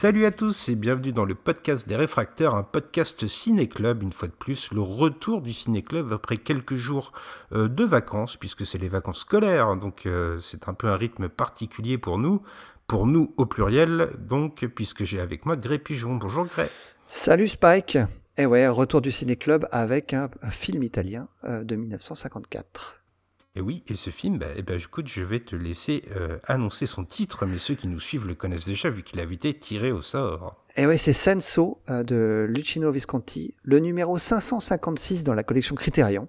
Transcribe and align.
Salut 0.00 0.26
à 0.26 0.30
tous 0.30 0.68
et 0.68 0.76
bienvenue 0.76 1.10
dans 1.10 1.24
le 1.24 1.34
podcast 1.34 1.88
des 1.88 1.96
réfracteurs, 1.96 2.54
un 2.54 2.62
podcast 2.62 3.26
ciné-club, 3.26 4.04
une 4.04 4.12
fois 4.12 4.28
de 4.28 4.32
plus, 4.32 4.70
le 4.70 4.80
retour 4.80 5.42
du 5.42 5.52
ciné-club 5.52 6.12
après 6.12 6.36
quelques 6.36 6.76
jours 6.76 7.10
euh, 7.50 7.66
de 7.66 7.82
vacances, 7.82 8.36
puisque 8.36 8.64
c'est 8.64 8.78
les 8.78 8.88
vacances 8.88 9.18
scolaires, 9.18 9.74
donc 9.74 10.06
euh, 10.06 10.38
c'est 10.38 10.68
un 10.68 10.74
peu 10.74 10.86
un 10.86 10.96
rythme 10.96 11.28
particulier 11.28 11.98
pour 11.98 12.18
nous, 12.18 12.42
pour 12.86 13.06
nous 13.06 13.34
au 13.38 13.46
pluriel, 13.46 14.10
donc 14.20 14.64
puisque 14.72 15.02
j'ai 15.02 15.18
avec 15.18 15.44
moi 15.46 15.56
Gré 15.56 15.80
Pigeon. 15.80 16.14
Bonjour 16.14 16.46
Gré. 16.46 16.68
Salut 17.08 17.48
Spike 17.48 17.98
Et 18.36 18.46
ouais, 18.46 18.68
retour 18.68 19.00
du 19.00 19.10
ciné-club 19.10 19.66
avec 19.72 20.14
un, 20.14 20.30
un 20.42 20.50
film 20.52 20.84
italien 20.84 21.26
euh, 21.42 21.64
de 21.64 21.74
1954. 21.74 22.97
Et 23.58 23.60
oui, 23.60 23.82
et 23.88 23.96
ce 23.96 24.10
film, 24.10 24.38
bah, 24.38 24.46
eh 24.54 24.62
ben, 24.62 24.78
écoute, 24.78 25.08
je 25.08 25.24
vais 25.24 25.40
te 25.40 25.56
laisser 25.56 26.04
euh, 26.14 26.38
annoncer 26.44 26.86
son 26.86 27.04
titre, 27.04 27.44
mais 27.44 27.58
ceux 27.58 27.74
qui 27.74 27.88
nous 27.88 27.98
suivent 27.98 28.24
le 28.24 28.36
connaissent 28.36 28.66
déjà 28.66 28.88
vu 28.88 29.02
qu'il 29.02 29.18
a 29.18 29.24
été 29.24 29.52
tiré 29.52 29.90
au 29.90 30.00
sort. 30.00 30.62
Et 30.76 30.86
ouais, 30.86 30.96
c'est 30.96 31.12
Senso 31.12 31.80
euh, 31.90 32.04
de 32.04 32.46
Lucino 32.48 32.92
Visconti, 32.92 33.56
le 33.64 33.80
numéro 33.80 34.16
556 34.16 35.24
dans 35.24 35.34
la 35.34 35.42
collection 35.42 35.74
Criterion. 35.74 36.28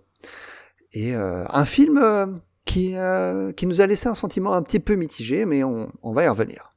Et 0.94 1.16
euh, 1.16 1.46
un 1.50 1.66
film 1.66 2.36
qui, 2.66 2.96
qui 3.56 3.68
nous 3.68 3.82
a 3.82 3.86
laissé 3.86 4.10
un 4.10 4.16
sentiment 4.16 4.54
un 4.56 4.64
petit 4.64 4.80
peu 4.80 4.96
mitigé, 4.96 5.46
mais 5.46 5.64
on, 5.64 5.92
on 6.02 6.14
va 6.14 6.24
y 6.24 6.28
revenir. 6.28 6.74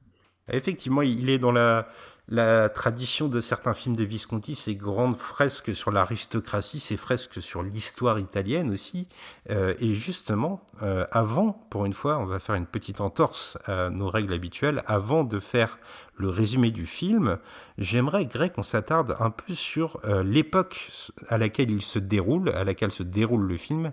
Effectivement, 0.53 1.01
il 1.01 1.31
est 1.31 1.39
dans 1.39 1.53
la, 1.53 1.89
la 2.33 2.71
tradition 2.71 3.29
de 3.29 3.43
certains 3.43 3.75
films 3.75 3.95
de 3.95 4.05
Visconti, 4.05 4.55
ces 4.55 4.75
grandes 4.75 5.17
fresques 5.17 5.75
sur 5.75 5.91
l'aristocratie, 5.91 6.81
ces 6.81 6.97
fresques 6.97 7.43
sur 7.43 7.63
l'histoire 7.63 8.19
italienne 8.19 8.71
aussi. 8.71 9.07
Euh, 9.51 9.75
et 9.81 9.93
justement, 9.93 10.65
euh, 10.83 11.05
avant, 11.11 11.67
pour 11.69 11.85
une 11.85 11.93
fois, 11.93 12.19
on 12.19 12.25
va 12.25 12.39
faire 12.39 12.55
une 12.55 12.65
petite 12.65 13.03
entorse 13.03 13.59
à 13.67 13.91
nos 13.91 14.09
règles 14.09 14.33
habituelles. 14.33 14.83
Avant 14.87 15.25
de 15.25 15.41
faire 15.41 15.79
le 16.17 16.31
résumé 16.31 16.71
du 16.71 16.87
film, 16.87 17.37
j'aimerais, 17.77 18.25
Greg, 18.25 18.53
qu'on 18.53 18.63
s'attarde 18.63 19.15
un 19.21 19.29
peu 19.29 19.53
sur 19.53 20.01
euh, 20.07 20.23
l'époque 20.23 20.91
à 21.29 21.37
laquelle 21.37 21.71
il 21.71 21.83
se 21.83 21.99
déroule, 21.99 22.49
à 22.49 22.65
laquelle 22.65 22.93
se 22.93 23.03
déroule 23.03 23.47
le 23.47 23.59
film. 23.59 23.93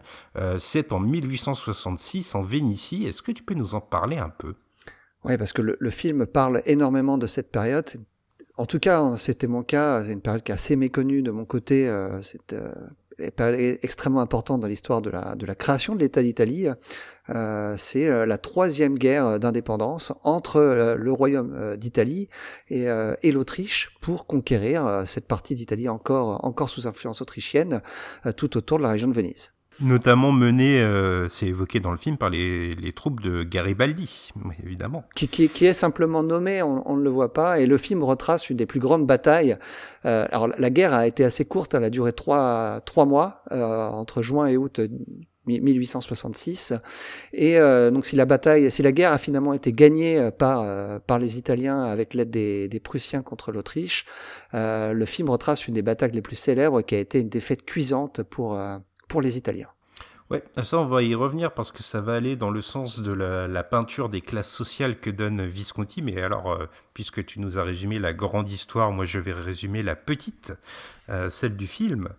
C'est 0.60 0.94
en 0.94 1.02
1866 1.02 2.36
en 2.36 2.42
Vénitie. 2.42 3.06
Est-ce 3.06 3.22
que 3.22 3.34
tu 3.34 3.44
peux 3.44 3.54
nous 3.54 3.76
en 3.76 3.82
parler 3.82 4.18
un 4.18 4.30
peu? 4.30 4.56
Ouais, 5.26 5.38
parce 5.38 5.52
que 5.52 5.62
le, 5.62 5.90
film 5.90 6.26
parle 6.26 6.62
énormément 6.66 7.18
de 7.18 7.28
cette 7.28 7.52
période. 7.52 7.86
En 8.60 8.66
tout 8.66 8.80
cas, 8.80 9.16
c'était 9.18 9.48
mon 9.48 9.64
cas. 9.64 10.04
C'est 10.04 10.12
une 10.12 10.20
période 10.20 10.44
qui 10.44 10.52
est 10.52 10.56
assez 10.56 10.76
méconnue 10.76 11.22
de 11.22 11.32
mon 11.32 11.46
côté. 11.46 11.90
C'est 12.22 12.52
une 13.18 13.32
période 13.32 13.80
extrêmement 13.84 14.20
importante 14.20 14.60
dans 14.60 14.68
l'histoire 14.68 15.02
de 15.02 15.10
la, 15.10 15.56
création 15.56 15.96
de 15.96 16.02
l'État 16.02 16.22
d'Italie. 16.22 16.68
Euh, 17.30 17.76
c'est 17.78 18.10
euh, 18.10 18.26
la 18.26 18.38
troisième 18.38 18.98
guerre 18.98 19.40
d'indépendance 19.40 20.12
entre 20.26 20.58
euh, 20.58 20.96
le 20.96 21.12
Royaume 21.14 21.78
d'Italie 21.78 22.28
et, 22.68 23.32
l'Autriche 23.32 23.96
pour 24.02 24.28
conquérir 24.28 25.04
cette 25.06 25.26
partie 25.26 25.56
d'Italie 25.56 25.88
encore, 25.88 26.70
sous 26.70 26.86
influence 26.86 27.22
autrichienne 27.22 27.82
tout 28.36 28.58
autour 28.58 28.80
de 28.80 28.84
la 28.84 28.90
région 28.90 29.08
de 29.08 29.14
Venise. 29.14 29.54
Notamment 29.82 30.32
mené, 30.32 30.82
euh, 30.82 31.30
c'est 31.30 31.48
évoqué 31.48 31.80
dans 31.80 31.92
le 31.92 31.98
film, 31.98 32.18
par 32.18 32.30
les, 32.30 32.74
les 32.74 32.92
troupes 32.94 33.22
de 33.22 33.44
Garibaldi, 33.44 34.32
évidemment. 34.64 35.04
qui, 35.16 35.28
qui, 35.28 35.50
qui 35.50 35.66
est 35.66 35.74
simplement 35.74 36.24
nommé, 36.24 36.62
on, 36.62 36.90
on 36.90 36.98
ne 36.98 37.04
le 37.04 37.10
voit 37.10 37.34
pas, 37.34 37.60
et 37.60 37.66
le 37.66 37.78
film 37.78 38.04
retrace 38.04 38.50
une 38.50 38.58
des 38.58 38.66
plus 38.66 38.80
grandes 38.80 39.08
batailles. 39.08 39.58
Euh, 40.06 40.26
alors 40.32 40.48
la 40.48 40.70
guerre 40.70 40.94
a 40.94 41.08
été 41.08 41.24
assez 41.24 41.46
courte, 41.46 41.74
elle 41.74 41.84
a 41.84 41.90
duré 41.90 42.14
trois, 42.14 42.82
trois 42.86 43.06
mois, 43.06 43.44
euh, 43.52 43.88
entre 43.88 44.22
juin 44.22 44.48
et 44.48 44.58
août 44.58 44.80
1866. 45.58 46.74
Et 47.34 47.58
euh, 47.58 47.92
donc 47.92 48.06
si 48.06 48.16
la 48.16 48.26
bataille, 48.26 48.70
si 48.72 48.84
la 48.84 48.92
guerre 48.92 49.14
a 49.14 49.18
finalement 49.18 49.54
été 49.54 49.72
gagnée 49.72 50.18
euh, 50.18 50.32
par 50.32 50.62
euh, 50.64 51.00
par 51.00 51.20
les 51.20 51.38
Italiens 51.38 51.84
avec 51.84 52.14
l'aide 52.14 52.30
des, 52.30 52.68
des 52.68 52.80
Prussiens 52.80 53.22
contre 53.22 53.52
l'Autriche, 53.52 54.06
euh, 54.54 54.94
le 54.94 55.06
film 55.06 55.30
retrace 55.30 55.68
une 55.68 55.74
des 55.74 55.82
batailles 55.82 56.12
les 56.12 56.22
plus 56.22 56.36
célèbres 56.36 56.82
qui 56.82 56.96
a 56.96 57.00
été 57.00 57.22
une 57.22 57.30
défaite 57.30 57.66
cuisante 57.66 58.22
pour 58.24 58.56
euh, 58.56 58.78
pour 59.10 59.22
les 59.22 59.38
Italiens. 59.38 59.68
Ouais, 60.30 60.44
ça 60.62 60.78
on 60.78 60.86
va 60.86 61.02
y 61.02 61.16
revenir 61.16 61.52
parce 61.52 61.72
que 61.72 61.82
ça 61.82 62.02
va 62.02 62.14
aller 62.14 62.36
dans 62.36 62.52
le 62.52 62.62
sens 62.62 63.00
de 63.00 63.12
la, 63.12 63.64
peinture 63.64 64.10
des 64.10 64.22
classes 64.22 64.52
sociales 64.52 65.00
que 65.00 65.10
donne 65.10 65.44
Visconti. 65.44 66.04
Mais 66.04 66.22
alors, 66.22 66.52
euh, 66.52 66.68
puisque 66.94 67.26
tu 67.26 67.40
nous 67.40 67.58
as 67.58 67.64
résumé 67.64 67.98
la 67.98 68.14
grande 68.14 68.48
histoire, 68.48 68.92
moi 68.92 69.06
je 69.06 69.18
vais 69.18 69.34
résumer 69.34 69.82
la 69.82 69.96
petite, 69.96 70.54
euh, 71.10 71.32
celle 71.32 71.58
du 71.58 71.66
film. 71.66 72.10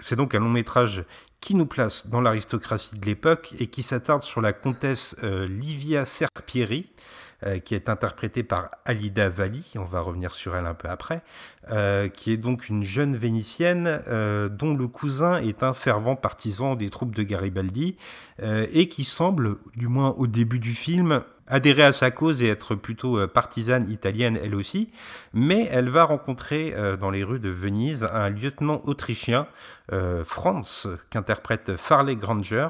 C'est 0.00 0.16
donc 0.16 0.34
un 0.34 0.40
long 0.40 0.50
métrage 0.50 1.04
qui 1.40 1.54
nous 1.54 1.64
place 1.64 2.08
dans 2.08 2.20
l'aristocratie 2.20 2.98
de 2.98 3.06
l'époque 3.06 3.54
et 3.58 3.68
qui 3.68 3.82
s'attarde 3.82 4.20
sur 4.20 4.42
la 4.42 4.52
comtesse 4.52 5.16
euh, 5.22 5.48
Livia 5.48 6.04
Serpieri, 6.04 6.92
qui 7.64 7.74
est 7.74 7.88
interprétée 7.88 8.42
par 8.42 8.70
Alida 8.84 9.28
Valli, 9.28 9.72
on 9.76 9.84
va 9.84 10.00
revenir 10.00 10.34
sur 10.34 10.56
elle 10.56 10.66
un 10.66 10.74
peu 10.74 10.88
après, 10.88 11.22
euh, 11.70 12.08
qui 12.08 12.32
est 12.32 12.36
donc 12.36 12.68
une 12.68 12.84
jeune 12.84 13.16
vénitienne 13.16 14.00
euh, 14.06 14.48
dont 14.48 14.74
le 14.74 14.86
cousin 14.86 15.42
est 15.42 15.62
un 15.62 15.72
fervent 15.72 16.14
partisan 16.14 16.76
des 16.76 16.90
troupes 16.90 17.14
de 17.14 17.22
Garibaldi 17.22 17.96
euh, 18.40 18.66
et 18.72 18.88
qui 18.88 19.04
semble, 19.04 19.56
du 19.74 19.88
moins 19.88 20.10
au 20.10 20.26
début 20.26 20.60
du 20.60 20.74
film, 20.74 21.22
adhérer 21.48 21.84
à 21.84 21.92
sa 21.92 22.10
cause 22.10 22.42
et 22.42 22.48
être 22.48 22.74
plutôt 22.74 23.18
euh, 23.18 23.26
partisane 23.26 23.90
italienne 23.90 24.38
elle 24.42 24.54
aussi, 24.54 24.90
mais 25.32 25.68
elle 25.70 25.88
va 25.88 26.04
rencontrer 26.04 26.74
euh, 26.74 26.96
dans 26.96 27.10
les 27.10 27.24
rues 27.24 27.40
de 27.40 27.50
Venise 27.50 28.06
un 28.12 28.30
lieutenant 28.30 28.82
autrichien, 28.84 29.46
euh, 29.92 30.24
Franz, 30.24 30.88
qu'interprète 31.10 31.76
Farley 31.76 32.16
Granger, 32.16 32.68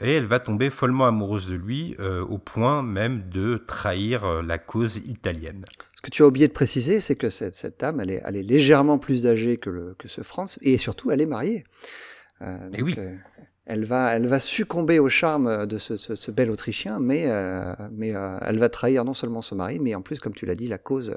et 0.00 0.12
elle 0.14 0.26
va 0.26 0.38
tomber 0.38 0.70
follement 0.70 1.06
amoureuse 1.06 1.48
de 1.48 1.56
lui 1.56 1.96
au 2.28 2.38
point 2.38 2.82
même 2.82 3.28
de 3.28 3.62
trahir 3.66 4.42
la 4.42 4.58
cause 4.58 4.96
italienne. 4.96 5.64
Ce 5.94 6.02
que 6.02 6.10
tu 6.10 6.22
as 6.22 6.26
oublié 6.26 6.48
de 6.48 6.52
préciser, 6.52 7.00
c'est 7.00 7.14
que 7.14 7.30
cette, 7.30 7.54
cette 7.54 7.78
dame, 7.80 8.00
elle 8.00 8.10
est, 8.10 8.22
elle 8.24 8.36
est 8.36 8.42
légèrement 8.42 8.98
plus 8.98 9.26
âgée 9.26 9.56
que, 9.56 9.70
le, 9.70 9.94
que 9.98 10.08
ce 10.08 10.22
Franz, 10.22 10.58
et 10.62 10.76
surtout, 10.78 11.10
elle 11.12 11.20
est 11.20 11.26
mariée. 11.26 11.64
Euh, 12.42 12.70
Eh 12.74 12.82
oui. 12.82 12.94
euh, 12.98 13.14
elle 13.64 13.84
va, 13.84 14.16
elle 14.16 14.26
va 14.26 14.40
succomber 14.40 14.98
au 14.98 15.08
charme 15.08 15.66
de 15.66 15.78
ce, 15.78 16.30
bel 16.30 16.50
Autrichien, 16.50 16.98
mais, 16.98 17.24
euh, 17.26 17.74
mais 17.92 18.14
euh, 18.14 18.38
elle 18.42 18.58
va 18.58 18.68
trahir 18.68 19.04
non 19.04 19.14
seulement 19.14 19.42
son 19.42 19.56
mari, 19.56 19.78
mais 19.78 19.94
en 19.94 20.02
plus, 20.02 20.18
comme 20.18 20.34
tu 20.34 20.46
l'as 20.46 20.54
dit, 20.54 20.68
la 20.68 20.78
cause, 20.78 21.16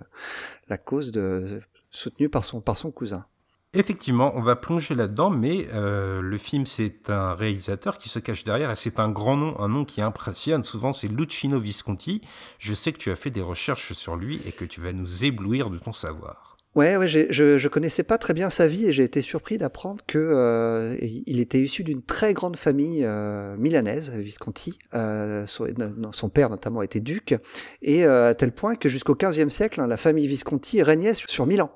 la 0.67 0.77
cause 0.77 1.11
de, 1.11 1.61
soutenue 1.89 2.29
par 2.29 2.43
son, 2.43 2.61
par 2.61 2.77
son 2.77 2.91
cousin. 2.91 3.25
Effectivement, 3.73 4.31
on 4.35 4.41
va 4.41 4.55
plonger 4.55 4.95
là-dedans, 4.95 5.29
mais 5.29 5.67
euh, 5.73 6.21
le 6.21 6.37
film, 6.37 6.65
c'est 6.65 7.09
un 7.09 7.33
réalisateur 7.33 7.97
qui 7.97 8.07
se 8.07 8.19
cache 8.19 8.45
derrière, 8.45 8.71
et 8.71 8.75
c'est 8.75 8.99
un 8.99 9.09
grand 9.09 9.35
nom, 9.35 9.59
un 9.59 9.67
nom 9.67 9.83
qui 9.83 10.01
impressionne. 10.01 10.63
Souvent, 10.63 10.93
c'est 10.93 11.09
Lucino 11.09 11.59
Visconti. 11.59 12.21
Je 12.57 12.73
sais 12.73 12.93
que 12.93 12.99
tu 12.99 13.11
as 13.11 13.17
fait 13.17 13.31
des 13.31 13.41
recherches 13.41 13.91
sur 13.91 14.15
lui 14.15 14.39
et 14.45 14.53
que 14.53 14.63
tu 14.63 14.79
vas 14.79 14.93
nous 14.93 15.25
éblouir 15.25 15.69
de 15.69 15.77
ton 15.77 15.91
savoir. 15.91 16.44
Ouais, 16.75 16.97
ouais, 16.97 17.07
je, 17.07 17.31
je 17.57 17.67
connaissais 17.69 18.03
pas 18.03 18.17
très 18.17 18.33
bien 18.33 18.49
sa 18.49 18.67
vie 18.67 18.85
et 18.85 18.93
j'ai 18.93 19.03
été 19.03 19.21
surpris 19.21 19.57
d'apprendre 19.57 20.03
que 20.05 20.17
euh, 20.19 20.95
il 20.99 21.39
était 21.39 21.59
issu 21.59 21.85
d'une 21.85 22.01
très 22.03 22.33
grande 22.33 22.57
famille 22.57 23.05
euh, 23.05 23.55
milanaise, 23.57 24.11
Visconti. 24.11 24.77
Euh, 24.93 25.45
son, 25.47 25.67
son 26.11 26.29
père 26.29 26.49
notamment 26.49 26.81
était 26.81 26.99
duc 26.99 27.35
et 27.81 28.05
euh, 28.05 28.29
à 28.29 28.33
tel 28.33 28.51
point 28.51 28.75
que 28.75 28.89
jusqu'au 28.89 29.15
XVe 29.15 29.47
siècle, 29.47 29.79
hein, 29.79 29.87
la 29.87 29.95
famille 29.95 30.27
Visconti 30.27 30.83
régnait 30.83 31.13
sur, 31.13 31.29
sur 31.29 31.45
Milan. 31.45 31.71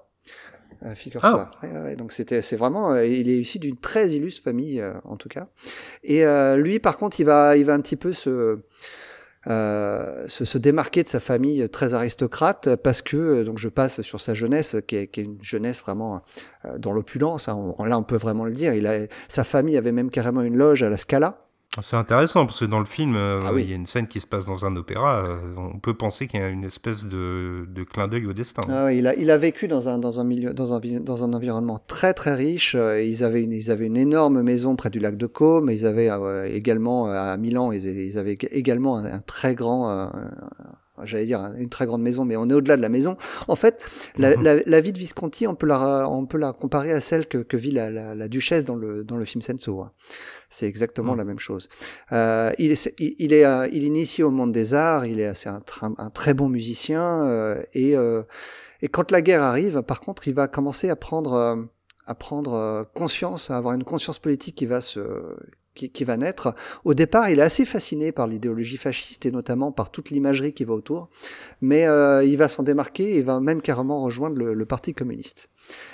Euh, 0.83 0.95
Figure-toi. 0.95 1.49
Ouais, 1.63 1.69
ouais, 1.69 1.79
ouais, 1.81 1.95
donc 1.95 2.11
c'était, 2.11 2.41
c'est 2.41 2.55
vraiment, 2.55 2.91
euh, 2.91 3.05
il 3.05 3.29
est 3.29 3.37
issu 3.39 3.59
d'une 3.59 3.77
très 3.77 4.09
illustre 4.09 4.43
famille 4.43 4.79
euh, 4.81 4.93
en 5.03 5.17
tout 5.17 5.29
cas. 5.29 5.47
Et 6.03 6.25
euh, 6.25 6.55
lui, 6.55 6.79
par 6.79 6.97
contre, 6.97 7.19
il 7.19 7.25
va, 7.25 7.57
il 7.57 7.65
va 7.65 7.73
un 7.73 7.81
petit 7.81 7.97
peu 7.97 8.13
se 8.13 8.59
euh, 9.47 10.27
se, 10.27 10.43
se 10.45 10.57
démarquer 10.57 11.03
de 11.03 11.07
sa 11.09 11.19
famille 11.19 11.69
très 11.69 11.93
aristocrate 11.93 12.75
parce 12.75 13.01
que 13.01 13.15
euh, 13.17 13.43
donc 13.45 13.57
je 13.57 13.69
passe 13.69 14.01
sur 14.01 14.19
sa 14.19 14.33
jeunesse 14.33 14.75
qui 14.87 14.97
est, 14.97 15.07
qui 15.07 15.21
est 15.21 15.23
une 15.23 15.41
jeunesse 15.41 15.79
vraiment 15.81 16.21
euh, 16.65 16.77
dans 16.77 16.91
l'opulence 16.91 17.47
hein, 17.47 17.73
on- 17.77 17.85
là 17.85 17.97
on 17.97 18.03
peut 18.03 18.17
vraiment 18.17 18.43
le 18.45 18.51
dire. 18.51 18.73
Il 18.73 18.85
a 18.85 19.07
sa 19.29 19.43
famille 19.45 19.77
avait 19.77 19.93
même 19.93 20.09
carrément 20.11 20.41
une 20.41 20.57
loge 20.57 20.83
à 20.83 20.89
la 20.89 20.97
Scala 20.97 21.45
C'est 21.81 21.95
intéressant 21.95 22.45
parce 22.45 22.59
que 22.59 22.65
dans 22.65 22.79
le 22.79 22.85
film, 22.85 23.15
euh, 23.15 23.41
Ah 23.45 23.53
oui. 23.53 23.63
il 23.63 23.69
y 23.69 23.73
a 23.73 23.75
une 23.75 23.85
scène 23.85 24.07
qui 24.07 24.19
se 24.19 24.27
passe 24.27 24.45
dans 24.45 24.65
un 24.65 24.75
opéra. 24.75 25.23
euh, 25.25 25.37
on 25.57 25.79
peut 25.79 25.93
penser 25.93 26.27
qu'il 26.27 26.39
y 26.39 26.43
a 26.43 26.47
une 26.49 26.63
espèce 26.63 27.05
de, 27.05 27.65
de 27.67 27.83
clin 27.83 28.07
d'œil 28.07 28.25
au 28.25 28.33
destin. 28.33 28.63
Ah 28.69 28.91
il 28.93 29.07
a 29.07 29.15
il 29.15 29.29
a 29.31 29.37
vécu 29.37 29.67
dans 29.67 29.89
un 29.89 29.97
dans 29.97 30.19
un 30.19 30.23
milieu 30.23 30.53
dans 30.53 30.73
un 30.73 30.79
vi- 30.79 30.99
dans 31.03 31.23
un 31.23 31.33
environnement 31.33 31.79
très 31.87 32.13
très 32.13 32.35
riche 32.35 32.75
euh, 32.75 33.01
ils 33.01 33.23
avaient 33.23 33.43
une 33.43 33.51
ils 33.53 33.71
avaient 33.71 33.87
une 33.87 33.97
énorme 33.97 34.41
maison 34.41 34.75
près 34.75 34.89
du 34.89 34.99
lac 34.99 35.17
de 35.17 35.25
Côme 35.27 35.69
ils 35.69 35.85
avaient 35.85 36.09
euh, 36.09 36.45
également 36.51 37.07
à 37.07 37.37
Milan 37.37 37.71
ils, 37.71 37.85
ils 37.85 38.17
avaient 38.17 38.37
également 38.51 38.97
un, 38.97 39.05
un 39.05 39.19
très 39.19 39.55
grand 39.55 39.89
j'allais 41.03 41.25
dire 41.25 41.41
une 41.57 41.69
très 41.69 41.85
grande 41.85 42.01
maison, 42.01 42.25
mais 42.25 42.35
on 42.35 42.49
est 42.49 42.53
au-delà 42.53 42.77
de 42.77 42.81
la 42.81 42.89
maison. 42.89 43.17
En 43.47 43.55
fait, 43.55 43.81
la, 44.17 44.35
mhm. 44.35 44.43
la, 44.43 44.55
la, 44.65 44.81
vie 44.81 44.93
de 44.93 44.99
Visconti, 44.99 45.47
on 45.47 45.55
peut 45.55 45.67
la, 45.67 46.07
on 46.09 46.25
peut 46.25 46.37
la 46.37 46.53
comparer 46.53 46.91
à 46.91 47.01
celle 47.01 47.27
que, 47.27 47.37
que 47.39 47.57
vit 47.57 47.71
la, 47.71 48.27
duchesse 48.27 48.65
dans 48.65 48.75
le, 48.75 49.03
dans 49.03 49.17
le 49.17 49.25
film 49.25 49.41
Senso. 49.41 49.81
Hein. 49.81 49.91
C'est 50.49 50.67
exactement 50.67 51.13
mhm. 51.13 51.17
la 51.17 51.25
même 51.25 51.39
chose. 51.39 51.69
Euh, 52.11 52.51
il 52.57 52.71
est, 52.71 52.93
il, 52.99 53.15
il 53.19 53.33
est, 53.33 53.45
euh, 53.45 53.67
il 53.71 53.83
initie 53.83 54.23
au 54.23 54.31
monde 54.31 54.51
des 54.51 54.73
arts. 54.73 55.05
Il 55.05 55.19
est, 55.19 55.33
c'est 55.35 55.49
un, 55.49 55.61
un, 55.97 56.09
très 56.09 56.33
bon 56.33 56.49
musicien 56.49 57.25
euh, 57.27 57.61
et 57.73 57.95
euh, 57.95 58.23
et 58.81 58.87
quand 58.87 59.11
la 59.11 59.21
guerre 59.21 59.43
arrive, 59.43 59.81
par 59.81 59.99
contre, 59.99 60.29
il 60.29 60.33
va 60.33 60.47
commencer 60.47 60.89
à 60.89 60.95
prendre 60.95 61.67
à 62.07 62.15
prendre 62.15 62.89
conscience, 62.95 63.51
à 63.51 63.57
avoir 63.57 63.75
une 63.75 63.83
conscience 63.83 64.19
politique 64.19 64.55
qui 64.55 64.65
va 64.65 64.81
se 64.81 65.01
qui, 65.87 66.03
va 66.03 66.17
naître. 66.17 66.53
Au 66.83 66.93
départ, 66.93 67.29
il 67.29 67.39
est 67.39 67.43
assez 67.43 67.65
fasciné 67.65 68.11
par 68.11 68.27
l'idéologie 68.27 68.77
fasciste 68.77 69.25
et 69.25 69.31
notamment 69.31 69.71
par 69.71 69.91
toute 69.91 70.09
l'imagerie 70.09 70.53
qui 70.53 70.65
va 70.65 70.73
autour, 70.73 71.09
mais 71.61 71.87
euh, 71.87 72.23
il 72.23 72.37
va 72.37 72.49
s'en 72.49 72.63
démarquer 72.63 73.15
et 73.15 73.21
va 73.21 73.39
même 73.39 73.61
carrément 73.61 74.01
rejoindre 74.01 74.37
le, 74.37 74.65
Parti 74.69 74.93
communiste. 74.93 75.49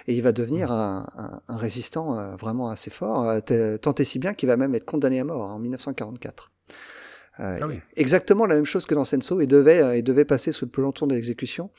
Et 0.07 0.15
il 0.15 0.21
va 0.21 0.33
devenir 0.33 0.69
un, 0.69 1.05
résistant 1.47 2.19
euh, 2.19 2.35
vraiment 2.35 2.69
assez 2.69 2.89
fort, 2.89 3.29
euh, 3.29 3.77
tant 3.77 3.93
et 3.95 4.03
si 4.03 4.19
bien 4.19 4.33
qu'il 4.33 4.49
va 4.49 4.57
même 4.57 4.75
être 4.75 4.85
condamné 4.85 5.19
à 5.21 5.23
mort 5.23 5.49
en 5.49 5.59
1944. 5.59 6.51
Ah 7.37 7.57
exactement 7.97 8.45
la 8.45 8.55
même 8.55 8.65
chose 8.65 8.85
que 8.85 8.95
dans 8.95 9.03
Senso 9.03 9.41
et 9.41 9.47
devait, 9.47 9.99
et 9.99 10.01
devait 10.01 10.23
passer 10.23 10.53
sous 10.53 10.65
le 10.65 10.71
peloton 10.71 11.05
de 11.05 11.15
l'exécution. 11.15 11.69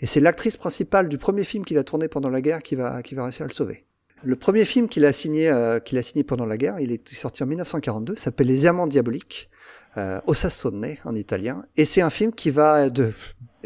Et 0.00 0.06
c'est 0.06 0.20
l'actrice 0.20 0.56
principale 0.56 1.08
du 1.08 1.18
premier 1.18 1.44
film 1.44 1.66
qu'il 1.66 1.76
a 1.76 1.84
tourné 1.84 2.08
pendant 2.08 2.30
la 2.30 2.40
guerre 2.40 2.62
qui 2.62 2.76
va, 2.76 3.02
qui 3.02 3.14
va 3.14 3.24
réussir 3.24 3.44
à 3.44 3.48
le 3.48 3.52
sauver. 3.52 3.84
Le 4.24 4.36
premier 4.36 4.64
film 4.64 4.88
qu'il 4.88 5.04
a 5.04 5.12
signé, 5.12 5.50
euh, 5.50 5.80
qu'il 5.80 5.98
a 5.98 6.02
signé 6.02 6.22
pendant 6.22 6.46
la 6.46 6.56
guerre, 6.56 6.78
il 6.78 6.92
est 6.92 7.08
sorti 7.08 7.42
en 7.42 7.46
1942, 7.46 8.16
s'appelle 8.16 8.46
Les 8.46 8.66
Amants 8.66 8.86
diaboliques, 8.86 9.50
euh, 9.96 10.20
Osassone 10.26 10.96
en 11.04 11.14
italien, 11.14 11.64
et 11.76 11.84
c'est 11.84 12.00
un 12.00 12.10
film 12.10 12.32
qui 12.32 12.50
va 12.50 12.88
de, 12.88 13.12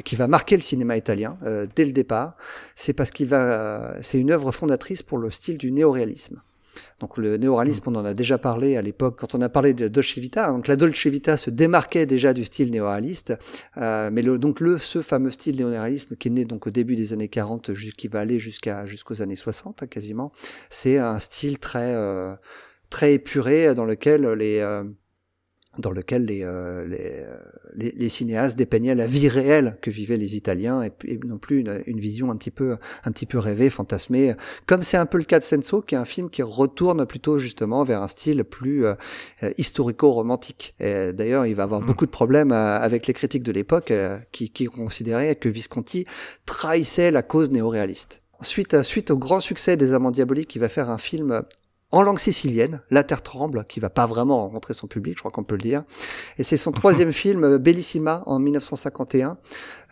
qui 0.04 0.16
va 0.16 0.26
marquer 0.26 0.56
le 0.56 0.62
cinéma 0.62 0.96
italien 0.96 1.38
euh, 1.44 1.66
dès 1.74 1.84
le 1.84 1.92
départ. 1.92 2.36
C'est 2.74 2.92
parce 2.92 3.10
qu'il 3.10 3.28
va, 3.28 3.42
euh, 3.42 3.98
c'est 4.02 4.18
une 4.18 4.30
œuvre 4.30 4.52
fondatrice 4.52 5.02
pour 5.02 5.18
le 5.18 5.30
style 5.30 5.58
du 5.58 5.72
néoréalisme. 5.72 6.42
Donc 7.00 7.18
le 7.18 7.36
néoréalisme, 7.36 7.84
on 7.86 7.94
en 7.94 8.04
a 8.04 8.14
déjà 8.14 8.38
parlé 8.38 8.76
à 8.76 8.82
l'époque 8.82 9.18
quand 9.20 9.34
on 9.34 9.42
a 9.42 9.48
parlé 9.48 9.74
de 9.74 9.88
Dolce 9.88 10.18
Vita. 10.18 10.50
Donc 10.50 10.68
la 10.68 10.76
Dolce 10.76 11.06
Vita 11.06 11.36
se 11.36 11.50
démarquait 11.50 12.06
déjà 12.06 12.32
du 12.32 12.44
style 12.44 12.70
néoréaliste, 12.70 13.34
euh, 13.76 14.10
mais 14.12 14.22
le, 14.22 14.38
donc 14.38 14.60
le 14.60 14.78
ce 14.78 15.02
fameux 15.02 15.30
style 15.30 15.56
néoréalisme 15.56 16.16
qui 16.16 16.28
est 16.28 16.30
né 16.30 16.44
donc 16.44 16.66
au 16.66 16.70
début 16.70 16.96
des 16.96 17.12
années 17.12 17.28
40, 17.28 17.72
qui 17.96 18.08
va 18.08 18.20
aller 18.20 18.38
jusqu'à 18.38 18.86
jusqu'aux 18.86 19.22
années 19.22 19.36
60 19.36 19.82
hein, 19.82 19.86
quasiment, 19.86 20.32
c'est 20.70 20.98
un 20.98 21.18
style 21.20 21.58
très 21.58 21.94
euh, 21.94 22.34
très 22.90 23.14
épuré 23.14 23.74
dans 23.74 23.84
lequel 23.84 24.26
les 24.32 24.60
euh, 24.60 24.84
dans 25.78 25.90
lequel 25.90 26.26
les, 26.26 26.42
euh, 26.42 26.86
euh, 26.90 27.36
les, 27.74 27.92
les, 27.92 28.08
cinéastes 28.08 28.56
dépeignaient 28.56 28.94
la 28.94 29.06
vie 29.06 29.28
réelle 29.28 29.76
que 29.80 29.90
vivaient 29.90 30.16
les 30.16 30.36
Italiens 30.36 30.82
et, 30.82 30.92
non 31.24 31.38
plus 31.38 31.60
une, 31.60 31.82
une, 31.86 32.00
vision 32.00 32.30
un 32.30 32.36
petit 32.36 32.50
peu 32.50 32.76
un 33.04 33.12
petit 33.12 33.26
peu 33.26 33.38
rêvée, 33.38 33.70
fantasmée, 33.70 34.34
comme 34.66 34.82
c'est 34.82 34.96
un 34.96 35.06
peu 35.06 35.18
le 35.18 35.24
cas 35.24 35.38
de 35.38 35.44
Senso, 35.44 35.82
qui 35.82 35.94
est 35.94 35.98
un 35.98 36.04
film 36.04 36.30
qui 36.30 36.42
retourne 36.42 37.06
plutôt 37.06 37.38
justement 37.38 37.84
vers 37.84 38.02
un 38.02 38.08
style 38.08 38.44
plus 38.44 38.86
euh, 38.86 38.94
historico-romantique. 39.58 40.74
Et 40.80 41.12
d'ailleurs, 41.12 41.46
il 41.46 41.54
va 41.54 41.64
avoir 41.64 41.80
mmh. 41.80 41.86
beaucoup 41.86 42.06
de 42.06 42.10
problèmes 42.10 42.52
avec 42.52 43.06
les 43.06 43.12
critiques 43.12 43.42
de 43.42 43.52
l'époque 43.52 43.92
qui, 44.32 44.50
qui 44.50 44.66
considéraient 44.66 45.36
que 45.36 45.48
Visconti 45.48 46.06
trahissait 46.44 47.10
la 47.10 47.22
cause 47.22 47.50
néo-réaliste. 47.50 48.22
Suite, 48.42 48.82
suite 48.82 49.10
au 49.10 49.18
grand 49.18 49.40
succès 49.40 49.76
des 49.76 49.94
Amants 49.94 50.10
Diaboliques, 50.10 50.54
il 50.54 50.58
va 50.58 50.68
faire 50.68 50.90
un 50.90 50.98
film 50.98 51.42
en 51.92 52.02
langue 52.02 52.18
sicilienne, 52.18 52.80
La 52.90 53.04
Terre 53.04 53.22
tremble, 53.22 53.64
qui 53.68 53.78
va 53.78 53.90
pas 53.90 54.06
vraiment 54.06 54.42
rencontrer 54.42 54.74
son 54.74 54.88
public, 54.88 55.14
je 55.16 55.20
crois 55.20 55.30
qu'on 55.30 55.44
peut 55.44 55.54
le 55.54 55.62
dire. 55.62 55.84
Et 56.36 56.42
c'est 56.42 56.56
son 56.56 56.72
troisième 56.72 57.12
film, 57.12 57.44
euh, 57.44 57.58
Bellissima, 57.58 58.22
en 58.26 58.40
1951, 58.40 59.38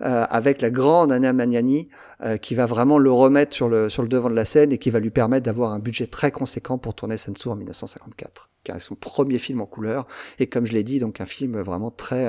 euh, 0.00 0.26
avec 0.28 0.60
la 0.60 0.70
grande 0.70 1.12
Anna 1.12 1.32
Magnani, 1.32 1.88
euh, 2.22 2.36
qui 2.36 2.54
va 2.56 2.66
vraiment 2.66 2.98
le 2.98 3.12
remettre 3.12 3.54
sur 3.54 3.68
le, 3.68 3.88
sur 3.88 4.02
le 4.02 4.08
devant 4.08 4.28
de 4.28 4.34
la 4.34 4.44
scène 4.44 4.72
et 4.72 4.78
qui 4.78 4.90
va 4.90 4.98
lui 4.98 5.10
permettre 5.10 5.44
d'avoir 5.44 5.72
un 5.72 5.78
budget 5.78 6.08
très 6.08 6.32
conséquent 6.32 6.78
pour 6.78 6.94
tourner 6.94 7.16
Senso 7.16 7.50
en 7.52 7.56
1954, 7.56 8.50
car 8.64 8.76
c'est 8.76 8.88
son 8.88 8.96
premier 8.96 9.38
film 9.38 9.60
en 9.60 9.66
couleur. 9.66 10.06
Et 10.40 10.48
comme 10.48 10.66
je 10.66 10.72
l'ai 10.72 10.84
dit, 10.84 10.98
donc 10.98 11.20
un 11.20 11.26
film 11.26 11.60
vraiment 11.60 11.92
très, 11.92 12.28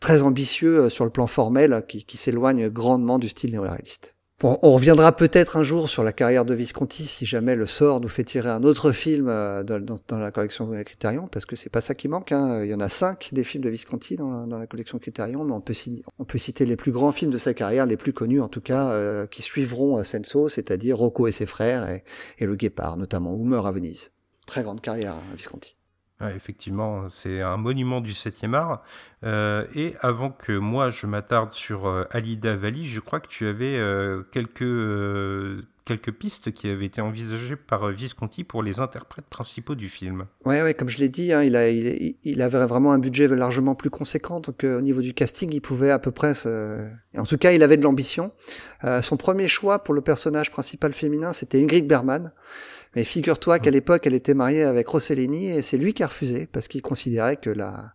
très 0.00 0.22
ambitieux 0.22 0.88
sur 0.88 1.04
le 1.04 1.10
plan 1.10 1.28
formel, 1.28 1.84
qui, 1.88 2.04
qui 2.04 2.16
s'éloigne 2.16 2.68
grandement 2.68 3.18
du 3.18 3.28
style 3.28 3.52
néo-réaliste 3.52 4.16
on 4.42 4.72
reviendra 4.72 5.14
peut-être 5.14 5.56
un 5.56 5.64
jour 5.64 5.88
sur 5.88 6.02
la 6.02 6.12
carrière 6.12 6.44
de 6.44 6.54
Visconti 6.54 7.06
si 7.06 7.26
jamais 7.26 7.56
le 7.56 7.66
sort 7.66 8.00
nous 8.00 8.08
fait 8.08 8.24
tirer 8.24 8.48
un 8.48 8.62
autre 8.62 8.92
film 8.92 9.28
euh, 9.28 9.62
dans, 9.62 10.18
la 10.18 10.30
collection 10.30 10.70
Criterion, 10.84 11.28
parce 11.28 11.44
que 11.44 11.56
c'est 11.56 11.68
pas 11.68 11.80
ça 11.80 11.94
qui 11.94 12.08
manque. 12.08 12.32
Hein. 12.32 12.64
Il 12.64 12.70
y 12.70 12.74
en 12.74 12.80
a 12.80 12.88
cinq 12.88 13.30
des 13.32 13.44
films 13.44 13.64
de 13.64 13.70
Visconti 13.70 14.16
dans, 14.16 14.46
la 14.46 14.66
collection 14.66 14.98
Criterion, 14.98 15.44
mais 15.44 15.52
on 15.52 15.60
peut, 15.60 16.38
citer 16.38 16.64
les 16.64 16.76
plus 16.76 16.92
grands 16.92 17.12
films 17.12 17.30
de 17.30 17.38
sa 17.38 17.54
carrière, 17.54 17.86
les 17.86 17.96
plus 17.96 18.12
connus 18.12 18.40
en 18.40 18.48
tout 18.48 18.62
cas, 18.62 18.90
euh, 18.90 19.26
qui 19.26 19.42
suivront 19.42 20.02
Senso, 20.04 20.48
c'est-à-dire 20.48 20.96
Rocco 20.96 21.26
et 21.26 21.32
ses 21.32 21.46
frères 21.46 21.88
et, 21.90 22.04
et 22.38 22.46
Le 22.46 22.56
Guépard, 22.56 22.96
notamment, 22.96 23.34
ou 23.34 23.44
Meurt 23.44 23.66
à 23.66 23.72
Venise. 23.72 24.10
Très 24.46 24.62
grande 24.62 24.80
carrière, 24.80 25.14
hein, 25.14 25.34
Visconti 25.36 25.76
effectivement, 26.28 27.08
c'est 27.08 27.40
un 27.40 27.56
monument 27.56 28.00
du 28.00 28.12
7e 28.12 28.54
art. 28.54 28.82
Euh, 29.24 29.66
et 29.74 29.94
avant 30.00 30.30
que 30.30 30.52
moi 30.52 30.88
je 30.90 31.06
m'attarde 31.06 31.50
sur 31.50 31.86
euh, 31.86 32.04
Alida 32.10 32.56
Valli, 32.56 32.88
je 32.88 33.00
crois 33.00 33.20
que 33.20 33.28
tu 33.28 33.46
avais 33.46 33.76
euh, 33.76 34.22
quelques, 34.32 35.66
quelques 35.84 36.12
pistes 36.12 36.52
qui 36.52 36.68
avaient 36.68 36.86
été 36.86 37.00
envisagées 37.02 37.56
par 37.56 37.88
Visconti 37.88 38.44
pour 38.44 38.62
les 38.62 38.80
interprètes 38.80 39.26
principaux 39.26 39.74
du 39.74 39.88
film. 39.88 40.24
Oui, 40.46 40.60
ouais, 40.60 40.72
comme 40.72 40.88
je 40.88 40.98
l'ai 40.98 41.10
dit, 41.10 41.32
hein, 41.32 41.42
il, 41.42 42.14
il, 42.24 42.42
avait 42.42 42.64
vraiment 42.64 42.92
un 42.92 42.98
budget 42.98 43.28
largement 43.28 43.74
plus 43.74 43.90
conséquent, 43.90 44.40
donc 44.40 44.64
au 44.64 44.80
niveau 44.80 45.02
du 45.02 45.12
casting, 45.12 45.50
il 45.52 45.60
pouvait 45.60 45.90
à 45.90 45.98
peu 45.98 46.10
près... 46.10 46.32
En 47.16 47.24
tout 47.24 47.38
cas, 47.38 47.52
il 47.52 47.62
avait 47.62 47.76
de 47.76 47.82
l'ambition. 47.82 48.32
son 49.02 49.16
premier 49.16 49.48
choix 49.48 49.82
pour 49.82 49.94
le 49.94 50.00
personnage 50.00 50.50
principal 50.50 50.92
féminin, 50.94 51.32
c'était 51.32 51.60
Ingrid 51.60 51.86
Bergman. 51.86 52.32
Mais 52.96 53.04
figure-toi 53.04 53.58
qu'à 53.58 53.70
l'époque, 53.70 54.06
elle 54.06 54.14
était 54.14 54.34
mariée 54.34 54.64
avec 54.64 54.88
Rossellini 54.88 55.50
et 55.50 55.62
c'est 55.62 55.78
lui 55.78 55.94
qui 55.94 56.02
a 56.02 56.08
refusé 56.08 56.46
parce 56.46 56.66
qu'il 56.68 56.82
considérait 56.82 57.36
que 57.36 57.50
la, 57.50 57.94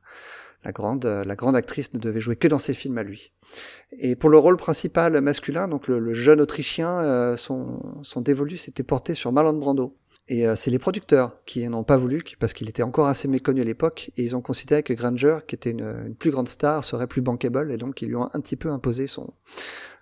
la 0.64 0.72
grande, 0.72 1.06
la 1.06 1.36
grande 1.36 1.56
actrice 1.56 1.94
ne 1.94 2.00
devait 2.00 2.22
jouer 2.22 2.36
que 2.36 2.48
dans 2.48 2.60
ses 2.60 2.74
films 2.74 2.98
à 2.98 3.04
lui. 3.04 3.34
Et 4.00 4.16
pour 4.16 4.30
le 4.30 4.38
rôle 4.38 4.58
principal 4.58 5.20
masculin, 5.22 5.68
donc 5.68 5.88
le, 5.88 6.14
jeune 6.14 6.42
Autrichien, 6.42 7.00
euh, 7.00 7.38
son, 7.38 8.02
son 8.04 8.22
dévolu 8.22 8.58
s'était 8.58 8.84
porté 8.84 9.16
sur 9.16 9.32
Marlon 9.32 9.54
Brando. 9.54 9.96
Et 10.28 10.48
euh, 10.48 10.56
c'est 10.56 10.72
les 10.72 10.80
producteurs 10.80 11.44
qui 11.46 11.68
n'ont 11.70 11.84
pas 11.84 11.98
voulu, 11.98 12.24
parce 12.40 12.54
qu'il 12.54 12.68
était 12.68 12.82
encore 12.82 13.06
assez 13.06 13.28
méconnu 13.28 13.62
à 13.62 13.64
l'époque, 13.64 14.10
et 14.18 14.24
ils 14.24 14.36
ont 14.36 14.42
considéré 14.42 14.82
que 14.82 14.94
Granger, 14.94 15.40
qui 15.48 15.54
était 15.54 15.70
une, 15.70 16.16
plus 16.18 16.32
grande 16.32 16.50
star, 16.50 16.84
serait 16.84 17.06
plus 17.06 17.22
bankable, 17.22 17.72
et 17.72 17.78
donc 17.78 18.02
ils 18.02 18.08
lui 18.08 18.16
ont 18.16 18.30
un 18.34 18.40
petit 18.40 18.56
peu 18.56 18.72
imposé 18.72 19.06
son, 19.06 19.34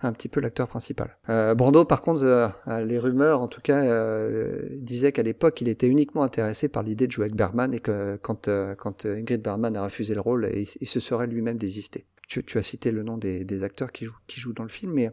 un 0.01 0.13
petit 0.13 0.29
peu 0.29 0.39
l'acteur 0.39 0.69
principal. 0.69 1.17
Euh, 1.27 1.55
Brando, 1.55 1.83
par 1.83 2.01
contre, 2.01 2.23
euh, 2.23 2.47
les 2.85 2.99
rumeurs, 2.99 3.41
en 3.41 3.49
tout 3.49 3.59
cas, 3.59 3.83
euh, 3.83 4.69
disaient 4.77 5.11
qu'à 5.11 5.23
l'époque, 5.23 5.59
il 5.59 5.67
était 5.67 5.87
uniquement 5.87 6.23
intéressé 6.23 6.69
par 6.69 6.83
l'idée 6.83 7.07
de 7.07 7.11
jouer 7.11 7.25
avec 7.25 7.35
Bergman, 7.35 7.73
et 7.73 7.81
que 7.81 8.17
quand, 8.21 8.47
euh, 8.47 8.75
quand 8.75 9.05
Ingrid 9.05 9.41
Bergman 9.41 9.75
a 9.75 9.83
refusé 9.83 10.15
le 10.15 10.21
rôle, 10.21 10.49
il, 10.55 10.87
se 10.87 10.99
serait 11.01 11.27
lui-même 11.27 11.57
désisté. 11.57 12.05
Tu, 12.29 12.41
tu, 12.45 12.57
as 12.57 12.63
cité 12.63 12.91
le 12.91 13.03
nom 13.03 13.17
des, 13.17 13.43
des, 13.43 13.63
acteurs 13.63 13.91
qui 13.91 14.05
jouent, 14.05 14.15
qui 14.27 14.39
jouent 14.39 14.53
dans 14.53 14.63
le 14.63 14.69
film, 14.69 14.93
mais 14.93 15.11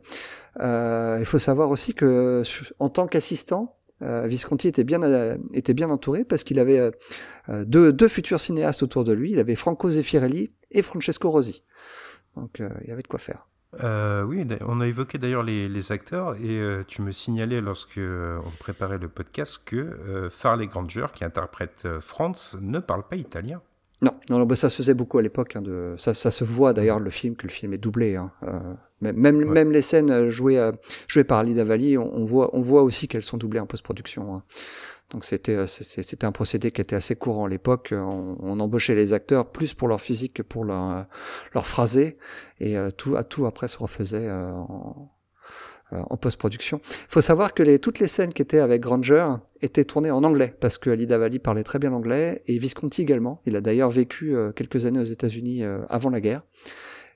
il 0.60 1.26
faut 1.26 1.40
savoir 1.40 1.70
aussi 1.70 1.94
que 1.94 2.44
en 2.78 2.88
tant 2.88 3.08
qu'assistant, 3.08 3.76
euh, 3.79 3.79
Visconti 4.00 4.68
était 4.68 4.84
bien, 4.84 5.02
euh, 5.02 5.36
était 5.52 5.74
bien 5.74 5.90
entouré 5.90 6.24
parce 6.24 6.42
qu'il 6.42 6.58
avait 6.58 6.78
euh, 7.48 7.64
deux, 7.64 7.92
deux, 7.92 8.08
futurs 8.08 8.40
cinéastes 8.40 8.82
autour 8.82 9.04
de 9.04 9.12
lui. 9.12 9.32
Il 9.32 9.38
avait 9.38 9.56
Franco 9.56 9.90
Zeffirelli 9.90 10.50
et 10.70 10.82
Francesco 10.82 11.30
Rosi. 11.30 11.62
Donc 12.36 12.62
il 12.82 12.88
y 12.88 12.92
avait 12.92 13.02
de 13.02 13.08
quoi 13.08 13.18
faire. 13.18 13.46
oui, 14.26 14.46
on 14.66 14.80
a 14.80 14.86
évoqué 14.86 15.18
d'ailleurs 15.18 15.42
les, 15.42 15.68
les, 15.68 15.92
acteurs 15.92 16.36
et 16.36 16.62
tu 16.86 17.02
me 17.02 17.10
signalais 17.10 17.60
lorsque 17.60 17.98
on 17.98 18.50
préparait 18.58 18.98
le 18.98 19.08
podcast 19.08 19.62
que 19.64 20.28
Farley 20.30 20.68
Granger, 20.68 21.06
qui 21.12 21.24
interprète 21.24 21.88
Franz, 22.00 22.56
ne 22.60 22.78
parle 22.78 23.06
pas 23.06 23.16
italien. 23.16 23.60
Non, 24.02 24.12
non, 24.30 24.44
bah, 24.44 24.56
ça 24.56 24.70
se 24.70 24.76
faisait 24.76 24.94
beaucoup 24.94 25.18
à 25.18 25.22
l'époque. 25.22 25.56
Hein, 25.56 25.62
de... 25.62 25.94
ça, 25.98 26.14
ça 26.14 26.30
se 26.30 26.44
voit 26.44 26.72
d'ailleurs 26.72 27.00
le 27.00 27.10
film 27.10 27.36
que 27.36 27.46
le 27.46 27.52
film 27.52 27.74
est 27.74 27.78
doublé. 27.78 28.16
Hein. 28.16 28.30
Euh, 29.04 29.12
même, 29.14 29.44
même 29.44 29.70
les 29.70 29.82
scènes 29.82 30.10
euh, 30.10 30.30
jouées, 30.30 30.58
euh, 30.58 30.72
jouées 31.08 31.24
par 31.24 31.38
Alida 31.38 31.64
Valli, 31.64 31.98
on, 31.98 32.14
on, 32.14 32.24
voit, 32.24 32.50
on 32.54 32.60
voit 32.60 32.82
aussi 32.82 33.08
qu'elles 33.08 33.22
sont 33.22 33.36
doublées 33.36 33.60
en 33.60 33.66
post-production. 33.66 34.34
Hein. 34.34 34.42
Donc 35.10 35.24
c'était, 35.24 35.56
euh, 35.56 35.66
c'était 35.66 36.24
un 36.24 36.32
procédé 36.32 36.70
qui 36.70 36.80
était 36.80 36.96
assez 36.96 37.16
courant 37.16 37.46
à 37.46 37.48
l'époque. 37.48 37.92
On, 37.92 38.36
on, 38.40 38.60
embauchait 38.60 38.94
les 38.94 39.12
acteurs 39.12 39.50
plus 39.50 39.74
pour 39.74 39.88
leur 39.88 40.00
physique 40.00 40.34
que 40.34 40.42
pour 40.42 40.64
leur, 40.64 41.06
leur 41.54 41.66
phrasé, 41.66 42.16
et 42.60 42.76
tout, 42.96 43.16
à 43.16 43.24
tout 43.24 43.46
après 43.46 43.66
se 43.66 43.78
refaisait 43.78 44.30
en, 44.30 45.10
euh, 45.92 46.02
en 46.08 46.16
post-production. 46.16 46.80
Il 46.84 47.06
faut 47.08 47.20
savoir 47.20 47.52
que 47.52 47.64
les, 47.64 47.80
toutes 47.80 47.98
les 47.98 48.06
scènes 48.06 48.32
qui 48.32 48.42
étaient 48.42 48.60
avec 48.60 48.80
Granger 48.80 49.26
étaient 49.60 49.84
tournées 49.84 50.12
en 50.12 50.22
anglais, 50.22 50.54
parce 50.60 50.78
que 50.78 50.88
Alida 50.88 51.18
Valli 51.18 51.40
parlait 51.40 51.64
très 51.64 51.80
bien 51.80 51.90
l'anglais, 51.90 52.42
et 52.46 52.58
Visconti 52.58 53.02
également. 53.02 53.42
Il 53.44 53.56
a 53.56 53.60
d'ailleurs 53.60 53.90
vécu 53.90 54.36
euh, 54.36 54.52
quelques 54.52 54.86
années 54.86 55.00
aux 55.00 55.04
États-Unis 55.04 55.64
euh, 55.64 55.80
avant 55.88 56.10
la 56.10 56.20
guerre. 56.20 56.42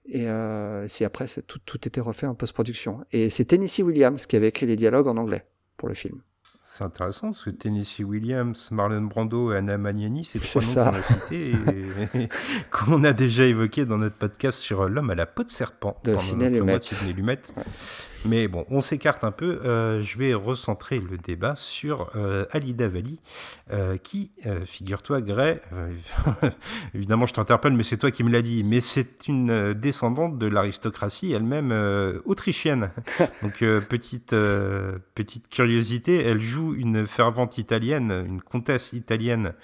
Et 0.06 0.28
euh, 0.28 0.86
c'est 0.88 1.04
après, 1.04 1.26
tout, 1.46 1.58
tout 1.64 1.86
était 1.88 2.00
refait 2.00 2.26
en 2.26 2.34
post-production. 2.34 3.04
Et 3.12 3.30
c'est 3.30 3.46
Tennessee 3.46 3.80
Williams 3.80 4.26
qui 4.26 4.36
avait 4.36 4.48
écrit 4.48 4.66
les 4.66 4.76
dialogues 4.76 5.08
en 5.08 5.16
anglais 5.16 5.46
pour 5.76 5.88
le 5.88 5.94
film. 5.94 6.20
C'est 6.62 6.82
intéressant 6.82 7.28
parce 7.28 7.44
que 7.44 7.50
Tennessee 7.50 8.00
Williams, 8.00 8.70
Marlon 8.72 9.02
Brando 9.02 9.52
et 9.52 9.58
Anna 9.58 9.78
Magnani, 9.78 10.24
c'est 10.24 10.40
trois 10.40 10.60
noms 10.60 10.90
qu'on 10.90 10.96
a 10.98 11.02
cités 11.02 11.50
et, 11.50 12.18
et 12.18 12.28
qu'on 12.70 13.04
a 13.04 13.12
déjà 13.12 13.44
évoqués 13.44 13.84
dans 13.84 13.98
notre 13.98 14.16
podcast 14.16 14.58
sur 14.58 14.88
l'homme 14.88 15.10
à 15.10 15.14
la 15.14 15.26
peau 15.26 15.44
de 15.44 15.50
serpent. 15.50 16.00
De 16.04 16.12
Lumet. 16.48 16.78
Sidney 16.80 17.12
Lumet. 17.12 17.40
Mais 18.26 18.48
bon, 18.48 18.64
on 18.70 18.80
s'écarte 18.80 19.22
un 19.22 19.30
peu. 19.30 19.60
Euh, 19.64 20.00
je 20.00 20.16
vais 20.16 20.32
recentrer 20.32 20.98
le 20.98 21.18
débat 21.18 21.54
sur 21.54 22.10
euh, 22.16 22.46
Alida 22.52 22.88
Valli, 22.88 23.20
euh, 23.70 23.98
qui, 23.98 24.30
euh, 24.46 24.64
figure-toi, 24.64 25.20
Gray, 25.20 25.60
évidemment 26.94 27.26
je 27.26 27.34
t'interpelle, 27.34 27.74
mais 27.74 27.82
c'est 27.82 27.98
toi 27.98 28.10
qui 28.10 28.24
me 28.24 28.30
l'as 28.30 28.40
dit, 28.40 28.64
mais 28.64 28.80
c'est 28.80 29.28
une 29.28 29.74
descendante 29.74 30.38
de 30.38 30.46
l'aristocratie 30.46 31.32
elle-même 31.32 31.72
autrichienne. 32.24 32.92
Donc 33.42 33.58
petite 33.88 34.34
petite 35.14 35.48
curiosité, 35.48 36.22
elle 36.22 36.40
joue 36.40 36.74
une 36.74 37.06
fervente 37.06 37.58
italienne, 37.58 38.24
une 38.26 38.40
comtesse 38.40 38.92
italienne 38.94 39.54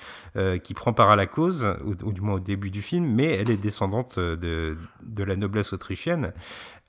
qui 0.62 0.75
prend 0.75 0.93
part 0.93 1.11
à 1.11 1.17
la 1.17 1.26
cause, 1.26 1.67
ou, 1.85 1.95
ou 2.05 2.12
du 2.12 2.21
moins 2.21 2.35
au 2.35 2.40
début 2.40 2.71
du 2.71 2.83
film, 2.83 3.07
mais 3.07 3.26
elle 3.26 3.50
est 3.50 3.57
descendante 3.57 4.19
de, 4.19 4.76
de 5.02 5.25
la 5.25 5.37
noblesse 5.37 5.73
autrichienne. 5.73 6.33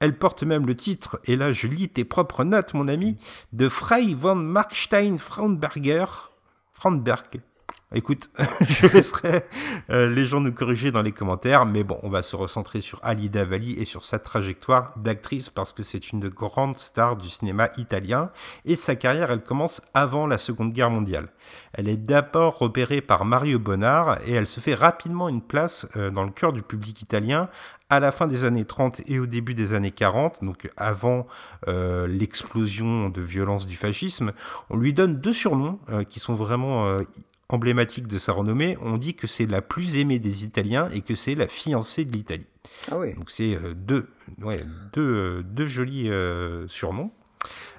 Elle 0.02 0.18
porte 0.18 0.42
même 0.42 0.66
le 0.66 0.76
titre, 0.76 1.20
et 1.26 1.36
là 1.36 1.54
je 1.54 1.68
lis 1.68 1.88
tes 1.88 2.04
propres 2.04 2.44
notes, 2.44 2.74
mon 2.74 2.88
ami, 2.88 3.18
de 3.54 3.70
Frei 3.70 4.16
von 4.16 4.34
Markstein 4.34 5.20
Frauenberger. 5.20 6.06
Frauenberg. 6.72 7.40
Écoute, 7.94 8.30
je 8.62 8.88
laisserai 8.88 9.44
euh, 9.90 10.08
les 10.08 10.26
gens 10.26 10.40
nous 10.40 10.54
corriger 10.54 10.92
dans 10.92 11.02
les 11.02 11.12
commentaires, 11.12 11.66
mais 11.66 11.84
bon, 11.84 12.00
on 12.04 12.10
va 12.10 12.22
se 12.22 12.38
recentrer 12.38 12.80
sur 12.80 13.00
Alida 13.04 13.44
Valli 13.44 13.74
et 13.74 13.84
sur 13.84 14.06
sa 14.06 14.18
trajectoire 14.18 14.94
d'actrice 14.98 15.50
parce 15.50 15.74
que 15.74 15.84
c'est 15.84 16.12
une 16.12 16.30
grande 16.30 16.78
star 16.78 17.18
du 17.18 17.28
cinéma 17.28 17.70
italien 17.78 18.32
et 18.64 18.78
sa 18.78 18.96
carrière, 18.96 19.30
elle 19.30 19.44
commence 19.44 19.82
avant 19.94 20.26
la 20.26 20.38
Seconde 20.38 20.72
Guerre 20.72 20.90
mondiale. 20.90 21.28
Elle 21.74 21.90
est 21.90 21.98
d'abord 21.98 22.58
repérée 22.58 23.02
par 23.02 23.26
Mario 23.26 23.60
Bonnard 23.60 24.20
et 24.26 24.32
elle 24.32 24.48
se 24.48 24.62
fait 24.62 24.74
rapidement 24.74 25.28
une 25.28 25.42
place 25.42 25.86
euh, 25.98 26.10
dans 26.10 26.24
le 26.24 26.32
cœur 26.32 26.54
du 26.54 26.64
public 26.64 27.02
italien 27.02 27.50
à 27.92 28.00
la 28.00 28.12
fin 28.14 28.26
des 28.26 28.46
années 28.46 28.64
30 28.64 29.02
et 29.08 29.20
au 29.20 29.26
début 29.26 29.54
des 29.54 29.74
années 29.74 29.92
40, 29.92 30.44
donc 30.44 30.72
avant 30.78 31.28
euh, 31.68 32.08
l'explosion 32.08 33.10
de 33.10 33.22
violence 33.22 33.68
du 33.68 33.76
fascisme. 33.76 34.32
On 34.70 34.78
lui 34.78 34.94
donne 34.94 35.20
deux 35.20 35.34
surnoms 35.34 35.78
euh, 35.90 36.06
qui 36.06 36.22
sont 36.22 36.34
vraiment 36.34 36.88
euh, 36.88 37.04
emblématiques 37.50 38.08
de 38.08 38.18
sa 38.18 38.32
renommée. 38.32 38.78
On 38.82 38.98
dit 38.98 39.14
que 39.14 39.28
c'est 39.28 39.46
la 39.46 39.62
plus 39.62 39.98
aimée 39.98 40.20
des 40.20 40.46
Italiens 40.46 40.90
et 40.94 41.02
que 41.02 41.16
c'est 41.16 41.36
la 41.36 41.48
fiancée 41.48 42.06
de 42.06 42.14
l'Italie. 42.14 42.48
Ah 42.90 42.98
oui. 42.98 43.14
Donc 43.14 43.30
c'est 43.30 43.60
deux, 43.76 44.08
ouais, 44.42 44.64
deux, 44.94 45.44
deux 45.44 45.68
jolis 45.68 46.10
surnoms. 46.70 47.12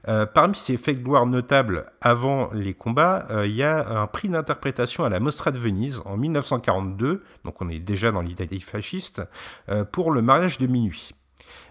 Euh, 0.08 0.26
parmi 0.26 0.54
ses 0.54 0.76
faits 0.76 0.98
de 0.98 1.04
gloire 1.04 1.26
notables 1.26 1.84
avant 2.00 2.50
les 2.52 2.74
combats, 2.74 3.26
euh, 3.30 3.46
il 3.46 3.54
y 3.54 3.62
a 3.62 4.00
un 4.00 4.06
prix 4.06 4.28
d'interprétation 4.28 5.04
à 5.04 5.08
la 5.08 5.20
Mostra 5.20 5.52
de 5.52 5.58
Venise 5.58 6.02
en 6.04 6.16
1942, 6.16 7.22
donc 7.44 7.60
on 7.60 7.68
est 7.68 7.78
déjà 7.78 8.10
dans 8.10 8.20
l'Italie 8.20 8.60
fasciste, 8.60 9.22
euh, 9.68 9.84
pour 9.84 10.10
le 10.10 10.20
mariage 10.20 10.58
de 10.58 10.66
minuit. 10.66 11.12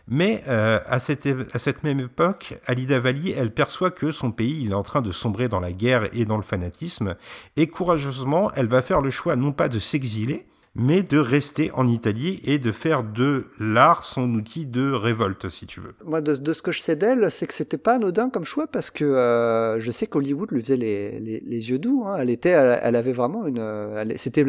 Mais 0.07 0.43
à, 0.45 0.99
cette, 0.99 1.83
même 1.83 1.99
époque, 1.99 2.55
Alida 2.65 2.99
Valli, 2.99 3.31
elle 3.31 3.53
perçoit 3.53 3.91
que 3.91 4.11
son 4.11 4.31
pays 4.31 4.67
est 4.67 4.73
en 4.73 4.83
train 4.83 5.01
de 5.01 5.11
sombrer 5.11 5.47
dans 5.47 5.61
la 5.61 5.71
guerre 5.71 6.09
et 6.13 6.25
dans 6.25 6.35
le 6.35 6.43
fanatisme, 6.43 7.15
et 7.55 7.67
courageusement, 7.67 8.51
elle 8.55 8.67
va 8.67 8.81
faire 8.81 8.99
le 8.99 9.09
choix 9.09 9.37
non 9.37 9.53
pas 9.53 9.69
de 9.69 9.79
s'exiler, 9.79 10.47
mais 10.73 11.03
de 11.03 11.17
rester 11.17 11.69
en 11.73 11.85
Italie 11.87 12.39
et 12.45 12.57
de 12.57 12.71
faire 12.71 13.03
de 13.03 13.47
l'art 13.59 14.03
son 14.03 14.33
outil 14.35 14.65
de 14.65 14.91
révolte, 14.91 15.49
si 15.49 15.65
tu 15.65 15.81
veux. 15.81 15.93
Moi, 16.05 16.21
de, 16.21 16.53
ce 16.53 16.61
que 16.61 16.71
je 16.71 16.79
sais 16.79 16.95
d'elle, 16.95 17.29
c'est 17.29 17.45
que 17.45 17.53
c'était 17.53 17.77
pas 17.77 17.95
anodin 17.95 18.29
comme 18.29 18.45
choix 18.45 18.67
parce 18.67 18.89
que 18.89 19.03
euh, 19.03 19.79
je 19.81 19.91
sais 19.91 20.07
qu'Hollywood 20.07 20.51
lui 20.51 20.61
faisait 20.61 20.77
les, 20.77 21.19
les, 21.19 21.69
yeux 21.69 21.79
doux. 21.79 22.03
hein. 22.05 22.15
Elle 22.19 22.29
était, 22.29 22.49
elle, 22.49 22.95
avait 22.95 23.11
vraiment 23.11 23.45
une, 23.45 23.59
euh, 23.59 24.05
c'était 24.15 24.45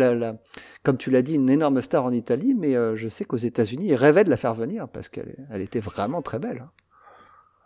comme 0.84 0.96
tu 0.96 1.10
l'as 1.10 1.22
dit, 1.22 1.34
une 1.34 1.50
énorme 1.50 1.82
star 1.82 2.04
en 2.04 2.12
Italie, 2.12 2.54
mais 2.56 2.76
euh, 2.76 2.94
je 2.96 3.08
sais 3.08 3.24
qu'aux 3.24 3.36
États-Unis, 3.36 3.88
ils 3.88 3.94
rêvaient 3.96 4.24
de 4.24 4.30
la 4.30 4.36
faire 4.36 4.54
venir 4.54 4.88
parce 4.88 5.08
qu'elle, 5.08 5.34
elle 5.50 5.60
était 5.60 5.80
vraiment 5.80 6.22
très 6.22 6.38
belle. 6.38 6.60
hein. 6.64 6.70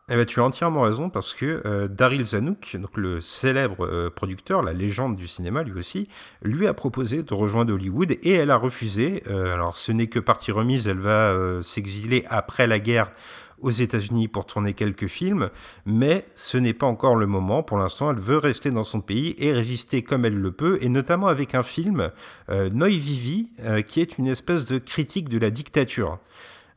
Eh 0.09 0.15
ben, 0.15 0.25
tu 0.25 0.39
as 0.39 0.45
entièrement 0.45 0.83
raison 0.83 1.11
parce 1.11 1.35
que 1.35 1.63
euh, 1.67 1.89
Daryl 1.89 2.23
Zanuck, 2.25 2.77
donc 2.77 2.97
le 2.97 3.21
célèbre 3.21 3.85
euh, 3.85 4.09
producteur, 4.09 4.63
la 4.63 4.73
légende 4.73 5.17
du 5.17 5.27
cinéma 5.27 5.65
lui 5.65 5.81
aussi, 5.81 6.09
lui 6.43 6.69
a 6.69 6.75
proposé 6.75 7.25
de 7.25 7.35
rejoindre 7.35 7.75
Hollywood 7.75 8.13
et 8.13 8.31
elle 8.31 8.53
a 8.53 8.57
refusé. 8.57 9.25
Euh, 9.27 9.53
alors 9.53 9.77
ce 9.77 9.91
n'est 9.91 10.07
que 10.07 10.21
partie 10.21 10.53
remise, 10.53 10.87
elle 10.87 11.01
va 11.01 11.33
euh, 11.33 11.61
s'exiler 11.61 12.25
après 12.29 12.69
la 12.69 12.79
guerre 12.79 13.11
aux 13.59 13.73
États-Unis 13.73 14.29
pour 14.29 14.47
tourner 14.47 14.75
quelques 14.75 15.09
films, 15.09 15.51
mais 15.87 16.25
ce 16.37 16.57
n'est 16.57 16.73
pas 16.73 16.87
encore 16.87 17.17
le 17.17 17.27
moment. 17.27 17.65
Pour 17.65 17.79
l'instant, 17.79 18.13
elle 18.13 18.21
veut 18.21 18.39
rester 18.39 18.71
dans 18.71 18.85
son 18.85 19.01
pays 19.01 19.35
et 19.39 19.51
résister 19.51 20.03
comme 20.03 20.25
elle 20.25 20.39
le 20.39 20.53
peut, 20.53 20.79
et 20.83 20.89
notamment 20.89 21.27
avec 21.27 21.57
un 21.57 21.63
film, 21.63 22.13
Noi 22.51 22.91
Vivi, 22.91 23.49
qui 23.87 24.03
est 24.03 24.19
une 24.19 24.27
espèce 24.27 24.67
de 24.67 24.77
critique 24.77 25.31
de 25.31 25.39
la 25.39 25.51
dictature. 25.51 26.19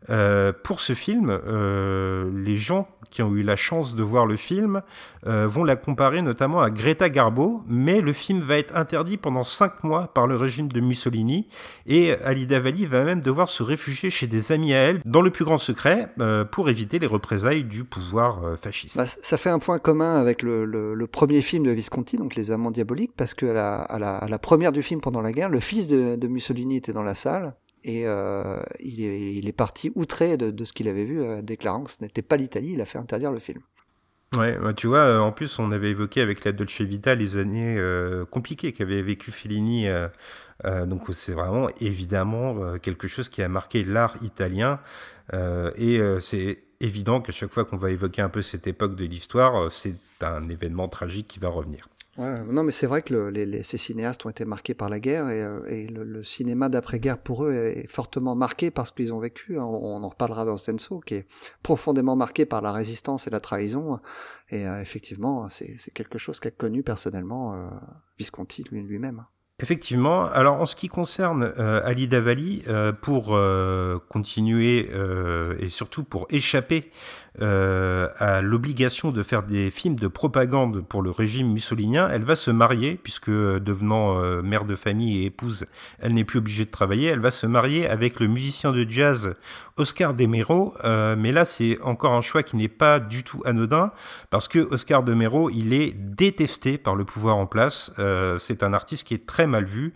Euh, 0.10 0.53
pour 0.63 0.79
ce 0.79 0.94
film, 0.94 1.29
euh, 1.29 2.32
les 2.34 2.56
gens 2.56 2.88
qui 3.10 3.22
ont 3.22 3.34
eu 3.36 3.41
la 3.41 3.56
chance 3.56 3.96
de 3.96 4.03
voir 4.03 4.25
le 4.25 4.38
film 4.38 4.82
euh, 5.25 5.48
vont 5.48 5.63
la 5.63 5.75
comparer 5.75 6.22
notamment 6.22 6.62
à 6.62 6.70
Greta 6.70 7.10
Garbo, 7.10 7.63
mais 7.68 8.01
le 8.01 8.13
film 8.13 8.39
va 8.39 8.58
être 8.58 8.75
interdit 8.75 9.18
pendant 9.18 9.44
cinq 9.44 9.84
mois 9.84 10.13
par 10.13 10.27
le 10.27 10.36
régime 10.36 10.68
de 10.68 10.79
Mussolini 10.79 11.48
et 11.86 12.13
Alida 12.24 12.60
Valli 12.60 12.86
va 12.86 13.03
même 13.03 13.22
devoir 13.22 13.50
se 13.50 13.63
réfugier 13.63 14.10
chez 14.10 14.27
des 14.27 14.51
amis 14.51 14.74
à 14.74 14.77
elle 14.77 15.01
dans 15.06 15.22
le 15.22 15.32
plus 15.32 15.46
grand 15.46 15.58
secret 15.58 16.10
euh, 16.20 16.46
pour 16.46 16.70
éviter 16.70 17.00
les 17.00 17.08
représailles 17.08 17.63
du 17.63 17.84
pouvoir 17.84 18.44
euh, 18.44 18.56
fasciste. 18.56 18.98
Bah, 18.98 19.08
ça 19.08 19.38
fait 19.38 19.50
un 19.50 19.60
point 19.60 19.79
commun 19.79 20.15
avec 20.20 20.44
le, 20.44 20.65
le, 20.65 20.94
le 20.94 21.08
premier 21.08 21.41
film 21.41 21.65
de 21.65 21.72
Visconti, 21.72 22.18
donc 22.18 22.36
Les 22.36 22.51
Amants 22.51 22.72
Diaboliques, 22.72 23.13
parce 23.18 23.34
que 23.34 23.48
à 23.48 23.53
la, 23.53 23.75
à 23.82 24.00
la, 24.00 24.18
à 24.18 24.29
la 24.29 24.39
première 24.39 24.72
du 24.72 24.84
film 24.84 25.01
pendant 25.01 25.22
la 25.22 25.32
guerre, 25.32 25.50
le 25.50 25.60
fils 25.60 25.88
de, 25.88 26.15
de 26.15 26.27
Mussolini 26.27 26.77
était 26.77 26.94
dans 26.94 27.03
la 27.03 27.15
salle 27.15 27.56
et 27.83 28.03
euh, 28.05 28.62
il, 28.79 29.48
est, 29.48 29.51
parti 29.51 29.91
outré 29.95 30.38
de, 30.38 30.65
ce 30.65 30.74
qu'il 30.74 30.88
avait 30.88 31.05
vu, 31.05 31.21
euh, 31.21 31.41
déclarant 31.41 31.83
que 31.83 31.91
ce 31.91 31.98
n'était 32.01 32.21
pas 32.21 32.38
l'Italie, 32.38 32.74
il 32.74 32.81
a 32.81 32.86
fait 32.86 32.98
interdire 32.98 33.31
le 33.31 33.39
film. 33.39 33.62
Ouais, 34.38 34.57
bah, 34.59 34.74
tu 34.74 34.88
vois, 34.88 35.00
euh, 35.00 35.19
en 35.19 35.31
plus, 35.31 35.57
on 35.59 35.71
avait 35.71 35.91
évoqué 35.91 36.21
avec 36.21 36.45
la 36.45 36.51
Dolce 36.51 36.81
Vita 36.81 37.15
les 37.15 37.38
années 37.38 37.81
compliquées 38.29 38.74
qu'avait 38.74 39.01
vécu 39.01 39.31
Fellini. 39.31 39.88
donc, 40.86 41.03
c'est 41.13 41.33
vraiment 41.33 41.69
évidemment 41.79 42.77
quelque 42.79 43.07
chose 43.07 43.29
qui 43.29 43.41
a 43.41 43.48
marqué 43.48 43.83
l'art 43.83 44.15
italien. 44.21 44.79
et 45.33 46.00
c'est 46.21 46.59
évident 46.81 47.21
qu'à 47.21 47.31
chaque 47.31 47.51
fois 47.51 47.65
qu'on 47.65 47.77
va 47.77 47.91
évoquer 47.91 48.21
un 48.21 48.29
peu 48.29 48.41
cette 48.41 48.67
époque 48.67 48.95
de 48.95 49.05
l'histoire, 49.05 49.71
c'est 49.71 49.95
un 50.21 50.48
événement 50.50 50.88
tragique 50.88 51.27
qui 51.27 51.39
va 51.39 51.50
revenir. 51.50 51.89
Non, 52.19 52.63
mais 52.63 52.73
c'est 52.73 52.85
vrai 52.85 53.01
que 53.01 53.13
le, 53.13 53.29
les, 53.29 53.63
ces 53.63 53.77
cinéastes 53.77 54.25
ont 54.25 54.29
été 54.29 54.43
marqués 54.43 54.73
par 54.73 54.89
la 54.89 54.99
guerre 54.99 55.29
et, 55.29 55.41
euh, 55.41 55.88
le, 55.89 56.23
cinéma 56.23 56.67
d'après-guerre 56.67 57.17
pour 57.17 57.45
eux 57.45 57.53
est 57.53 57.89
fortement 57.89 58.35
marqué 58.35 58.71
par 58.71 58.85
ce 58.88 58.91
qu'ils 58.91 59.13
ont 59.13 59.19
vécu. 59.19 59.57
hein. 59.57 59.63
On, 59.63 60.03
en 60.03 60.09
reparlera 60.09 60.43
dans 60.43 60.57
Stenso, 60.57 60.99
qui 60.99 61.15
est 61.15 61.27
profondément 61.63 62.17
marqué 62.17 62.45
par 62.45 62.61
la 62.61 62.73
résistance 62.73 63.25
et 63.27 63.29
la 63.29 63.39
trahison. 63.39 63.99
Et 64.49 64.67
euh, 64.67 64.81
effectivement, 64.81 65.49
c'est 65.49 65.77
quelque 65.93 66.17
chose 66.17 66.41
qu'a 66.41 66.51
connu 66.51 66.83
personnellement 66.83 67.53
euh, 67.53 67.69
Visconti 68.17 68.65
lui- 68.69 68.83
lui-même. 68.83 69.23
Effectivement. 69.61 70.25
Alors, 70.25 70.61
en 70.61 70.65
ce 70.65 70.75
qui 70.75 70.88
concerne 70.88 71.51
Ali 71.57 72.07
Davali, 72.07 72.63
pour 73.01 73.38
continuer 74.07 74.89
et 75.59 75.69
surtout 75.69 76.05
pour 76.05 76.27
échapper 76.29 76.91
euh, 77.41 78.08
à 78.17 78.41
l'obligation 78.41 79.12
de 79.12 79.24
faire 79.24 79.43
des 79.43 79.72
films 79.72 79.96
de 79.96 80.08
propagande 80.08 80.86
pour 80.86 81.01
le 81.01 81.12
régime 81.12 81.51
mussolinien, 81.51 82.10
elle 82.12 82.24
va 82.24 82.36
se 82.36 82.51
marier, 82.51 83.00
puisque 83.01 83.29
euh, 83.29 83.60
devenant 83.60 84.19
euh, 84.19 84.41
mère 84.41 84.65
de 84.65 84.75
famille 84.75 85.24
et 85.24 85.25
épouse, 85.25 85.65
elle 86.00 86.13
n'est 86.13 86.24
plus 86.24 86.39
obligée 86.39 86.65
de 86.65 86.72
travailler. 86.72 87.08
Elle 87.08 87.19
va 87.19 87.31
se 87.31 87.48
marier 87.48 87.88
avec 87.88 88.19
le 88.19 88.27
musicien 88.27 88.72
de 88.72 88.86
jazz 88.88 89.36
Oscar 89.77 90.13
De 90.13 90.25
Mero. 90.25 90.74
Euh, 90.84 91.15
mais 91.17 91.31
là, 91.31 91.46
c'est 91.46 91.79
encore 91.81 92.13
un 92.13 92.22
choix 92.22 92.43
qui 92.43 92.58
n'est 92.58 92.67
pas 92.67 93.00
du 93.00 93.24
tout 93.24 93.41
anodin, 93.46 93.91
parce 94.29 94.48
que 94.48 94.60
Oscar 94.72 95.03
De 95.03 95.13
Mero, 95.13 95.50
il 95.50 95.74
est 95.74 95.93
détesté 95.93 96.77
par 96.77 96.96
le 96.96 97.05
pouvoir 97.05 97.38
en 97.38 97.46
place. 97.46 97.93
Euh, 98.00 98.38
c'est 98.39 98.63
un 98.63 98.74
artiste 98.74 99.08
qui 99.08 99.13
est 99.13 99.25
très 99.25 99.48
mal 99.48 99.65
vu, 99.65 99.93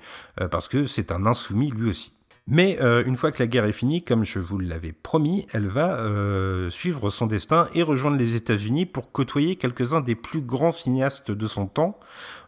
parce 0.52 0.68
que 0.68 0.86
c'est 0.86 1.12
un 1.12 1.26
insoumis 1.26 1.72
lui 1.72 1.90
aussi. 1.90 2.14
Mais 2.46 2.78
euh, 2.82 3.04
une 3.06 3.16
fois 3.16 3.32
que 3.32 3.42
la 3.42 3.48
guerre 3.48 3.64
est 3.64 3.72
finie, 3.72 4.04
comme 4.04 4.26
je 4.26 4.40
vous 4.40 4.60
l'avais 4.60 4.92
promis, 4.92 5.48
elle 5.54 5.68
va 5.68 5.96
euh, 5.96 6.70
suivre 6.70 7.10
son 7.10 7.26
destin 7.26 7.70
et 7.74 7.84
rejoindre 7.84 8.18
les 8.18 8.36
États-Unis 8.36 8.86
pour 8.86 9.14
côtoyer 9.14 9.56
quelques-uns 9.56 10.02
des 10.02 10.16
plus 10.16 10.42
grands 10.42 10.74
cinéastes 10.74 11.32
de 11.32 11.48
son 11.48 11.68
temps. 11.68 11.98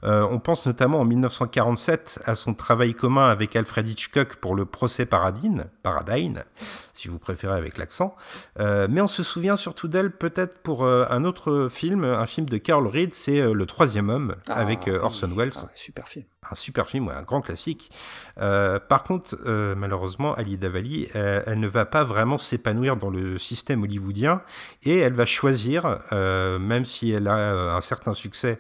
Euh, 0.04 0.28
on 0.30 0.40
pense 0.40 0.66
notamment 0.66 1.00
en 1.00 1.06
1947 1.06 2.20
à 2.26 2.36
son 2.36 2.54
travail 2.54 2.94
commun 2.94 3.30
avec 3.30 3.56
Alfred 3.56 3.88
Hitchcock 3.88 4.36
pour 4.36 4.54
le 4.54 4.66
procès 4.66 5.06
Paradine, 5.06 5.68
Paradine, 5.82 6.44
si 6.92 7.08
vous 7.08 7.18
préférez 7.18 7.56
avec 7.56 7.78
l'accent. 7.78 8.16
Mais 8.60 9.02
on 9.02 9.08
se 9.08 9.24
souvient 9.24 9.56
surtout 9.56 9.88
d'elle 9.88 10.12
peut-être 10.12 10.60
pour 10.60 10.86
un 10.86 11.24
autre 11.24 11.68
film, 11.72 12.04
un 12.04 12.26
film 12.26 12.48
de 12.48 12.58
Carol 12.58 12.88
Reed, 12.88 13.14
c'est 13.14 13.42
Le 13.42 13.66
Troisième 13.66 14.10
Homme 14.10 14.36
Ah, 14.48 14.56
avec 14.56 14.88
Orson 14.88 15.30
oui. 15.32 15.38
Welles 15.38 15.54
Ah 15.56 15.70
super 15.76 16.08
film. 16.08 16.26
Un 16.52 16.56
super 16.56 16.88
film, 16.88 17.10
un 17.10 17.22
grand 17.22 17.42
classique. 17.42 17.92
Euh, 18.40 18.80
par 18.80 19.04
contre, 19.04 19.38
euh, 19.46 19.76
malheureusement, 19.76 20.34
Ali 20.34 20.58
Davali, 20.58 21.08
euh, 21.16 21.42
elle 21.46 21.60
ne 21.60 21.68
va 21.68 21.86
pas 21.86 22.04
vraiment 22.04 22.38
s'épanouir 22.38 22.98
dans 22.98 23.10
le 23.10 23.38
système 23.38 23.84
hollywoodien 23.84 24.42
et 24.84 24.98
elle 24.98 25.14
va 25.14 25.26
choisir, 25.26 26.00
même 26.12 26.86
si 26.86 27.12
elle 27.12 27.28
a 27.28 27.76
un 27.76 27.82
certain 27.82 28.14
succès 28.14 28.60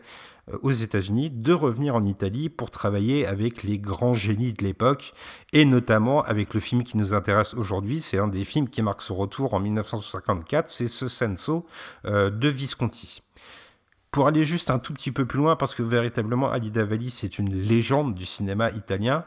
aux 0.61 0.71
États-Unis 0.71 1.31
de 1.31 1.53
revenir 1.53 1.95
en 1.95 2.03
Italie 2.03 2.49
pour 2.49 2.69
travailler 2.69 3.25
avec 3.25 3.63
les 3.63 3.79
grands 3.79 4.13
génies 4.13 4.53
de 4.53 4.63
l'époque 4.63 5.13
et 5.53 5.65
notamment 5.65 6.21
avec 6.23 6.53
le 6.53 6.59
film 6.59 6.83
qui 6.83 6.97
nous 6.97 7.13
intéresse 7.13 7.55
aujourd'hui. 7.55 7.99
C'est 7.99 8.19
un 8.19 8.27
des 8.27 8.45
films 8.45 8.69
qui 8.69 8.81
marque 8.83 9.01
son 9.01 9.15
retour 9.15 9.55
en 9.55 9.59
1954, 9.59 10.69
c'est 10.69 10.87
ce 10.87 11.07
Senso 11.07 11.65
de 12.03 12.47
Visconti 12.47 13.23
pour 14.15 14.27
aller 14.27 14.45
juste 14.45 14.71
un 14.71 14.79
tout 14.79 14.93
petit 14.93 15.11
peu 15.11 15.25
plus 15.25 15.39
loin, 15.39 15.57
parce 15.57 15.75
que 15.75 15.83
véritablement, 15.83 16.49
Alida 16.49 16.85
Valli, 16.85 17.09
c'est 17.09 17.37
une 17.37 17.53
légende 17.53 18.15
du 18.15 18.25
cinéma 18.25 18.69
italien. 18.69 19.25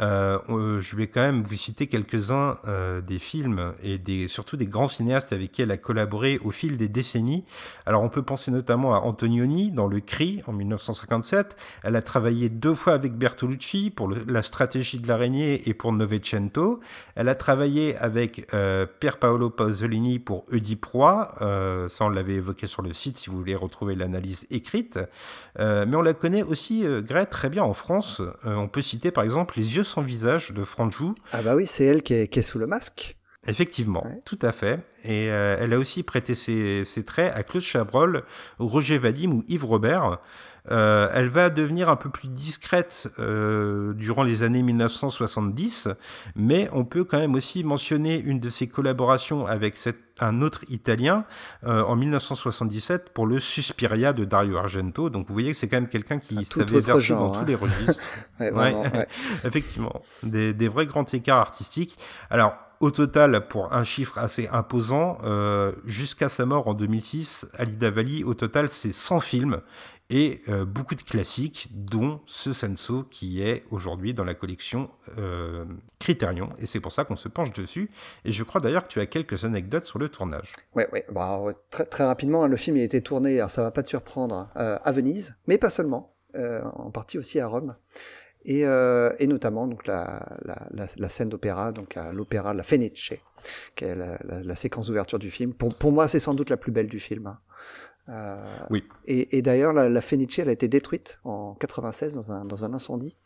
Euh, 0.00 0.38
euh, 0.48 0.80
je 0.80 0.96
vais 0.96 1.06
quand 1.06 1.22
même 1.22 1.42
vous 1.42 1.54
citer 1.54 1.86
quelques-uns 1.86 2.58
euh, 2.66 3.00
des 3.00 3.18
films 3.18 3.72
et 3.82 4.28
surtout 4.28 4.56
des 4.56 4.66
grands 4.66 4.88
cinéastes 4.88 5.32
avec 5.32 5.52
qui 5.52 5.62
elle 5.62 5.70
a 5.70 5.76
collaboré 5.76 6.38
au 6.44 6.50
fil 6.50 6.76
des 6.76 6.88
décennies. 6.88 7.44
Alors 7.86 8.02
on 8.02 8.08
peut 8.08 8.22
penser 8.22 8.50
notamment 8.50 8.94
à 8.94 8.98
Antonioni 8.98 9.70
dans 9.70 9.86
Le 9.86 10.00
Cri 10.00 10.42
en 10.46 10.52
1957. 10.52 11.56
Elle 11.82 11.96
a 11.96 12.02
travaillé 12.02 12.48
deux 12.48 12.74
fois 12.74 12.94
avec 12.94 13.14
Bertolucci 13.14 13.90
pour 13.90 14.10
la 14.10 14.42
stratégie 14.42 15.00
de 15.00 15.08
l'araignée 15.08 15.68
et 15.68 15.74
pour 15.74 15.92
Novecento. 15.92 16.80
Elle 17.14 17.28
a 17.28 17.34
travaillé 17.34 17.96
avec 17.96 18.48
Pier 19.00 19.10
Paolo 19.18 19.50
Pasolini 19.50 20.18
pour 20.18 20.44
Oedipe 20.52 20.84
Roi. 20.84 21.34
ça 21.88 22.04
on 22.04 22.08
l'avait 22.08 22.34
évoqué 22.34 22.66
sur 22.66 22.82
le 22.82 22.92
site 22.92 23.16
si 23.16 23.30
vous 23.30 23.38
voulez 23.38 23.56
retrouver 23.56 23.94
l'analyse 23.94 24.46
écrite. 24.50 24.98
mais 25.58 25.94
on 25.94 26.02
la 26.02 26.14
connaît 26.14 26.42
aussi, 26.42 26.84
très 27.30 27.48
bien 27.48 27.62
en 27.62 27.74
France. 27.74 28.20
on 28.44 28.68
peut 28.68 28.82
citer 28.82 29.10
par 29.10 29.24
exemple 29.24 29.54
Les 29.56 29.76
yeux 29.76 29.84
sans 29.86 30.02
visage 30.02 30.52
de 30.52 30.64
Franjou. 30.64 31.14
Ah 31.32 31.42
bah 31.42 31.56
oui, 31.56 31.66
c'est 31.66 31.84
elle 31.84 32.02
qui 32.02 32.14
est, 32.14 32.42
sous 32.42 32.58
le 32.58 32.66
masque. 32.66 33.16
Effectivement, 33.48 34.04
tout 34.24 34.38
à 34.42 34.50
fait. 34.50 34.80
Et 35.04 35.30
euh, 35.30 35.56
elle 35.60 35.72
a 35.72 35.78
aussi 35.78 36.02
prêté 36.02 36.34
ses, 36.34 36.84
traits 37.06 37.32
à 37.34 37.44
Claude 37.44 37.62
Chabrol, 37.62 38.24
Roger 38.58 38.98
Vadim 38.98 39.30
ou 39.30 39.44
Yves 39.46 39.64
Robert. 39.64 40.20
Euh, 40.70 41.08
elle 41.12 41.28
va 41.28 41.50
devenir 41.50 41.88
un 41.88 41.96
peu 41.96 42.10
plus 42.10 42.28
discrète 42.28 43.08
euh, 43.18 43.92
durant 43.94 44.22
les 44.22 44.42
années 44.42 44.62
1970, 44.62 45.88
mais 46.34 46.68
on 46.72 46.84
peut 46.84 47.04
quand 47.04 47.18
même 47.18 47.34
aussi 47.34 47.64
mentionner 47.64 48.18
une 48.18 48.40
de 48.40 48.48
ses 48.48 48.66
collaborations 48.66 49.46
avec 49.46 49.76
un 50.20 50.40
autre 50.40 50.64
Italien 50.68 51.24
en 51.64 51.94
1977 51.94 53.10
pour 53.12 53.26
le 53.26 53.38
Suspiria 53.38 54.12
de 54.12 54.24
Dario 54.24 54.56
Argento. 54.56 55.10
Donc 55.10 55.28
vous 55.28 55.34
voyez 55.34 55.52
que 55.52 55.58
c'est 55.58 55.68
quand 55.68 55.76
même 55.76 55.88
quelqu'un 55.88 56.18
qui 56.18 56.44
savait 56.44 56.80
verser 56.80 57.12
dans 57.12 57.30
tous 57.30 57.40
hein. 57.40 57.44
les 57.46 57.54
registres. 57.54 58.02
Effectivement, 59.44 60.02
des, 60.22 60.54
des 60.54 60.68
vrais 60.68 60.86
grands 60.86 61.04
écarts 61.04 61.38
artistiques. 61.38 61.98
Alors 62.30 62.54
au 62.80 62.90
total, 62.90 63.48
pour 63.48 63.72
un 63.72 63.84
chiffre 63.84 64.18
assez 64.18 64.48
imposant, 64.48 65.18
euh, 65.24 65.72
jusqu'à 65.86 66.28
sa 66.28 66.44
mort 66.44 66.68
en 66.68 66.74
2006, 66.74 67.46
Alida 67.54 67.90
Valli, 67.90 68.22
au 68.22 68.34
total, 68.34 68.68
c'est 68.68 68.92
100 68.92 69.20
films 69.20 69.60
et 70.10 70.40
euh, 70.48 70.64
beaucoup 70.64 70.94
de 70.94 71.02
classiques, 71.02 71.68
dont 71.72 72.20
ce 72.26 72.52
Senso 72.52 73.04
qui 73.04 73.42
est 73.42 73.64
aujourd'hui 73.70 74.14
dans 74.14 74.24
la 74.24 74.34
collection 74.34 74.90
euh, 75.18 75.64
Criterion. 75.98 76.50
Et 76.58 76.66
c'est 76.66 76.80
pour 76.80 76.92
ça 76.92 77.04
qu'on 77.04 77.16
se 77.16 77.28
penche 77.28 77.52
dessus. 77.52 77.90
Et 78.24 78.32
je 78.32 78.44
crois 78.44 78.60
d'ailleurs 78.60 78.84
que 78.84 78.92
tu 78.92 79.00
as 79.00 79.06
quelques 79.06 79.44
anecdotes 79.44 79.84
sur 79.84 79.98
le 79.98 80.08
tournage. 80.08 80.52
Oui, 80.74 80.84
ouais. 80.92 81.04
Bah, 81.10 81.40
très, 81.70 81.86
très, 81.86 82.04
rapidement, 82.04 82.44
hein, 82.44 82.48
le 82.48 82.56
film 82.56 82.76
a 82.76 82.82
été 82.82 83.00
tourné, 83.02 83.38
alors 83.38 83.50
ça 83.50 83.62
va 83.62 83.70
pas 83.70 83.82
te 83.82 83.88
surprendre, 83.88 84.48
à 84.54 84.92
Venise, 84.92 85.36
mais 85.46 85.58
pas 85.58 85.70
seulement, 85.70 86.14
en 86.34 86.90
partie 86.90 87.18
aussi 87.18 87.40
à 87.40 87.46
Rome 87.46 87.74
et, 88.46 88.64
euh, 88.64 89.10
notamment 89.26 89.66
donc 89.66 89.86
la, 89.86 90.20
scène 91.08 91.28
d'opéra, 91.28 91.72
donc 91.72 91.96
à 91.96 92.12
l'opéra 92.12 92.54
La 92.54 92.62
Fenice, 92.62 93.12
qui 93.74 93.84
est 93.84 93.94
la, 93.94 94.56
séquence 94.56 94.86
d'ouverture 94.86 95.18
du 95.18 95.30
film. 95.30 95.52
Pour, 95.52 95.74
pour 95.74 95.92
moi, 95.92 96.08
c'est 96.08 96.20
sans 96.20 96.34
doute 96.34 96.50
la 96.50 96.56
plus 96.56 96.72
belle 96.72 96.88
du 96.88 97.00
film. 97.00 97.26
Hein. 97.26 97.38
Euh, 98.08 98.36
oui. 98.70 98.84
Et, 99.06 99.36
et 99.36 99.42
d'ailleurs, 99.42 99.72
la, 99.72 99.88
la, 99.88 100.00
Fenice, 100.00 100.38
elle 100.38 100.48
a 100.48 100.52
été 100.52 100.68
détruite 100.68 101.18
en 101.24 101.54
96 101.54 102.14
dans 102.14 102.32
un, 102.32 102.44
dans 102.44 102.64
un 102.64 102.72
incendie. 102.72 103.16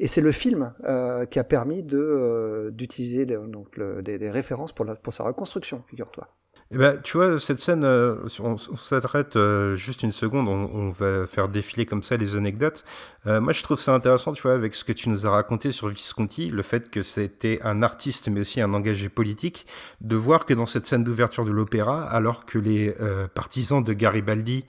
Et 0.00 0.06
c'est 0.06 0.20
le 0.20 0.32
film 0.32 0.72
euh, 0.84 1.26
qui 1.26 1.38
a 1.38 1.44
permis 1.44 1.82
de 1.82 1.98
euh, 1.98 2.70
d'utiliser 2.70 3.26
donc 3.26 3.76
le, 3.76 4.02
des, 4.02 4.18
des, 4.18 4.30
références 4.30 4.72
pour, 4.72 4.84
la, 4.84 4.94
pour 4.94 5.12
sa 5.12 5.24
reconstruction, 5.24 5.82
figure-toi. 5.88 6.28
Eh 6.70 6.76
ben, 6.76 7.00
tu 7.02 7.16
vois, 7.16 7.40
cette 7.40 7.60
scène, 7.60 7.82
euh, 7.82 8.16
on, 8.40 8.58
s'arrête 8.58 9.36
euh, 9.36 9.74
juste 9.74 10.02
une 10.02 10.12
seconde, 10.12 10.48
on, 10.48 10.90
va 10.90 11.26
faire 11.26 11.48
défiler 11.48 11.86
comme 11.86 12.02
ça 12.02 12.18
les 12.18 12.36
anecdotes. 12.36 12.84
Euh, 13.26 13.40
moi, 13.40 13.54
je 13.54 13.62
trouve 13.62 13.80
ça 13.80 13.94
intéressant, 13.94 14.34
tu 14.34 14.42
vois, 14.42 14.52
avec 14.52 14.74
ce 14.74 14.84
que 14.84 14.92
tu 14.92 15.08
nous 15.08 15.26
as 15.26 15.30
raconté 15.30 15.72
sur 15.72 15.88
Visconti, 15.88 16.50
le 16.50 16.62
fait 16.62 16.90
que 16.90 17.00
c'était 17.00 17.58
un 17.62 17.82
artiste, 17.82 18.28
mais 18.28 18.40
aussi 18.40 18.60
un 18.60 18.74
engagé 18.74 19.08
politique, 19.08 19.66
de 20.02 20.14
voir 20.14 20.44
que 20.44 20.52
dans 20.52 20.66
cette 20.66 20.84
scène 20.84 21.04
d'ouverture 21.04 21.46
de 21.46 21.52
l'opéra, 21.52 22.02
alors 22.02 22.44
que 22.44 22.58
les 22.58 22.94
partisans 23.34 23.82
de 23.82 23.92
Garibaldi 23.94 24.64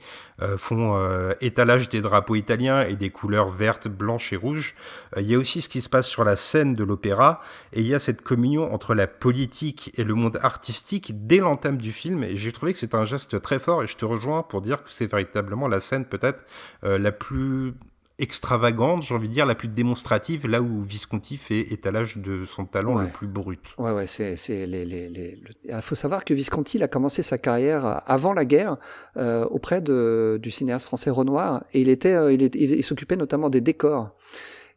font 0.57 0.97
étalage 1.41 1.89
des 1.89 2.01
drapeaux 2.01 2.35
italiens 2.35 2.83
et 2.83 2.95
des 2.95 3.09
couleurs 3.09 3.49
vertes, 3.49 3.87
blanches 3.89 4.31
et 4.31 4.37
rouges, 4.37 4.75
il 5.17 5.23
y 5.23 5.35
a 5.35 5.37
aussi 5.37 5.61
ce 5.61 5.69
qui 5.69 5.81
se 5.81 5.89
passe 5.89 6.07
sur 6.07 6.23
la 6.23 6.35
scène 6.35 6.75
de 6.75 6.83
l'opéra, 6.83 7.41
et 7.73 7.81
il 7.81 7.87
y 7.87 7.93
a 7.93 7.99
cette 7.99 8.21
communion 8.21 8.73
entre 8.73 8.95
la 8.95 9.07
politique 9.07 9.91
et 9.97 10.03
le 10.03 10.13
monde 10.13 10.39
artistique 10.41 11.27
dès 11.27 11.37
l'entame 11.37 11.77
du 11.77 11.88
film 11.91 12.23
et 12.23 12.35
j'ai 12.35 12.51
trouvé 12.51 12.73
que 12.73 12.79
c'est 12.79 12.95
un 12.95 13.05
geste 13.05 13.41
très 13.41 13.59
fort 13.59 13.83
et 13.83 13.87
je 13.87 13.97
te 13.97 14.05
rejoins 14.05 14.43
pour 14.43 14.61
dire 14.61 14.83
que 14.83 14.91
c'est 14.91 15.05
véritablement 15.05 15.67
la 15.67 15.79
scène 15.79 16.05
peut-être 16.05 16.45
euh, 16.83 16.97
la 16.97 17.11
plus 17.11 17.73
extravagante, 18.19 19.03
j'ai 19.03 19.15
envie 19.15 19.29
de 19.29 19.33
dire, 19.33 19.45
la 19.45 19.55
plus 19.55 19.69
démonstrative, 19.69 20.45
là 20.45 20.61
où 20.61 20.83
Visconti 20.83 21.37
fait 21.37 21.71
étalage 21.71 22.17
de 22.17 22.43
son 22.45 22.65
talent 22.65 22.97
le 22.97 23.07
plus 23.07 23.27
brut. 23.27 23.73
Ouais, 23.77 23.91
ouais, 23.91 24.07
c'est, 24.07 24.35
c'est 24.35 24.67
les, 24.67 24.83
les, 24.83 25.07
les, 25.07 25.39
Il 25.63 25.81
faut 25.81 25.95
savoir 25.95 26.25
que 26.25 26.33
Visconti, 26.33 26.77
il 26.77 26.83
a 26.83 26.89
commencé 26.89 27.23
sa 27.23 27.37
carrière 27.37 28.03
avant 28.07 28.33
la 28.33 28.43
guerre 28.43 28.75
euh, 29.15 29.45
auprès 29.45 29.79
de, 29.79 30.37
du 30.41 30.51
cinéaste 30.51 30.85
français 30.85 31.09
Renoir, 31.09 31.63
et 31.73 31.79
il 31.79 31.87
était, 31.87 32.13
euh, 32.13 32.33
il, 32.33 32.53
il 32.53 32.83
s'occupait 32.83 33.15
notamment 33.15 33.49
des 33.49 33.61
décors. 33.61 34.13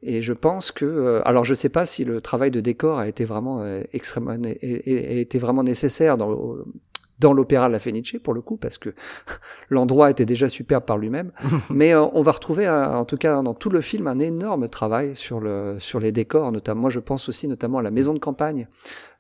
Et 0.03 0.21
je 0.21 0.33
pense 0.33 0.73
que, 0.73 0.85
euh, 0.85 1.23
alors 1.25 1.45
je 1.45 1.55
sais 1.55 1.69
pas 1.69 1.87
si 1.87 2.05
le 2.05 2.21
travail 2.21 2.51
de 2.51 2.61
décor 2.61 2.99
a 2.99 3.07
été 3.07 3.25
vraiment 3.25 3.63
euh, 3.63 3.83
extrêmement, 3.93 4.33
a, 4.33 4.49
été 4.63 5.39
vraiment 5.39 5.63
nécessaire 5.63 6.17
dans 6.17 6.57
dans 7.19 7.33
l'opéra 7.33 7.69
La 7.69 7.79
Fenice 7.79 8.17
pour 8.23 8.35
le 8.35 8.41
coup 8.41 8.57
parce 8.57 8.79
que 8.79 8.95
l'endroit 9.71 10.11
était 10.11 10.25
déjà 10.25 10.49
superbe 10.49 10.85
par 10.85 10.99
lui-même. 10.99 11.33
Mais 11.71 11.95
euh, 11.95 12.05
on 12.13 12.23
va 12.23 12.33
retrouver 12.33 12.69
en 12.69 13.05
tout 13.05 13.17
cas 13.17 13.43
dans 13.43 13.55
tout 13.55 13.71
le 13.71 13.81
film 13.81 14.07
un 14.07 14.19
énorme 14.19 14.69
travail 14.69 15.17
sur 15.17 15.41
le 15.41 15.77
sur 15.79 16.01
les 16.01 16.13
décors 16.13 16.53
notamment 16.53 16.83
moi 16.83 16.91
je 16.91 16.99
pense 16.99 17.29
aussi 17.29 17.47
notamment 17.49 17.79
à 17.79 17.83
la 17.83 17.91
maison 17.91 18.13
de 18.13 18.19
campagne 18.19 18.67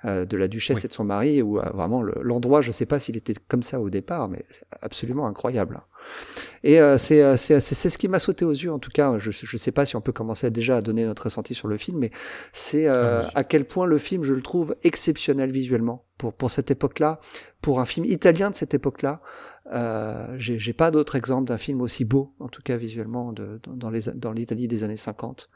euh, 0.04 0.24
de 0.24 0.36
la 0.36 0.48
duchesse 0.48 0.84
et 0.84 0.88
de 0.88 0.92
son 0.92 1.04
mari, 1.04 1.42
où 1.42 1.58
euh, 1.58 1.70
vraiment 1.74 2.02
l'endroit, 2.02 2.60
je 2.60 2.68
ne 2.68 2.72
sais 2.72 2.86
pas 2.86 2.98
s'il 2.98 3.16
était 3.16 3.34
comme 3.48 3.62
ça 3.62 3.80
au 3.80 3.88
départ, 3.88 4.28
mais 4.28 4.44
absolument 4.80 5.26
incroyable. 5.26 5.80
Et 6.64 6.80
euh, 6.80 6.98
c'est 6.98 7.36
c'est 7.36 7.60
ce 7.60 7.98
qui 7.98 8.08
m'a 8.08 8.18
sauté 8.18 8.44
aux 8.44 8.50
yeux, 8.52 8.72
en 8.72 8.78
tout 8.78 8.90
cas. 8.90 9.18
Je 9.18 9.28
ne 9.30 9.58
sais 9.58 9.72
pas 9.72 9.86
si 9.86 9.94
on 9.94 10.00
peut 10.00 10.12
commencer 10.12 10.50
déjà 10.50 10.78
à 10.78 10.80
donner 10.82 11.04
notre 11.04 11.24
ressenti 11.24 11.54
sur 11.54 11.68
le 11.68 11.76
film, 11.76 11.98
mais 11.98 12.10
c'est 12.52 12.88
ah 12.88 13.28
à 13.34 13.44
quel 13.44 13.64
point 13.64 13.86
le 13.86 13.98
film, 13.98 14.24
je 14.24 14.32
le 14.32 14.42
trouve 14.42 14.74
exceptionnel 14.82 15.52
visuellement 15.52 16.04
pour 16.18 16.32
pour 16.32 16.50
cette 16.50 16.70
époque-là, 16.70 17.20
pour 17.60 17.80
un 17.80 17.84
film 17.84 18.04
italien 18.04 18.50
de 18.50 18.56
cette 18.56 18.74
époque-là. 18.74 19.20
Euh, 19.70 20.34
j'ai 20.38 20.72
pas 20.72 20.90
d'autre 20.90 21.14
exemple 21.14 21.46
d'un 21.48 21.58
film 21.58 21.80
aussi 21.80 22.04
beau, 22.04 22.34
en 22.40 22.48
tout 22.48 22.62
cas 22.62 22.76
visuellement, 22.76 23.32
de, 23.32 23.60
dans 23.66 23.90
les 23.90 24.02
dans 24.14 24.32
l'Italie 24.32 24.66
des 24.66 24.82
années 24.82 24.96
50. 24.96 25.48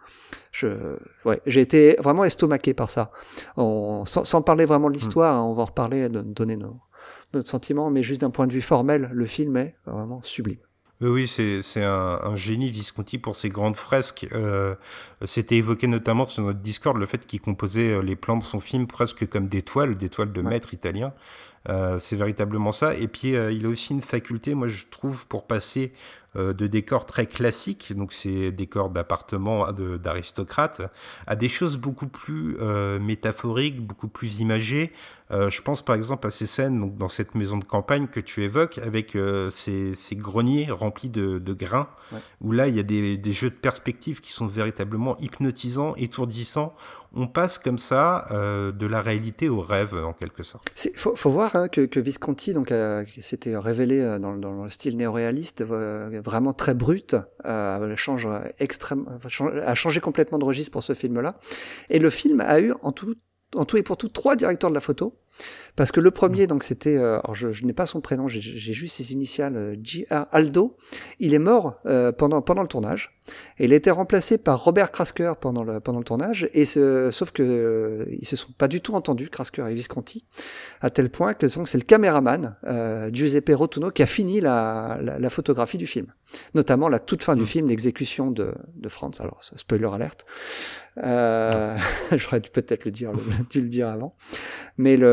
Je, 0.53 0.97
ouais, 1.25 1.41
j'ai 1.47 1.61
été 1.61 1.97
vraiment 1.99 2.25
estomaqué 2.25 2.73
par 2.73 2.89
ça. 2.89 3.11
On, 3.57 4.05
sans, 4.05 4.25
sans 4.25 4.43
parler 4.43 4.65
vraiment 4.65 4.91
de 4.91 4.97
hmm. 4.97 5.01
l'histoire, 5.01 5.37
hein, 5.37 5.43
on 5.43 5.55
va 5.55 5.63
en 5.63 5.67
reparler, 5.67 6.09
donner 6.09 6.57
nos, 6.57 6.81
notre 7.35 7.49
sentiment, 7.49 7.91
mais 7.91 8.03
juste 8.03 8.21
d'un 8.21 8.31
point 8.31 8.47
de 8.47 8.53
vue 8.53 8.63
formel, 8.63 9.11
le 9.13 9.27
film 9.27 9.57
est 9.57 9.77
vraiment 9.87 10.23
sublime. 10.23 10.59
Oui, 11.03 11.27
c'est 11.27 11.83
un, 11.83 12.21
un, 12.23 12.37
génie 12.37 12.71
Visconti 12.71 13.19
pour 13.19 13.37
ses 13.37 13.51
grandes 13.51 13.77
fresques. 13.77 14.27
Euh, 14.33 14.75
C'était 15.25 15.57
évoqué 15.57 15.89
notamment 15.89 16.27
sur 16.27 16.43
notre 16.43 16.61
Discord 16.61 16.97
le 16.97 17.05
fait 17.05 17.27
qu'il 17.27 17.41
composait 17.43 17.93
euh, 17.93 18.01
les 18.01 18.17
plans 18.17 18.39
de 18.39 18.43
son 18.43 18.61
film 18.61 18.87
presque 18.87 19.29
comme 19.29 19.47
des 19.47 19.61
toiles, 19.61 19.97
des 19.99 20.09
toiles 20.09 20.33
de 20.33 20.41
maître 20.41 20.73
italien. 20.73 21.13
Euh, 21.69 21.99
c'est 21.99 22.17
véritablement 22.17 22.73
ça. 22.73 22.95
Et 22.95 23.09
puis, 23.09 23.37
euh, 23.37 23.53
il 23.53 23.67
a 23.67 23.69
aussi 23.69 23.93
une 23.93 24.01
faculté, 24.01 24.55
moi 24.55 24.69
je 24.69 24.87
trouve, 24.91 25.27
pour 25.27 25.47
passer 25.47 25.93
de 26.37 26.67
décors 26.67 27.07
très 27.07 27.27
classiques, 27.27 27.95
donc 27.97 28.13
ces 28.13 28.53
décors 28.53 28.91
d'appartements 28.91 29.73
d'aristocrates, 29.73 30.83
à 31.27 31.37
des 31.37 31.49
choses 31.49 31.77
beaucoup 31.77 32.09
plus 32.09 32.57
métaphoriques, 33.01 33.81
beaucoup 33.81 34.09
plus 34.09 34.41
imagées. 34.41 34.93
je 35.31 35.63
pense 35.63 35.83
par 35.83 35.97
exemple 35.97 36.27
à 36.27 36.31
ces 36.31 36.47
scènes 36.47 36.81
donc, 36.81 36.97
dans 36.97 37.09
cette 37.09 37.35
maison 37.35 37.57
de 37.57 37.65
campagne 37.65 38.07
que 38.07 38.21
tu 38.21 38.43
évoques, 38.43 38.79
avec 38.79 39.17
ces, 39.51 39.95
greniers 40.13 40.71
remplis 40.71 41.09
de, 41.09 41.53
grains, 41.53 41.89
où 42.41 42.53
là, 42.53 42.69
il 42.69 42.77
y 42.77 42.81
a 42.81 42.85
des, 42.85 43.17
des, 43.17 43.33
jeux 43.33 43.51
de 43.51 43.55
perspective 43.55 44.21
qui 44.21 44.33
sont 44.33 44.47
véritablement 44.47 45.17
hypnotisants, 45.19 45.95
étourdissants 45.97 46.75
on 47.17 47.27
passe 47.27 47.59
comme 47.59 47.79
ça 47.79 48.27
euh, 48.31 48.73
de 48.73 48.87
la 48.87 49.01
réalité 49.01 49.49
au 49.49 49.61
rêve 49.61 49.95
en 49.95 50.13
quelque 50.13 50.43
sorte. 50.43 50.71
Il 50.85 50.91
faut, 50.95 51.17
faut, 51.17 51.31
voir 51.31 51.57
hein, 51.57 51.69
que, 51.69 51.81
que, 51.87 51.99
Visconti 51.99 52.53
donc 52.53 52.71
euh, 52.71 53.05
s'était 53.23 53.57
révélé 53.57 54.01
euh, 54.01 54.19
dans, 54.19 54.37
dans, 54.37 54.65
le 54.65 54.71
style 54.71 54.97
néoréaliste 54.97 55.65
vraiment 55.65 56.53
très 56.53 56.75
brut, 56.75 57.17
change 57.97 58.29
extrême, 58.59 59.07
a 59.63 59.75
changé 59.75 60.01
complètement 60.01 60.39
de 60.39 60.45
registre 60.45 60.71
pour 60.71 60.83
ce 60.83 60.93
film-là. 60.93 61.39
Et 61.89 61.99
le 61.99 62.11
film 62.11 62.41
a 62.41 62.61
eu 62.61 62.75
en 62.83 62.93
tout, 62.93 63.15
en 63.55 63.65
tout 63.65 63.79
et 63.79 63.83
pour 63.83 63.97
tout 63.97 64.09
trois 64.09 64.37
directeurs 64.37 64.71
de 64.71 64.75
la 64.75 64.81
photo 64.81 65.17
Parce 65.77 65.93
que 65.93 66.01
le 66.01 66.11
premier, 66.11 66.47
donc 66.47 66.63
c'était, 66.63 66.97
euh, 66.97 67.21
alors 67.21 67.35
je, 67.35 67.53
je 67.53 67.65
n'ai 67.67 67.75
pas 67.75 67.87
son 67.87 68.01
prénom, 68.01 68.29
j'ai 68.29 68.41
juste 68.41 68.97
ses 68.97 69.13
initiales, 69.13 69.57
euh, 69.57 69.77
J.R. 69.83 70.27
Aldo. 70.33 70.77
Il 71.21 71.35
est 71.35 71.39
mort 71.39 71.81
euh, 71.87 72.13
pendant 72.13 72.41
pendant 72.41 72.63
le 72.63 72.69
tournage. 72.69 73.17
Et 73.59 73.65
il 73.65 73.73
a 73.73 73.77
été 73.77 73.91
remplacé 73.91 74.39
par 74.39 74.63
Robert 74.63 74.91
Krasker 74.91 75.33
pendant 75.41 75.65
le 75.65 75.81
pendant 75.81 75.99
le 75.99 76.05
tournage. 76.05 76.49
Et 76.53 76.65
ce, 76.65 77.11
sauf 77.11 77.31
que 77.31 77.43
euh, 77.43 78.07
ils 78.11 78.27
se 78.27 78.37
sont 78.37 78.53
pas 78.57 78.69
du 78.69 78.81
tout 78.81 78.95
entendus, 78.95 79.29
Krasker 79.29 79.67
et 79.69 79.75
Visconti, 79.75 80.25
à 80.81 80.91
tel 80.91 81.11
point 81.11 81.35
que 81.35 81.47
donc 81.55 81.69
c'est 81.69 81.79
le 81.79 81.85
caméraman 81.85 82.57
euh, 82.67 83.11
Giuseppe 83.13 83.51
Rotuno 83.55 83.91
qui 83.91 84.03
a 84.03 84.07
fini 84.07 84.41
la, 84.41 84.99
la, 85.01 85.19
la 85.19 85.31
photographie 85.31 85.79
du 85.79 85.87
film, 85.87 86.07
notamment 86.55 86.89
la 86.89 86.99
toute 86.99 87.23
fin 87.23 87.37
du 87.37 87.47
film, 87.47 87.69
l'exécution 87.69 88.31
de 88.31 88.55
de 88.77 88.89
Franz. 88.89 89.21
Alors 89.21 89.43
spoiler 89.43 89.89
alerte. 89.93 90.25
Euh, 91.03 91.77
J'aurais 92.13 92.41
dû 92.41 92.51
peut-être 92.51 92.85
le 92.85 92.91
dire, 92.91 93.13
le, 93.13 93.19
dû 93.51 93.61
le 93.61 93.69
dire 93.69 93.89
avant. 93.89 94.17
Mais 94.79 94.97
le, 94.97 95.07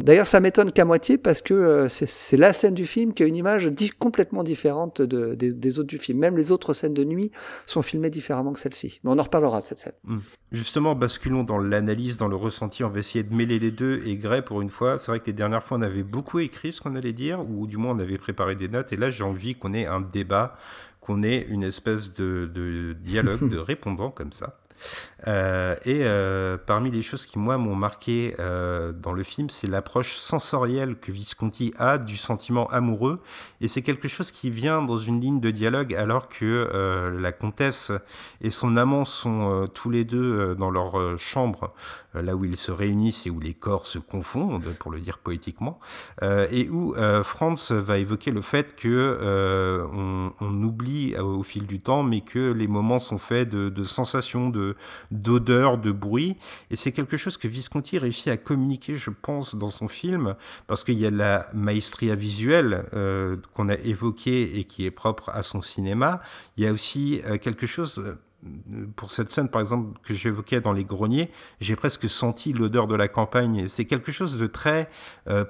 d'ailleurs, 0.00 0.26
ça 0.26 0.40
m'étonne 0.40 0.72
qu'à 0.72 0.84
moitié 0.84 1.18
parce 1.18 1.42
que 1.42 1.54
euh, 1.54 1.88
c'est- 1.88 2.36
la 2.36 2.52
scène 2.52 2.74
du 2.74 2.86
film 2.86 3.12
qui 3.14 3.22
a 3.22 3.26
une 3.26 3.36
image 3.36 3.70
complètement 3.98 4.42
différente 4.42 5.00
de, 5.02 5.34
des, 5.34 5.52
des 5.52 5.78
autres 5.78 5.88
du 5.88 5.98
film. 5.98 6.18
Même 6.18 6.36
les 6.36 6.50
autres 6.50 6.74
scènes 6.74 6.94
de 6.94 7.04
nuit 7.04 7.30
sont 7.66 7.82
filmées 7.82 8.10
différemment 8.10 8.52
que 8.52 8.60
celle-ci. 8.60 9.00
Mais 9.02 9.10
on 9.10 9.18
en 9.18 9.22
reparlera 9.22 9.60
de 9.60 9.66
cette 9.66 9.78
scène. 9.78 9.92
Justement, 10.52 10.94
basculons 10.94 11.44
dans 11.44 11.58
l'analyse, 11.58 12.16
dans 12.16 12.28
le 12.28 12.36
ressenti. 12.36 12.84
On 12.84 12.88
va 12.88 12.98
essayer 12.98 13.24
de 13.24 13.34
mêler 13.34 13.58
les 13.58 13.70
deux. 13.70 14.00
Et 14.06 14.16
Gray, 14.16 14.42
pour 14.42 14.62
une 14.62 14.70
fois, 14.70 14.98
c'est 14.98 15.10
vrai 15.10 15.20
que 15.20 15.26
les 15.26 15.32
dernières 15.32 15.64
fois, 15.64 15.78
on 15.78 15.82
avait 15.82 16.02
beaucoup 16.02 16.38
écrit 16.38 16.72
ce 16.72 16.80
qu'on 16.80 16.94
allait 16.96 17.12
dire, 17.12 17.40
ou 17.50 17.66
du 17.66 17.76
moins 17.76 17.92
on 17.94 17.98
avait 17.98 18.18
préparé 18.18 18.56
des 18.56 18.68
notes. 18.68 18.92
Et 18.92 18.96
là, 18.96 19.10
j'ai 19.10 19.24
envie 19.24 19.54
qu'on 19.54 19.74
ait 19.74 19.86
un 19.86 20.00
débat, 20.00 20.56
qu'on 21.00 21.22
ait 21.22 21.46
une 21.48 21.62
espèce 21.64 22.14
de, 22.14 22.50
de 22.52 22.92
dialogue, 22.94 23.48
de 23.50 23.58
répondant 23.58 24.10
comme 24.10 24.32
ça. 24.32 24.58
Euh, 25.26 25.74
et 25.84 26.00
euh, 26.04 26.56
parmi 26.64 26.90
les 26.90 27.02
choses 27.02 27.26
qui, 27.26 27.38
moi, 27.38 27.58
m'ont 27.58 27.74
marqué 27.74 28.34
euh, 28.38 28.92
dans 28.92 29.12
le 29.12 29.22
film, 29.22 29.50
c'est 29.50 29.66
l'approche 29.66 30.16
sensorielle 30.16 30.96
que 30.96 31.10
Visconti 31.10 31.74
a 31.76 31.98
du 31.98 32.16
sentiment 32.16 32.66
amoureux. 32.68 33.20
Et 33.60 33.68
c'est 33.68 33.82
quelque 33.82 34.08
chose 34.08 34.30
qui 34.30 34.50
vient 34.50 34.82
dans 34.82 34.96
une 34.96 35.20
ligne 35.20 35.40
de 35.40 35.50
dialogue 35.50 35.94
alors 35.94 36.28
que 36.28 37.08
la 37.18 37.32
comtesse 37.32 37.92
et 38.40 38.50
son 38.50 38.76
amant 38.76 39.04
sont 39.04 39.66
tous 39.74 39.90
les 39.90 40.04
deux 40.04 40.54
dans 40.54 40.70
leur 40.70 41.18
chambre, 41.18 41.74
là 42.14 42.36
où 42.36 42.44
ils 42.44 42.56
se 42.56 42.70
réunissent 42.70 43.26
et 43.26 43.30
où 43.30 43.40
les 43.40 43.54
corps 43.54 43.86
se 43.86 43.98
confondent, 43.98 44.72
pour 44.78 44.92
le 44.92 45.00
dire 45.00 45.18
poétiquement, 45.18 45.80
et 46.22 46.68
où 46.68 46.94
Franz 47.24 47.74
va 47.74 47.98
évoquer 47.98 48.30
le 48.30 48.42
fait 48.42 48.76
que 48.76 49.88
on, 49.92 50.62
oublie 50.62 51.16
au 51.16 51.42
fil 51.42 51.66
du 51.66 51.80
temps, 51.80 52.02
mais 52.02 52.20
que 52.20 52.52
les 52.52 52.68
moments 52.68 52.98
sont 52.98 53.18
faits 53.18 53.48
de, 53.48 53.68
de 53.68 53.84
sensations, 53.84 54.50
de 54.50 54.67
d'odeurs, 55.10 55.78
de 55.78 55.92
bruit, 55.92 56.36
et 56.70 56.76
c'est 56.76 56.92
quelque 56.92 57.16
chose 57.16 57.36
que 57.36 57.48
Visconti 57.48 57.98
réussit 57.98 58.28
à 58.28 58.36
communiquer, 58.36 58.96
je 58.96 59.10
pense, 59.10 59.54
dans 59.54 59.70
son 59.70 59.88
film, 59.88 60.34
parce 60.66 60.84
qu'il 60.84 60.98
y 60.98 61.06
a 61.06 61.10
la 61.10 61.48
maestria 61.54 62.14
visuelle 62.14 62.84
euh, 62.94 63.36
qu'on 63.54 63.68
a 63.68 63.74
évoquée 63.74 64.58
et 64.58 64.64
qui 64.64 64.84
est 64.84 64.90
propre 64.90 65.30
à 65.30 65.42
son 65.42 65.62
cinéma. 65.62 66.20
Il 66.56 66.64
y 66.64 66.66
a 66.66 66.72
aussi 66.72 67.20
euh, 67.26 67.38
quelque 67.38 67.66
chose 67.66 67.98
euh, 67.98 68.14
pour 68.96 69.10
cette 69.10 69.30
scène, 69.30 69.48
par 69.48 69.60
exemple, 69.60 69.98
que 70.02 70.14
j'évoquais 70.14 70.60
dans 70.60 70.72
les 70.72 70.84
greniers, 70.84 71.30
j'ai 71.60 71.74
presque 71.74 72.08
senti 72.08 72.52
l'odeur 72.52 72.86
de 72.86 72.94
la 72.94 73.08
campagne. 73.08 73.66
C'est 73.66 73.84
quelque 73.84 74.12
chose 74.12 74.38
de 74.38 74.46
très 74.46 74.88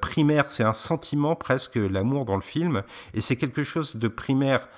primaire, 0.01 0.49
c'est 0.49 0.65
un 0.65 0.73
sentiment 0.73 1.37
presque, 1.37 1.77
l'amour 1.77 2.25
dans 2.25 2.37
le 2.37 2.43
film, 2.43 2.83
et 3.13 3.21
c'est 3.21 3.37
quelque 3.37 3.63
chose 3.63 3.97
de 3.97 4.09
primaire 4.09 4.69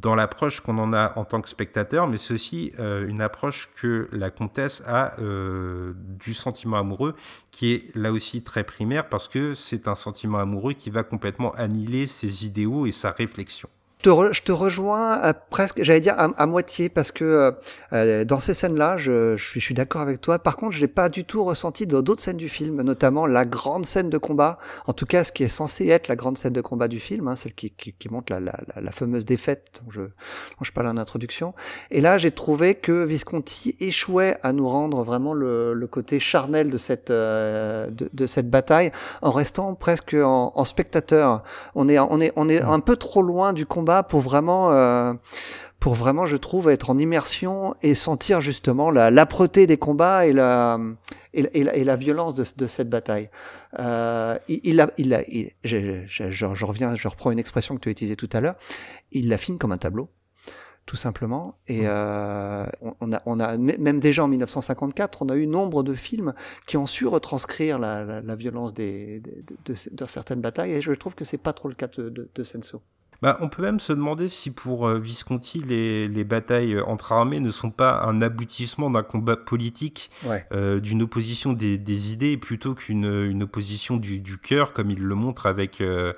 dans 0.00 0.14
l'approche 0.14 0.60
qu'on 0.60 0.78
en 0.78 0.92
a 0.92 1.12
en 1.16 1.24
tant 1.24 1.40
que 1.40 1.48
spectateur, 1.48 2.08
mais 2.08 2.16
c'est 2.16 2.34
aussi 2.34 2.72
euh, 2.78 3.06
une 3.06 3.20
approche 3.20 3.70
que 3.76 4.08
la 4.12 4.30
comtesse 4.30 4.82
a 4.86 5.20
euh, 5.20 5.92
du 5.96 6.34
sentiment 6.34 6.78
amoureux, 6.78 7.14
qui 7.50 7.72
est 7.72 7.94
là 7.94 8.12
aussi 8.12 8.42
très 8.42 8.64
primaire, 8.64 9.08
parce 9.08 9.28
que 9.28 9.54
c'est 9.54 9.88
un 9.88 9.94
sentiment 9.94 10.38
amoureux 10.38 10.72
qui 10.72 10.90
va 10.90 11.02
complètement 11.02 11.52
annihiler 11.52 12.06
ses 12.06 12.46
idéaux 12.46 12.86
et 12.86 12.92
sa 12.92 13.10
réflexion. 13.10 13.68
Je 14.04 14.10
te, 14.10 14.16
re- 14.16 14.32
je 14.32 14.42
te 14.42 14.50
rejoins 14.50 15.12
à 15.12 15.32
presque, 15.32 15.80
j'allais 15.84 16.00
dire 16.00 16.18
à, 16.18 16.24
à 16.36 16.46
moitié, 16.46 16.88
parce 16.88 17.12
que 17.12 17.24
euh, 17.24 17.50
euh, 17.92 18.24
dans 18.24 18.40
ces 18.40 18.52
scènes-là, 18.52 18.96
je, 18.96 19.36
je 19.36 19.48
suis, 19.48 19.60
je 19.60 19.64
suis 19.64 19.74
d'accord 19.76 20.00
avec 20.00 20.20
toi. 20.20 20.40
Par 20.40 20.56
contre, 20.56 20.72
je 20.72 20.80
l'ai 20.80 20.88
pas 20.88 21.08
du 21.08 21.24
tout 21.24 21.44
ressenti 21.44 21.86
dans 21.86 22.02
d'autres 22.02 22.20
scènes 22.20 22.36
du 22.36 22.48
film, 22.48 22.82
notamment 22.82 23.28
la 23.28 23.44
grande 23.44 23.86
scène 23.86 24.10
de 24.10 24.18
combat. 24.18 24.58
En 24.88 24.92
tout 24.92 25.06
cas, 25.06 25.22
ce 25.22 25.30
qui 25.30 25.44
est 25.44 25.48
censé 25.48 25.86
être 25.86 26.08
la 26.08 26.16
grande 26.16 26.36
scène 26.36 26.52
de 26.52 26.60
combat 26.60 26.88
du 26.88 26.98
film, 26.98 27.28
hein, 27.28 27.36
celle 27.36 27.54
qui, 27.54 27.70
qui, 27.70 27.92
qui 27.92 28.08
montre 28.08 28.32
la, 28.32 28.40
la, 28.40 28.58
la, 28.74 28.82
la 28.82 28.90
fameuse 28.90 29.24
défaite 29.24 29.68
dont 29.84 29.92
je, 29.92 30.00
dont 30.00 30.62
je 30.62 30.72
parle 30.72 30.88
en 30.88 30.96
introduction. 30.96 31.54
Et 31.92 32.00
là, 32.00 32.18
j'ai 32.18 32.32
trouvé 32.32 32.74
que 32.74 33.04
Visconti 33.04 33.76
échouait 33.78 34.36
à 34.42 34.52
nous 34.52 34.68
rendre 34.68 35.04
vraiment 35.04 35.32
le, 35.32 35.74
le 35.74 35.86
côté 35.86 36.18
charnel 36.18 36.70
de 36.70 36.76
cette, 36.76 37.10
euh, 37.10 37.88
de, 37.88 38.10
de 38.12 38.26
cette 38.26 38.50
bataille, 38.50 38.90
en 39.20 39.30
restant 39.30 39.76
presque 39.76 40.14
en, 40.14 40.50
en 40.56 40.64
spectateur. 40.64 41.44
On 41.76 41.88
est, 41.88 42.00
on 42.00 42.20
est, 42.20 42.32
on 42.34 42.48
est 42.48 42.60
un 42.60 42.80
peu 42.80 42.96
trop 42.96 43.22
loin 43.22 43.52
du 43.52 43.64
combat 43.64 43.91
pour 44.02 44.20
vraiment, 44.20 44.72
euh, 44.72 45.12
pour 45.80 45.94
vraiment, 45.94 46.26
je 46.26 46.36
trouve, 46.36 46.70
être 46.70 46.90
en 46.90 46.98
immersion 46.98 47.74
et 47.82 47.94
sentir 47.94 48.40
justement 48.40 48.90
la 48.90 49.10
l'âpreté 49.10 49.66
des 49.66 49.76
combats 49.76 50.26
et 50.26 50.32
la 50.32 50.78
et, 51.34 51.42
la- 51.42 51.50
et 51.56 51.64
la, 51.64 51.74
et 51.76 51.84
la 51.84 51.96
violence 51.96 52.34
de, 52.34 52.44
de 52.56 52.66
cette 52.66 52.88
bataille. 52.88 53.28
Euh, 53.80 54.38
il, 54.48 54.60
il 54.64 54.80
a, 54.80 54.90
il 54.98 55.12
a, 55.14 55.22
il- 55.28 55.50
je, 55.64 56.02
je, 56.06 56.30
je, 56.30 56.54
je 56.54 56.64
reviens, 56.64 56.94
je 56.94 57.08
reprends 57.08 57.30
une 57.32 57.38
expression 57.40 57.74
que 57.74 57.80
tu 57.80 57.88
as 57.88 57.92
utilisée 57.92 58.16
tout 58.16 58.30
à 58.32 58.40
l'heure. 58.40 58.54
Il 59.10 59.28
la 59.28 59.36
filme 59.38 59.58
comme 59.58 59.72
un 59.72 59.78
tableau 59.78 60.08
tout 60.84 60.96
simplement. 60.96 61.54
Et 61.68 61.82
euh, 61.84 62.66
on, 63.00 63.12
a, 63.12 63.22
on 63.24 63.38
a 63.38 63.56
même 63.56 64.00
déjà 64.00 64.24
en 64.24 64.28
1954, 64.28 65.22
on 65.22 65.28
a 65.28 65.36
eu 65.36 65.46
nombre 65.46 65.84
de 65.84 65.94
films 65.94 66.34
qui 66.66 66.76
ont 66.76 66.86
su 66.86 67.06
retranscrire 67.06 67.78
la, 67.78 68.02
la, 68.04 68.20
la 68.20 68.34
violence 68.34 68.74
des, 68.74 69.20
de, 69.20 69.30
de, 69.30 69.72
de- 69.74 69.94
de 69.96 70.06
certaines 70.06 70.40
batailles. 70.40 70.72
Et 70.72 70.80
je 70.80 70.90
trouve 70.92 71.14
que 71.14 71.24
c'est 71.24 71.38
pas 71.38 71.52
trop 71.52 71.68
le 71.68 71.76
cas 71.76 71.86
de, 71.86 72.08
de, 72.08 72.28
de 72.34 72.42
Senso. 72.42 72.82
Bah, 73.22 73.38
on 73.40 73.48
peut 73.48 73.62
même 73.62 73.78
se 73.78 73.92
demander 73.92 74.28
si 74.28 74.50
pour 74.50 74.88
euh, 74.88 74.98
Visconti, 74.98 75.60
les, 75.62 76.08
les 76.08 76.24
batailles 76.24 76.80
entre 76.80 77.12
armées 77.12 77.38
ne 77.38 77.50
sont 77.50 77.70
pas 77.70 78.02
un 78.04 78.20
aboutissement 78.20 78.90
d'un 78.90 79.04
combat 79.04 79.36
politique, 79.36 80.10
Ouais. 80.26 80.44
euh, 80.52 80.80
d'une 80.80 81.02
opposition 81.02 81.52
des, 81.52 81.78
des 81.78 82.12
idées, 82.12 82.36
plutôt 82.36 82.74
qu'une 82.74 83.04
une 83.04 83.44
opposition 83.44 83.96
du, 83.96 84.18
du 84.18 84.38
cœur, 84.38 84.72
comme 84.72 84.90
il 84.90 84.98
le 84.98 85.14
montre 85.14 85.46
avec, 85.46 85.80
euh, 85.80 86.12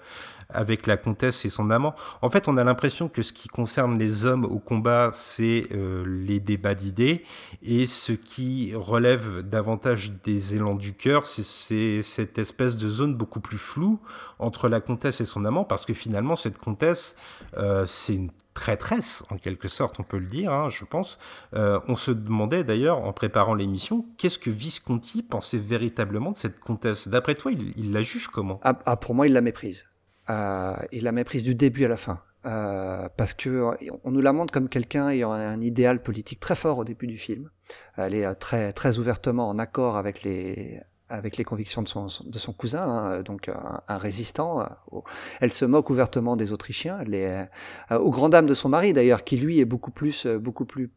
avec 0.48 0.86
la 0.86 0.96
comtesse 0.96 1.44
et 1.44 1.48
son 1.48 1.70
amant. 1.70 1.94
En 2.22 2.30
fait, 2.30 2.48
on 2.48 2.56
a 2.56 2.64
l'impression 2.64 3.08
que 3.08 3.22
ce 3.22 3.32
qui 3.32 3.48
concerne 3.48 3.98
les 3.98 4.26
hommes 4.26 4.44
au 4.44 4.58
combat, 4.58 5.10
c'est 5.12 5.66
euh, 5.72 6.04
les 6.06 6.40
débats 6.40 6.74
d'idées, 6.74 7.24
et 7.62 7.86
ce 7.86 8.12
qui 8.12 8.74
relève 8.74 9.42
davantage 9.42 10.12
des 10.24 10.54
élans 10.54 10.74
du 10.74 10.94
cœur, 10.94 11.26
c'est- 11.26 12.02
cette 12.02 12.38
espèce 12.38 12.76
de 12.76 12.88
zone 12.88 13.14
beaucoup 13.14 13.40
plus 13.40 13.58
floue 13.58 14.00
entre 14.38 14.68
la 14.68 14.80
comtesse 14.80 15.20
et 15.20 15.24
son 15.24 15.44
amant, 15.44 15.64
parce 15.64 15.84
que 15.86 15.94
finalement, 15.94 16.36
cette 16.36 16.58
comtesse, 16.58 17.16
euh, 17.56 17.84
c'est 17.86 18.14
une 18.14 18.30
traîtresse, 18.54 19.24
en 19.30 19.36
quelque 19.36 19.66
sorte, 19.66 19.98
on 19.98 20.04
peut 20.04 20.18
le 20.18 20.26
dire, 20.26 20.52
hein, 20.52 20.68
je 20.70 20.84
pense. 20.84 21.18
Euh, 21.54 21.80
on 21.88 21.96
se 21.96 22.12
demandait 22.12 22.62
d'ailleurs, 22.62 22.98
en 22.98 23.12
préparant 23.12 23.54
l'émission, 23.54 24.06
qu'est-ce 24.16 24.38
que 24.38 24.50
Visconti 24.50 25.24
pensait 25.24 25.58
véritablement 25.58 26.30
de 26.30 26.36
cette 26.36 26.60
comtesse? 26.60 27.08
D'après 27.08 27.34
toi, 27.34 27.50
il, 27.50 27.72
il 27.76 27.92
la 27.92 28.02
juge 28.02 28.28
comment? 28.28 28.60
Ah, 28.62 28.78
ah, 28.86 28.96
pour 28.96 29.14
moi, 29.16 29.26
il 29.26 29.32
la 29.32 29.40
méprise. 29.40 29.86
Euh, 30.30 30.74
il 30.92 31.04
la 31.04 31.12
méprise 31.12 31.44
du 31.44 31.54
début 31.54 31.84
à 31.84 31.88
la 31.88 31.96
fin. 31.96 32.20
Euh, 32.46 33.08
parce 33.16 33.32
que 33.32 33.48
euh, 33.48 33.74
on 34.04 34.10
nous 34.10 34.20
la 34.20 34.34
montre 34.34 34.52
comme 34.52 34.68
quelqu'un 34.68 35.08
ayant 35.08 35.32
un 35.32 35.60
idéal 35.62 36.02
politique 36.02 36.40
très 36.40 36.54
fort 36.54 36.76
au 36.76 36.84
début 36.84 37.06
du 37.06 37.16
film. 37.16 37.50
Elle 37.96 38.14
est 38.14 38.26
euh, 38.26 38.34
très 38.34 38.74
très 38.74 38.98
ouvertement 38.98 39.48
en 39.48 39.58
accord 39.58 39.96
avec 39.96 40.22
les 40.24 40.78
avec 41.08 41.36
les 41.36 41.44
convictions 41.44 41.82
de 41.82 41.88
son 41.88 42.06
de 42.06 42.38
son 42.38 42.52
cousin, 42.52 42.82
hein, 42.82 43.22
donc 43.22 43.48
un, 43.48 43.98
résistant. 43.98 44.60
euh, 44.60 45.00
Elle 45.40 45.52
se 45.52 45.64
moque 45.64 45.90
ouvertement 45.90 46.36
des 46.36 46.52
Autrichiens. 46.52 46.98
Elle 47.00 47.14
est 47.14 47.48
euh, 47.90 47.98
au 47.98 48.10
grand 48.10 48.28
dame 48.28 48.46
de 48.46 48.54
son 48.54 48.68
mari 48.68 48.92
d'ailleurs, 48.92 49.24
qui 49.24 49.36
lui 49.36 49.60
est 49.60 49.64
beaucoup 49.64 49.90
plus 49.90 50.26
euh, 50.26 50.38
beaucoup 50.38 50.64
plus 50.66 50.90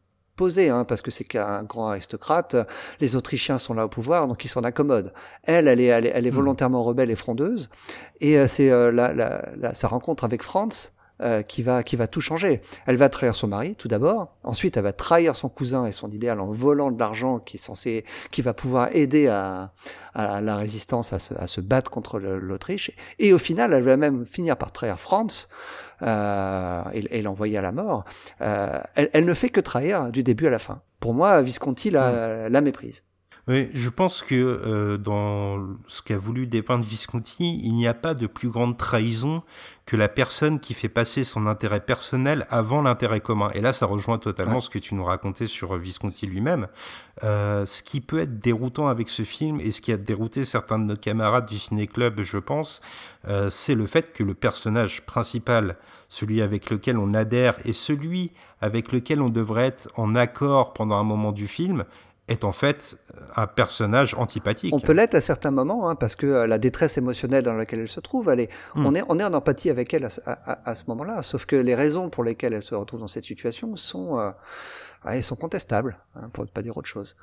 hein, 0.70 0.84
parce 0.84 1.02
que 1.02 1.10
c'est 1.10 1.24
qu'un 1.24 1.62
grand 1.64 1.88
aristocrate. 1.88 2.56
Les 3.00 3.16
Autrichiens 3.16 3.58
sont 3.58 3.74
là 3.74 3.84
au 3.84 3.88
pouvoir, 3.88 4.26
donc 4.28 4.44
ils 4.44 4.48
s'en 4.48 4.62
accommodent. 4.62 5.12
Elle, 5.44 5.68
elle 5.68 5.80
est, 5.80 5.84
elle 5.86 6.06
est, 6.06 6.12
elle 6.14 6.26
est 6.26 6.30
Mhm. 6.30 6.36
volontairement 6.36 6.82
rebelle 6.82 7.10
et 7.10 7.16
frondeuse. 7.16 7.68
Et 8.20 8.38
euh, 8.38 8.46
c'est 8.48 8.70
euh, 8.70 8.90
la, 8.92 9.12
la, 9.12 9.44
la- 9.56 9.74
sa 9.74 9.88
rencontre 9.88 10.24
avec 10.24 10.42
Franz 10.42 10.90
euh, 11.20 11.42
qui 11.42 11.62
va 11.64 11.82
qui 11.82 11.96
va 11.96 12.06
tout 12.06 12.20
changer. 12.20 12.60
Elle 12.86 12.96
va 12.96 13.08
trahir 13.08 13.34
son 13.34 13.48
mari 13.48 13.74
tout 13.74 13.88
d'abord. 13.88 14.32
Ensuite, 14.44 14.76
elle 14.76 14.84
va 14.84 14.92
trahir 14.92 15.34
son 15.34 15.48
cousin 15.48 15.84
et 15.86 15.90
son 15.92 16.10
idéal 16.12 16.38
en 16.40 16.46
volant 16.52 16.92
de 16.92 16.98
l'argent 17.00 17.40
qui 17.40 17.56
est 17.56 17.60
censé 17.60 18.04
qui 18.30 18.40
va 18.40 18.54
pouvoir 18.54 18.90
aider 18.94 19.26
à, 19.26 19.72
à 20.14 20.40
la 20.40 20.56
résistance 20.56 21.12
à 21.12 21.18
se, 21.18 21.34
à 21.34 21.48
se 21.48 21.60
battre 21.60 21.90
contre 21.90 22.20
l'Autriche. 22.20 22.92
Et 23.18 23.32
au 23.32 23.38
final, 23.38 23.72
elle 23.72 23.82
va 23.82 23.96
même 23.96 24.26
finir 24.26 24.56
par 24.56 24.70
trahir 24.70 25.00
Franz 25.00 25.48
euh, 26.02 26.82
et, 26.92 27.18
et 27.18 27.22
l'envoyer 27.22 27.58
à 27.58 27.62
la 27.62 27.72
mort. 27.72 28.04
Euh, 28.40 28.78
elle, 28.94 29.10
elle 29.12 29.24
ne 29.24 29.34
fait 29.34 29.48
que 29.48 29.60
trahir 29.60 30.10
du 30.10 30.22
début 30.22 30.46
à 30.46 30.50
la 30.50 30.58
fin. 30.58 30.82
Pour 31.00 31.14
moi, 31.14 31.42
Visconti 31.42 31.90
la, 31.90 32.48
la 32.48 32.60
méprise. 32.60 33.02
Oui, 33.48 33.70
je 33.72 33.88
pense 33.88 34.22
que 34.22 34.34
euh, 34.34 34.98
dans 34.98 35.68
ce 35.86 36.02
qu'a 36.02 36.18
voulu 36.18 36.46
dépeindre 36.46 36.84
Visconti, 36.84 37.58
il 37.64 37.72
n'y 37.72 37.86
a 37.86 37.94
pas 37.94 38.12
de 38.12 38.26
plus 38.26 38.50
grande 38.50 38.76
trahison 38.76 39.42
que 39.86 39.96
la 39.96 40.08
personne 40.08 40.60
qui 40.60 40.74
fait 40.74 40.90
passer 40.90 41.24
son 41.24 41.46
intérêt 41.46 41.80
personnel 41.80 42.46
avant 42.50 42.82
l'intérêt 42.82 43.22
commun. 43.22 43.50
Et 43.54 43.62
là, 43.62 43.72
ça 43.72 43.86
rejoint 43.86 44.18
totalement 44.18 44.60
ce 44.60 44.68
que 44.68 44.78
tu 44.78 44.94
nous 44.94 45.04
racontais 45.04 45.46
sur 45.46 45.74
Visconti 45.78 46.26
lui-même. 46.26 46.68
Euh, 47.24 47.64
ce 47.64 47.82
qui 47.82 48.02
peut 48.02 48.18
être 48.18 48.38
déroutant 48.38 48.88
avec 48.88 49.08
ce 49.08 49.22
film, 49.22 49.62
et 49.62 49.72
ce 49.72 49.80
qui 49.80 49.92
a 49.92 49.96
dérouté 49.96 50.44
certains 50.44 50.78
de 50.78 50.84
nos 50.84 50.96
camarades 50.96 51.46
du 51.46 51.58
ciné-club, 51.58 52.20
je 52.20 52.36
pense, 52.36 52.82
euh, 53.28 53.48
c'est 53.48 53.74
le 53.74 53.86
fait 53.86 54.12
que 54.12 54.22
le 54.22 54.34
personnage 54.34 55.06
principal, 55.06 55.76
celui 56.10 56.42
avec 56.42 56.68
lequel 56.68 56.98
on 56.98 57.14
adhère, 57.14 57.56
et 57.64 57.72
celui 57.72 58.30
avec 58.60 58.92
lequel 58.92 59.22
on 59.22 59.30
devrait 59.30 59.68
être 59.68 59.88
en 59.96 60.14
accord 60.14 60.74
pendant 60.74 60.96
un 60.96 61.02
moment 61.02 61.32
du 61.32 61.48
film, 61.48 61.86
est 62.28 62.44
en 62.44 62.52
fait 62.52 62.96
un 63.36 63.46
personnage 63.46 64.14
antipathique. 64.14 64.74
On 64.74 64.80
peut 64.80 64.92
l'être 64.92 65.14
à 65.14 65.20
certains 65.20 65.50
moments, 65.50 65.88
hein, 65.88 65.94
parce 65.94 66.14
que 66.16 66.26
euh, 66.26 66.46
la 66.46 66.58
détresse 66.58 66.96
émotionnelle 66.98 67.42
dans 67.44 67.54
laquelle 67.54 67.80
elle 67.80 67.88
se 67.88 68.00
trouve, 68.00 68.28
elle 68.28 68.40
est, 68.40 68.50
Hmm. 68.74 68.86
on, 68.86 68.94
est, 68.94 69.02
on 69.08 69.18
est 69.18 69.24
en 69.24 69.34
empathie 69.34 69.70
avec 69.70 69.92
elle 69.94 70.04
à, 70.04 70.10
ce- 70.10 70.20
à- 70.26 70.32
à- 70.52 70.70
à 70.70 70.74
ce 70.74 70.84
moment-là. 70.88 71.22
Sauf 71.22 71.46
que 71.46 71.56
les 71.56 71.74
raisons 71.74 72.10
pour 72.10 72.24
lesquelles 72.24 72.52
elle 72.52 72.62
se 72.62 72.74
retrouve 72.74 73.00
dans 73.00 73.06
cette 73.08 73.24
situation 73.24 73.74
sont, 73.76 74.18
euh, 74.18 74.30
ouais, 75.04 75.22
sont 75.22 75.36
contestables, 75.36 75.98
hein, 76.16 76.28
pour 76.32 76.44
ne 76.44 76.48
pas 76.50 76.62
dire 76.62 76.76
autre 76.76 76.88
chose. 76.88 77.16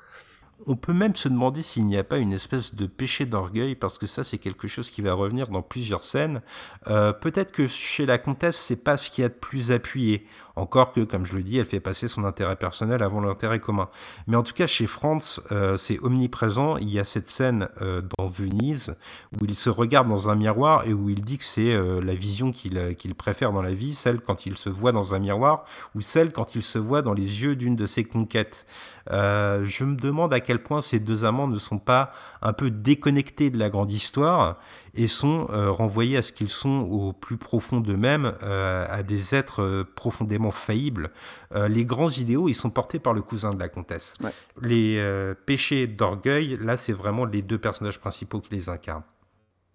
On 0.66 0.74
peut 0.74 0.94
même 0.94 1.14
se 1.14 1.28
demander 1.28 1.60
s'il 1.60 1.84
n'y 1.86 1.98
a 1.98 2.02
pas 2.04 2.16
une 2.16 2.32
espèce 2.32 2.74
de 2.74 2.86
péché 2.86 3.26
d'orgueil, 3.26 3.74
parce 3.74 3.98
que 3.98 4.06
ça, 4.06 4.24
c'est 4.24 4.38
quelque 4.38 4.68
chose 4.68 4.88
qui 4.88 5.02
va 5.02 5.12
revenir 5.12 5.48
dans 5.48 5.60
plusieurs 5.60 6.02
scènes. 6.02 6.40
Euh, 6.88 7.12
Peut-être 7.12 7.52
que 7.52 7.66
chez 7.66 8.06
la 8.06 8.16
comtesse, 8.16 8.56
c'est 8.56 8.82
pas 8.82 8.96
ce 8.96 9.10
qu'il 9.10 9.20
y 9.20 9.24
a 9.26 9.28
de 9.28 9.34
plus 9.34 9.70
appuyé. 9.70 10.26
Encore 10.56 10.90
que, 10.92 11.02
comme 11.02 11.26
je 11.26 11.36
le 11.36 11.42
dis, 11.42 11.58
elle 11.58 11.66
fait 11.66 11.80
passer 11.80 12.08
son 12.08 12.24
intérêt 12.24 12.56
personnel 12.56 13.02
avant 13.02 13.20
l'intérêt 13.20 13.60
commun. 13.60 13.90
Mais 14.26 14.36
en 14.36 14.42
tout 14.42 14.54
cas, 14.54 14.66
chez 14.66 14.86
Franz, 14.86 15.40
euh, 15.52 15.76
c'est 15.76 15.98
omniprésent. 16.00 16.78
Il 16.78 16.88
y 16.88 16.98
a 16.98 17.04
cette 17.04 17.28
scène 17.28 17.68
euh, 17.82 18.00
dans 18.16 18.26
Venise 18.26 18.96
où 19.38 19.44
il 19.44 19.54
se 19.54 19.68
regarde 19.68 20.08
dans 20.08 20.30
un 20.30 20.34
miroir 20.34 20.86
et 20.86 20.94
où 20.94 21.10
il 21.10 21.22
dit 21.22 21.36
que 21.36 21.44
c'est 21.44 21.72
euh, 21.72 22.00
la 22.02 22.14
vision 22.14 22.52
qu'il 22.52 23.14
préfère 23.14 23.52
dans 23.52 23.60
la 23.60 23.74
vie, 23.74 23.92
celle 23.92 24.20
quand 24.20 24.46
il 24.46 24.56
se 24.56 24.70
voit 24.70 24.92
dans 24.92 25.14
un 25.14 25.18
miroir 25.18 25.66
ou 25.94 26.00
celle 26.00 26.32
quand 26.32 26.54
il 26.54 26.62
se 26.62 26.78
voit 26.78 27.02
dans 27.02 27.12
les 27.12 27.42
yeux 27.42 27.54
d'une 27.54 27.76
de 27.76 27.86
ses 27.86 28.04
conquêtes. 28.04 28.66
Je 29.08 29.84
me 29.84 29.94
demande 29.94 30.34
à 30.34 30.40
quel 30.40 30.62
point 30.62 30.80
ces 30.80 30.98
deux 30.98 31.24
amants 31.24 31.46
ne 31.46 31.58
sont 31.58 31.78
pas 31.78 32.12
un 32.42 32.52
peu 32.52 32.70
déconnectés 32.70 33.50
de 33.50 33.58
la 33.58 33.70
grande 33.70 33.92
histoire 33.92 34.56
et 34.94 35.06
sont 35.06 35.46
renvoyés 35.46 36.16
à 36.16 36.22
ce 36.22 36.32
qu'ils 36.32 36.48
sont 36.48 36.88
au 36.90 37.12
plus 37.12 37.36
profond 37.36 37.80
d'eux-mêmes, 37.80 38.32
à 38.42 39.02
des 39.04 39.34
êtres 39.34 39.62
euh, 39.62 39.84
profondément 40.46 40.66
faillibles. 40.66 41.10
Euh, 41.54 41.68
les 41.68 41.84
grands 41.84 42.10
idéaux, 42.10 42.48
ils 42.48 42.54
sont 42.54 42.70
portés 42.70 42.98
par 42.98 43.14
le 43.14 43.22
cousin 43.22 43.52
de 43.52 43.58
la 43.58 43.68
comtesse. 43.68 44.14
Ouais. 44.22 44.30
Les 44.62 44.96
euh, 44.98 45.34
péchés 45.34 45.86
d'orgueil, 45.86 46.58
là, 46.60 46.76
c'est 46.76 46.92
vraiment 46.92 47.24
les 47.24 47.42
deux 47.42 47.58
personnages 47.58 48.00
principaux 48.00 48.40
qui 48.40 48.54
les 48.54 48.68
incarnent. 48.68 49.04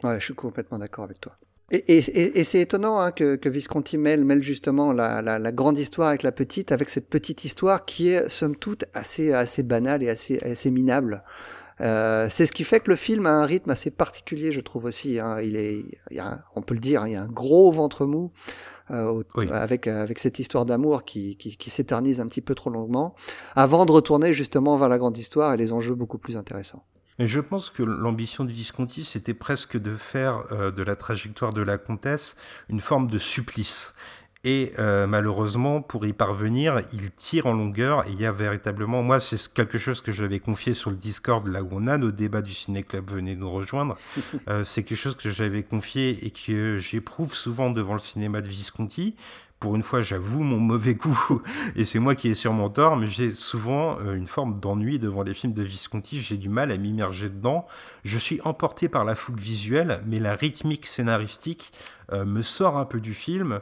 Ouais, 0.04 0.20
je 0.20 0.26
suis 0.26 0.36
complètement 0.36 0.80
d'accord 0.80 1.06
avec 1.06 1.22
toi. 1.22 1.38
Et, 1.72 1.78
et, 1.88 2.00
et, 2.00 2.40
et 2.40 2.44
c'est 2.44 2.60
étonnant 2.60 3.00
hein, 3.00 3.12
que, 3.12 3.38
que 3.38 3.48
Visconti 3.48 3.98
mêle, 3.98 4.26
mêle 4.26 4.44
justement 4.44 4.92
la, 4.92 5.22
la, 5.22 5.40
la 5.40 5.52
grande 5.54 5.78
histoire 5.78 6.10
avec 6.10 6.24
la 6.24 6.34
petite, 6.34 6.72
avec 6.74 6.90
cette 6.90 7.08
petite 7.10 7.46
histoire 7.46 7.86
qui 7.86 8.10
est 8.10 8.28
somme 8.28 8.58
toute 8.58 8.84
assez, 8.94 9.32
assez 9.32 9.64
banale 9.64 10.04
et 10.04 10.10
assez, 10.10 10.40
assez 10.44 10.70
minable. 10.70 11.24
Euh, 11.80 12.28
c'est 12.30 12.46
ce 12.46 12.52
qui 12.52 12.66
fait 12.66 12.82
que 12.82 12.92
le 12.92 12.98
film 12.98 13.26
a 13.26 13.32
un 13.32 13.46
rythme 13.46 13.70
assez 13.70 13.90
particulier, 13.90 14.52
je 14.52 14.60
trouve 14.60 14.84
aussi. 14.84 15.20
Hein. 15.20 15.40
Il 15.42 15.56
est, 15.56 15.80
il 16.12 16.18
y 16.18 16.20
a, 16.20 16.44
on 16.56 16.62
peut 16.62 16.74
le 16.74 16.82
dire, 16.82 17.08
il 17.08 17.14
y 17.14 17.16
a 17.16 17.24
un 17.24 17.28
gros 17.28 17.72
ventre 17.72 18.06
mou 18.06 18.32
euh, 18.92 19.06
au- 19.10 19.24
Oui. 19.36 19.48
avec 19.52 19.88
avec 19.88 20.20
cette 20.20 20.40
histoire 20.40 20.66
d'amour 20.66 21.04
qui, 21.06 21.36
qui, 21.38 21.58
qui 21.58 21.70
s'éternise 21.70 22.20
un 22.20 22.28
petit 22.28 22.42
peu 22.42 22.56
trop 22.56 22.70
longuement, 22.70 23.16
avant 23.56 23.86
de 23.86 23.92
retourner 23.92 24.34
justement 24.34 24.78
vers 24.78 24.90
la 24.90 24.98
grande 24.98 25.18
histoire 25.18 25.54
et 25.54 25.58
les 25.58 25.74
enjeux 25.74 25.96
beaucoup 25.96 26.18
plus 26.18 26.38
intéressants. 26.38 26.84
Mais 27.20 27.28
je 27.28 27.40
pense 27.42 27.70
que 27.70 27.84
l'ambition 27.84 28.46
de 28.46 28.52
Visconti, 28.52 29.04
c'était 29.04 29.34
presque 29.36 29.78
de 29.78 29.96
faire 29.96 30.44
euh, 30.52 30.72
de 30.72 30.82
la 30.82 30.96
trajectoire 30.96 31.54
de 31.54 31.62
la 31.62 31.78
comtesse 31.78 32.36
une 32.70 32.80
forme 32.80 33.08
de 33.12 33.18
supplice. 33.18 33.94
Et 34.44 34.74
euh, 34.80 35.06
malheureusement, 35.06 35.84
pour 35.84 36.04
y 36.08 36.14
parvenir, 36.14 36.82
il 36.94 37.12
tire 37.12 37.46
en 37.46 37.54
longueur. 37.54 38.08
Et 38.08 38.12
il 38.12 38.20
y 38.20 38.26
a 38.26 38.32
véritablement, 38.32 39.04
moi, 39.04 39.20
c'est 39.20 39.54
quelque 39.54 39.78
chose 39.78 40.02
que 40.02 40.12
j'avais 40.12 40.40
confié 40.40 40.74
sur 40.74 40.90
le 40.90 40.96
Discord, 40.96 41.46
là 41.46 41.62
où 41.62 41.70
on 41.72 41.86
a 41.86 42.00
nos 42.00 42.12
débats 42.12 42.42
du 42.42 42.54
Ciné 42.54 42.82
Club, 42.82 43.12
venez 43.12 43.36
nous 43.36 43.52
rejoindre. 43.52 43.98
Euh, 44.48 44.64
c'est 44.64 44.84
quelque 44.84 44.98
chose 44.98 45.16
que 45.16 45.30
j'avais 45.30 45.62
confié 45.62 46.26
et 46.26 46.32
que 46.32 46.78
j'éprouve 46.80 47.36
souvent 47.36 47.70
devant 47.70 47.94
le 47.94 48.00
cinéma 48.00 48.42
de 48.42 48.48
Visconti. 48.48 49.16
Pour 49.60 49.76
une 49.76 49.84
fois, 49.84 50.02
j'avoue 50.02 50.42
mon 50.42 50.58
mauvais 50.58 50.96
goût, 50.96 51.42
et 51.76 51.86
c'est 51.86 52.00
moi 52.00 52.16
qui 52.16 52.30
ai 52.30 52.36
sur 52.36 52.54
mon 52.54 52.70
tort, 52.70 52.96
mais 52.98 53.08
j'ai 53.08 53.34
souvent 53.34 54.00
euh, 54.00 54.16
une 54.16 54.28
forme 54.28 54.60
d'ennui 54.60 55.00
devant 55.00 55.22
les 55.22 55.34
films 55.34 55.54
de 55.54 55.64
Visconti. 55.64 56.20
J'ai 56.22 56.38
du 56.38 56.50
mal 56.50 56.72
à 56.72 56.78
m'immerger 56.78 57.30
dedans. 57.30 57.68
Je 58.04 58.18
suis 58.18 58.42
emporté 58.44 58.90
par 58.90 59.06
la 59.06 59.16
fougue 59.16 59.40
visuelle, 59.40 60.02
mais 60.06 60.20
la 60.20 60.34
rythmique 60.34 60.88
scénaristique 60.88 61.72
me 62.14 62.42
sort 62.42 62.76
un 62.76 62.84
peu 62.84 63.00
du 63.00 63.14
film 63.14 63.62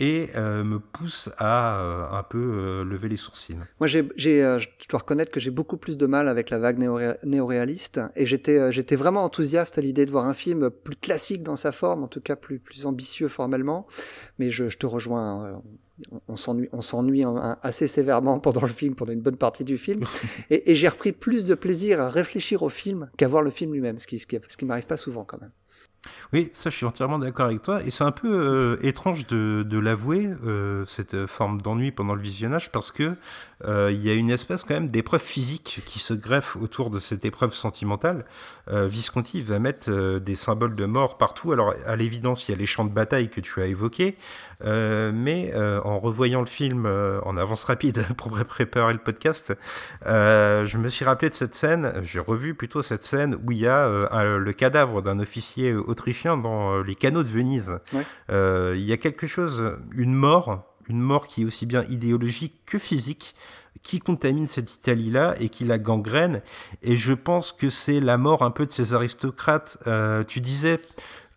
et 0.00 0.30
euh, 0.34 0.64
me 0.64 0.78
pousse 0.80 1.28
à 1.38 1.80
euh, 1.82 2.18
un 2.18 2.22
peu 2.22 2.38
euh, 2.38 2.84
lever 2.84 3.08
les 3.08 3.16
sourcils. 3.16 3.56
Moi, 3.78 3.86
j'ai, 3.86 4.42
euh, 4.42 4.58
je 4.58 4.68
dois 4.88 4.98
reconnaître 5.00 5.30
que 5.30 5.38
j'ai 5.40 5.50
beaucoup 5.50 5.76
plus 5.76 5.96
de 5.98 6.06
mal 6.06 6.28
avec 6.28 6.50
la 6.50 6.58
vague 6.58 6.78
néoré- 6.78 7.16
néoréaliste, 7.24 8.00
et 8.16 8.26
j'étais, 8.26 8.58
euh, 8.58 8.72
j'étais 8.72 8.96
vraiment 8.96 9.22
enthousiaste 9.24 9.78
à 9.78 9.80
l'idée 9.82 10.06
de 10.06 10.10
voir 10.10 10.26
un 10.26 10.34
film 10.34 10.70
plus 10.70 10.96
classique 10.96 11.42
dans 11.42 11.56
sa 11.56 11.70
forme, 11.72 12.02
en 12.02 12.08
tout 12.08 12.20
cas 12.20 12.34
plus, 12.36 12.58
plus 12.58 12.86
ambitieux 12.86 13.28
formellement. 13.28 13.86
Mais 14.38 14.50
je, 14.50 14.68
je 14.68 14.78
te 14.78 14.86
rejoins. 14.86 15.46
euh, 15.46 15.52
on- 16.28 16.36
s'ennuie, 16.36 16.68
on 16.72 16.80
s'ennuie 16.80 17.24
assez 17.60 17.86
sévèrement 17.86 18.40
pendant 18.46 18.62
le 18.62 18.68
film, 18.68 18.94
pendant 18.94 19.12
une 19.12 19.20
bonne 19.20 19.36
partie 19.36 19.64
du 19.64 19.76
film, 19.76 20.00
et, 20.50 20.72
et 20.72 20.76
j'ai 20.76 20.88
repris 20.88 21.12
plus 21.12 21.44
de 21.44 21.54
plaisir 21.54 22.00
à 22.00 22.08
réfléchir 22.08 22.62
au 22.62 22.70
film 22.70 23.10
qu'à 23.18 23.28
voir 23.28 23.42
le 23.42 23.50
film 23.50 23.74
lui-même, 23.74 23.98
ce 23.98 24.06
qui, 24.06 24.18
ce 24.18 24.26
qui, 24.26 24.38
ce 24.48 24.56
qui 24.56 24.64
m'arrive 24.64 24.86
pas 24.86 24.96
souvent 24.96 25.24
quand 25.24 25.38
même. 25.38 25.50
Oui, 26.32 26.50
ça, 26.52 26.70
je 26.70 26.76
suis 26.76 26.86
entièrement 26.86 27.18
d'accord 27.18 27.46
avec 27.46 27.62
toi. 27.62 27.82
Et 27.84 27.90
c'est 27.90 28.04
un 28.04 28.12
peu 28.12 28.32
euh, 28.32 28.76
étrange 28.86 29.26
de, 29.26 29.78
l'avouer, 29.78 30.30
euh, 30.44 30.84
cette 30.86 31.26
forme 31.26 31.60
d'ennui 31.60 31.92
pendant 31.92 32.14
le 32.14 32.22
visionnage, 32.22 32.70
parce 32.72 32.92
que 32.92 33.16
euh, 33.64 33.90
il 33.92 34.02
y 34.04 34.10
a 34.10 34.14
une 34.14 34.30
espèce 34.30 34.64
quand 34.64 34.74
même 34.74 34.90
d'épreuve 34.90 35.20
physique 35.22 35.82
qui 35.84 35.98
se 35.98 36.14
greffe 36.14 36.56
autour 36.56 36.90
de 36.90 36.98
cette 36.98 37.24
épreuve 37.24 37.52
sentimentale. 37.54 38.24
Euh, 38.68 38.86
Visconti 38.86 39.40
va 39.40 39.58
mettre 39.58 39.90
euh, 39.90 40.18
des 40.20 40.34
symboles 40.34 40.76
de 40.76 40.84
mort 40.86 41.18
partout. 41.18 41.52
Alors, 41.52 41.74
à 41.86 41.96
l'évidence, 41.96 42.48
il 42.48 42.52
y 42.52 42.54
a 42.54 42.58
les 42.58 42.66
champs 42.66 42.84
de 42.84 42.92
bataille 42.92 43.28
que 43.28 43.40
tu 43.40 43.60
as 43.60 43.66
évoqués, 43.66 44.16
mais 44.64 45.52
en 45.54 45.98
revoyant 45.98 46.40
le 46.40 46.46
film 46.46 46.86
en 47.24 47.36
avance 47.36 47.64
rapide 47.64 48.06
pour 48.16 48.30
préparer 48.44 48.92
le 48.92 48.98
podcast, 48.98 49.56
je 50.04 50.76
me 50.78 50.88
suis 50.88 51.04
rappelé 51.04 51.30
de 51.30 51.34
cette 51.34 51.54
scène, 51.54 51.92
j'ai 52.02 52.20
revu 52.20 52.54
plutôt 52.54 52.82
cette 52.82 53.02
scène 53.02 53.36
où 53.46 53.52
il 53.52 53.58
y 53.58 53.66
a 53.66 53.86
un- 54.10 54.36
le 54.38 54.52
cadavre 54.52 55.00
d'un 55.02 55.18
officier 55.18 55.72
autrichien 55.74 56.36
dans 56.36 56.82
les 56.82 56.94
canaux 56.94 57.22
de 57.22 57.28
Venise. 57.28 57.78
Ouais. 57.94 58.04
Il 58.76 58.84
y 58.84 58.92
a 58.92 58.96
quelque 58.96 59.26
chose, 59.26 59.76
une 59.94 60.14
mort, 60.14 60.69
une 60.90 61.00
mort 61.00 61.26
qui 61.26 61.42
est 61.42 61.44
aussi 61.44 61.64
bien 61.66 61.84
idéologique 61.84 62.54
que 62.66 62.78
physique, 62.78 63.34
qui 63.82 63.98
contamine 64.00 64.46
cette 64.46 64.74
Italie-là 64.74 65.34
et 65.40 65.48
qui 65.48 65.64
la 65.64 65.78
gangrène. 65.78 66.42
Et 66.82 66.96
je 66.98 67.14
pense 67.14 67.52
que 67.52 67.70
c'est 67.70 68.00
la 68.00 68.18
mort 68.18 68.42
un 68.42 68.50
peu 68.50 68.66
de 68.66 68.70
ces 68.70 68.92
aristocrates. 68.92 69.78
Euh, 69.86 70.22
tu 70.24 70.40
disais 70.40 70.78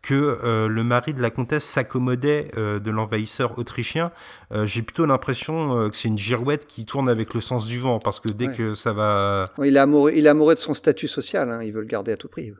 que 0.02 0.14
euh, 0.44 0.68
le 0.68 0.84
mari 0.84 1.14
de 1.14 1.22
la 1.22 1.30
comtesse 1.30 1.64
s'accommodait 1.64 2.52
euh, 2.58 2.80
de 2.80 2.92
l'envahisseur 2.92 3.58
autrichien. 3.58 4.12
Euh, 4.52 4.66
J'ai 4.66 4.82
plutôt 4.82 5.06
l'impression 5.06 5.90
que 5.90 5.96
c'est 5.96 6.10
une 6.10 6.18
girouette 6.18 6.68
qui 6.68 6.86
tourne 6.86 7.08
avec 7.08 7.34
le 7.34 7.40
sens 7.40 7.66
du 7.66 7.80
vent, 7.80 8.00
parce 8.00 8.20
que 8.20 8.28
dès 8.28 8.48
Ouais. 8.50 8.56
que 8.58 8.76
ça 8.76 8.92
va... 8.92 9.52
Ouais, 9.58 9.70
Il 9.70 9.78
est 9.78 9.80
amoureux, 9.80 10.12
il 10.14 10.26
est 10.26 10.30
amoureux 10.30 10.56
de 10.56 10.60
son 10.60 10.74
statut 10.74 11.08
social, 11.08 11.50
hein, 11.50 11.64
il 11.64 11.72
veut 11.72 11.80
le 11.82 11.88
garder 11.88 12.12
à 12.12 12.18
tout 12.18 12.28
prix. 12.28 12.52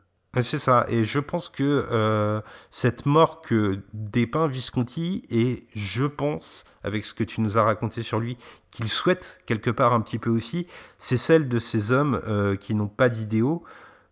C'est 0.42 0.58
ça, 0.58 0.84
et 0.88 1.04
je 1.04 1.20
pense 1.20 1.48
que 1.48 1.86
euh, 1.92 2.40
cette 2.70 3.06
mort 3.06 3.40
que 3.40 3.80
dépeint 3.92 4.48
Visconti, 4.48 5.22
et 5.30 5.64
je 5.76 6.04
pense, 6.04 6.64
avec 6.82 7.06
ce 7.06 7.14
que 7.14 7.22
tu 7.22 7.40
nous 7.40 7.56
as 7.56 7.62
raconté 7.62 8.02
sur 8.02 8.18
lui, 8.18 8.36
qu'il 8.72 8.88
souhaite 8.88 9.40
quelque 9.46 9.70
part 9.70 9.92
un 9.92 10.00
petit 10.00 10.18
peu 10.18 10.30
aussi, 10.30 10.66
c'est 10.98 11.16
celle 11.16 11.48
de 11.48 11.60
ces 11.60 11.92
hommes 11.92 12.20
euh, 12.26 12.56
qui 12.56 12.74
n'ont 12.74 12.88
pas 12.88 13.08
d'idéaux, 13.08 13.62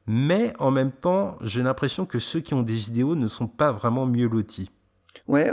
mais 0.07 0.53
en 0.61 0.71
même 0.71 0.93
temps, 0.93 1.39
j'ai 1.41 1.63
l'impression 1.63 2.07
que 2.07 2.21
ceux 2.21 2.41
qui 2.41 2.55
ont 2.55 2.63
des 2.63 2.89
idéaux 2.89 3.17
ne 3.17 3.27
sont 3.27 3.49
pas 3.49 3.73
vraiment 3.73 4.07
mieux 4.07 4.29
lotis. 4.29 4.71
Ouais, 5.33 5.51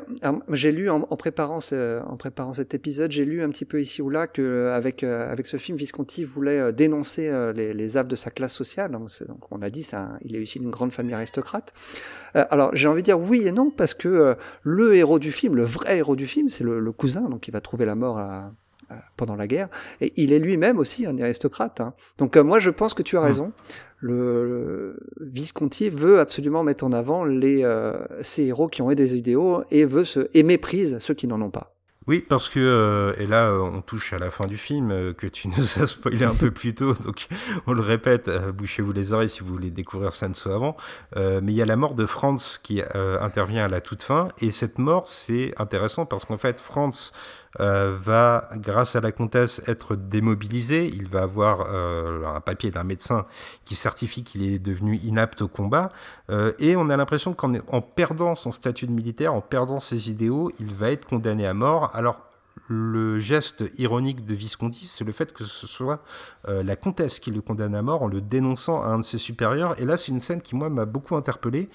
j'ai 0.52 0.74
lu 0.74 0.90
en, 0.90 1.08
en 1.10 1.16
préparant 1.16 1.62
ce, 1.62 2.02
en 2.04 2.18
préparant 2.18 2.54
cet 2.54 2.74
épisode, 2.74 3.12
j'ai 3.14 3.24
lu 3.24 3.42
un 3.42 3.50
petit 3.50 3.64
peu 3.64 3.82
ici 3.82 4.02
ou 4.02 4.10
là 4.10 4.28
que 4.28 4.42
euh, 4.42 4.76
avec 4.76 5.04
euh, 5.04 5.32
avec 5.32 5.48
ce 5.48 5.56
film, 5.56 5.78
Visconti 5.78 6.26
voulait 6.26 6.60
euh, 6.60 6.72
dénoncer 6.74 7.32
les, 7.56 7.74
les 7.74 7.96
affres 7.96 8.10
de 8.10 8.18
sa 8.18 8.30
classe 8.30 8.54
sociale. 8.54 8.92
Donc, 8.92 9.10
on 9.52 9.58
l'a 9.58 9.70
dit, 9.70 9.88
un- 9.94 10.18
il 10.22 10.36
est 10.36 10.42
issu 10.44 10.60
d'une 10.60 10.70
grande 10.70 10.92
famille 10.92 11.14
aristocrate. 11.14 11.74
Euh, 12.36 12.44
alors 12.50 12.76
j'ai 12.76 12.88
envie 12.90 13.02
de 13.02 13.06
dire 13.06 13.20
oui 13.20 13.48
et 13.48 13.54
non 13.54 13.72
parce 13.72 13.94
que 13.94 14.10
euh, 14.10 14.36
le 14.64 14.96
héros 14.96 15.18
du 15.18 15.32
film, 15.32 15.56
le 15.56 15.64
vrai 15.64 15.98
héros 16.00 16.18
du 16.18 16.28
film, 16.28 16.50
c'est 16.50 16.66
le, 16.66 16.80
le 16.82 16.92
cousin, 16.92 17.22
donc 17.30 17.48
il 17.48 17.52
va 17.52 17.62
trouver 17.62 17.86
la 17.86 17.96
mort 17.96 18.18
à- 18.20 18.52
à- 18.90 18.96
pendant 19.16 19.36
la 19.36 19.48
guerre, 19.48 19.70
et 20.02 20.12
il 20.18 20.34
est 20.34 20.40
lui-même 20.40 20.78
aussi 20.78 21.06
un 21.06 21.18
aristocrate. 21.20 21.80
hein. 21.80 21.94
Donc 22.18 22.36
euh, 22.36 22.44
moi 22.44 22.60
je 22.60 22.70
pense 22.70 22.94
que 22.94 23.02
tu 23.04 23.18
as 23.18 23.22
raison. 23.22 23.54
Le, 24.00 24.98
Visconti 25.20 25.90
veut 25.90 26.20
absolument 26.20 26.64
mettre 26.64 26.86
en 26.86 26.94
avant 26.94 27.26
les 27.26 27.64
euh, 27.64 27.98
ces 28.22 28.46
héros 28.46 28.70
qui 28.70 28.82
ont 28.82 28.90
des 28.90 29.16
idéaux 29.16 29.64
et 29.72 29.86
veut 29.86 30.06
se 30.06 30.28
méprise 30.42 31.00
ceux 31.00 31.14
qui 31.14 31.28
n'en 31.28 31.42
ont 31.42 31.52
pas. 31.52 31.76
Oui, 32.08 32.26
parce 32.28 32.50
que, 32.50 32.60
euh, 32.60 33.14
et 33.20 33.28
là, 33.28 33.52
euh, 33.52 33.60
on 33.60 33.82
touche 33.82 34.14
à 34.14 34.18
la 34.18 34.32
fin 34.32 34.48
du 34.48 34.58
film, 34.58 35.14
que 35.14 35.28
tu 35.28 35.48
nous 35.56 35.80
as 35.80 35.86
spoilé 35.86 36.24
un 36.24 36.34
peu 36.34 36.50
plus 36.50 36.74
tôt, 36.74 36.94
donc 36.94 37.28
on 37.68 37.74
le 37.74 37.82
répète, 37.82 38.32
bouchez-vous 38.54 38.94
les 38.94 39.14
oreilles 39.14 39.30
si 39.30 39.42
vous 39.42 39.54
voulez 39.54 39.70
découvrir 39.70 40.14
soit 40.14 40.30
avant. 40.48 40.76
mais 41.16 41.52
il 41.52 41.54
y 41.54 41.62
a 41.62 41.66
la 41.66 41.76
mort 41.76 41.94
de 41.94 42.06
Franz 42.06 42.58
qui 42.64 42.82
intervient 43.22 43.66
à 43.66 43.68
la 43.68 43.82
toute 43.82 44.02
fin, 44.02 44.30
et 44.40 44.50
cette 44.50 44.80
mort, 44.80 45.08
c'est 45.08 45.54
intéressant 45.58 46.06
parce 46.06 46.26
qu'en 46.26 46.38
fait, 46.38 46.58
Franz 46.58 47.12
euh, 47.60 47.96
va, 47.98 48.50
grâce 48.58 48.96
à 48.96 49.02
la 49.02 49.12
comtesse, 49.12 49.62
être 49.68 49.96
démobilisé. 49.96 50.88
Il 50.88 51.08
va 51.08 51.22
avoir 51.22 51.68
euh, 51.70 52.26
un 52.26 52.42
papier 52.42 52.70
d'un 52.70 52.84
médecin 52.84 53.26
qui 53.66 53.76
certifie 53.76 54.24
qu'il 54.24 54.44
est 54.44 54.60
devenu 54.60 54.98
inapte 54.98 55.42
au 55.42 55.48
combat. 55.48 55.92
Euh, 56.30 56.54
et 56.60 56.76
on 56.76 56.90
a 56.90 56.98
l'impression 56.98 57.34
qu'en 57.34 57.54
en 57.68 57.82
perdant 57.82 58.36
son 58.36 58.52
statut 58.52 58.86
de 58.86 58.92
militaire, 58.92 59.34
en 59.34 59.42
perdant 59.42 59.80
ses 59.80 60.12
idéaux, 60.12 60.52
il 60.60 60.74
va 60.74 60.92
être 60.92 61.08
condamné 61.08 61.48
à 61.48 61.54
mort. 61.54 61.90
Alors, 61.94 62.20
le 62.68 63.20
geste 63.20 63.64
ironique 63.80 64.26
de 64.26 64.36
Visconti, 64.36 64.86
c'est 64.86 65.04
le 65.04 65.12
fait 65.12 65.34
que 65.34 65.44
ce 65.44 65.66
soit 65.66 66.04
la 66.46 66.76
comtesse 66.76 67.20
qui 67.20 67.32
le 67.32 67.42
condamne 67.42 67.74
à 67.74 67.82
mort 67.82 68.04
en 68.04 68.08
le 68.08 68.22
dénonçant 68.22 68.84
à 68.84 68.88
un 68.88 69.00
de 69.00 69.04
ses 69.04 69.18
supérieurs. 69.18 69.80
Et 69.82 69.86
là, 69.86 69.98
c'est 69.98 70.12
une 70.12 70.20
scène 70.20 70.42
qui, 70.42 70.56
moi, 70.56 70.70
m'a 70.70 70.86
beaucoup 70.86 71.16
interpellé, 71.16 71.70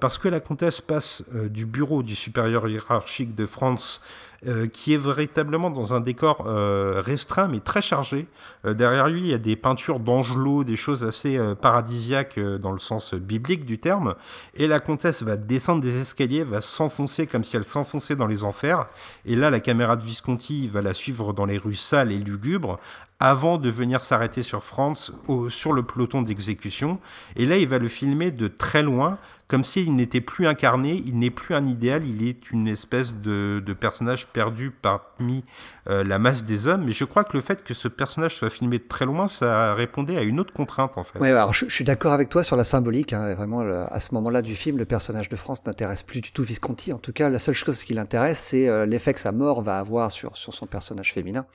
parce 0.00 0.18
que 0.18 0.28
la 0.28 0.40
comtesse 0.40 0.82
passe 0.82 1.22
du 1.32 1.64
bureau 1.64 2.02
du 2.02 2.14
supérieur 2.14 2.68
hiérarchique 2.68 3.36
de 3.36 3.46
France 3.46 4.02
euh, 4.46 4.68
qui 4.68 4.94
est 4.94 4.98
véritablement 4.98 5.68
dans 5.68 5.94
un 5.94 6.00
décor 6.00 6.44
euh, 6.46 7.02
restreint 7.04 7.48
mais 7.48 7.58
très 7.58 7.82
chargé. 7.82 8.28
Euh, 8.64 8.72
derrière 8.72 9.08
lui, 9.08 9.18
il 9.18 9.26
y 9.26 9.34
a 9.34 9.38
des 9.38 9.56
peintures 9.56 9.98
d'angelots, 9.98 10.62
des 10.62 10.76
choses 10.76 11.04
assez 11.04 11.36
paradisiaques 11.60 12.38
dans 12.38 12.70
le 12.70 12.78
sens 12.78 13.14
biblique 13.14 13.64
du 13.64 13.80
terme. 13.80 14.14
Et 14.54 14.68
la 14.68 14.78
comtesse 14.78 15.24
va 15.24 15.36
descendre 15.36 15.82
des 15.82 16.00
escaliers, 16.00 16.44
va 16.44 16.60
s'enfoncer 16.60 17.26
comme 17.26 17.42
si 17.42 17.56
elle 17.56 17.64
s'enfonçait 17.64 18.14
dans 18.14 18.28
les 18.28 18.44
enfers. 18.44 18.86
Et 19.26 19.34
là, 19.34 19.50
la 19.50 19.58
caméra 19.58 19.96
de 19.96 20.02
Visconti 20.02 20.68
va 20.68 20.82
la 20.82 20.94
suivre 20.94 21.32
dans 21.32 21.44
les 21.44 21.58
rues 21.58 21.74
sales 21.74 22.12
et 22.12 22.18
lugubres 22.18 22.78
avant 23.20 23.58
de 23.58 23.68
venir 23.68 24.04
s'arrêter 24.04 24.44
sur 24.44 24.62
France, 24.62 25.12
sur 25.48 25.72
le 25.72 25.82
peloton 25.82 26.22
d'exécution. 26.22 27.00
Et 27.34 27.46
là, 27.46 27.56
il 27.56 27.66
va 27.66 27.78
le 27.78 27.88
filmer 27.88 28.30
de 28.30 28.46
très 28.46 28.84
loin, 28.84 29.18
comme 29.48 29.64
s'il 29.64 29.96
n'était 29.96 30.20
plus 30.20 30.46
incarné, 30.46 31.02
il 31.06 31.18
n'est 31.18 31.30
plus 31.30 31.54
un 31.54 31.66
idéal, 31.66 32.04
il 32.04 32.28
est 32.28 32.50
une 32.50 32.68
espèce 32.68 33.16
de, 33.16 33.62
personnage 33.80 34.26
perdu 34.26 34.70
parmi 34.70 35.42
euh, 35.88 36.04
la 36.04 36.18
masse 36.18 36.44
des 36.44 36.66
hommes. 36.66 36.84
Mais 36.84 36.92
je 36.92 37.06
crois 37.06 37.24
que 37.24 37.34
le 37.34 37.40
fait 37.40 37.64
que 37.64 37.72
ce 37.72 37.88
personnage 37.88 38.36
soit 38.36 38.50
filmé 38.50 38.78
de 38.78 38.84
très 38.86 39.06
loin, 39.06 39.26
ça 39.26 39.72
répondait 39.74 40.18
à 40.18 40.22
une 40.22 40.38
autre 40.38 40.52
contrainte 40.52 40.98
en 40.98 41.04
fait. 41.04 41.18
Oui, 41.18 41.30
alors 41.30 41.54
je, 41.54 41.66
suis 41.70 41.84
d'accord 41.84 42.12
avec 42.12 42.28
toi 42.28 42.44
sur 42.44 42.56
la 42.56 42.64
symbolique. 42.64 43.14
Hein, 43.14 43.34
vraiment, 43.34 43.60
à 43.60 44.00
ce 44.00 44.12
moment-là 44.14 44.42
du 44.42 44.54
film, 44.54 44.76
le 44.76 44.84
personnage 44.84 45.30
de 45.30 45.36
France 45.36 45.64
n'intéresse 45.64 46.02
plus 46.02 46.20
du 46.20 46.30
tout 46.30 46.42
Visconti. 46.42 46.92
En 46.92 46.98
tout 46.98 47.14
cas, 47.14 47.30
la 47.30 47.38
seule 47.38 47.54
chose 47.54 47.82
qui 47.82 47.94
l'intéresse, 47.94 48.38
c'est 48.38 48.68
euh, 48.68 48.84
l'effet 48.84 49.14
que 49.14 49.20
sa 49.20 49.32
mort 49.32 49.62
va 49.62 49.78
avoir 49.78 50.12
sur, 50.12 50.36
sur 50.36 50.52
son 50.52 50.66
personnage 50.66 51.14
féminin. 51.14 51.46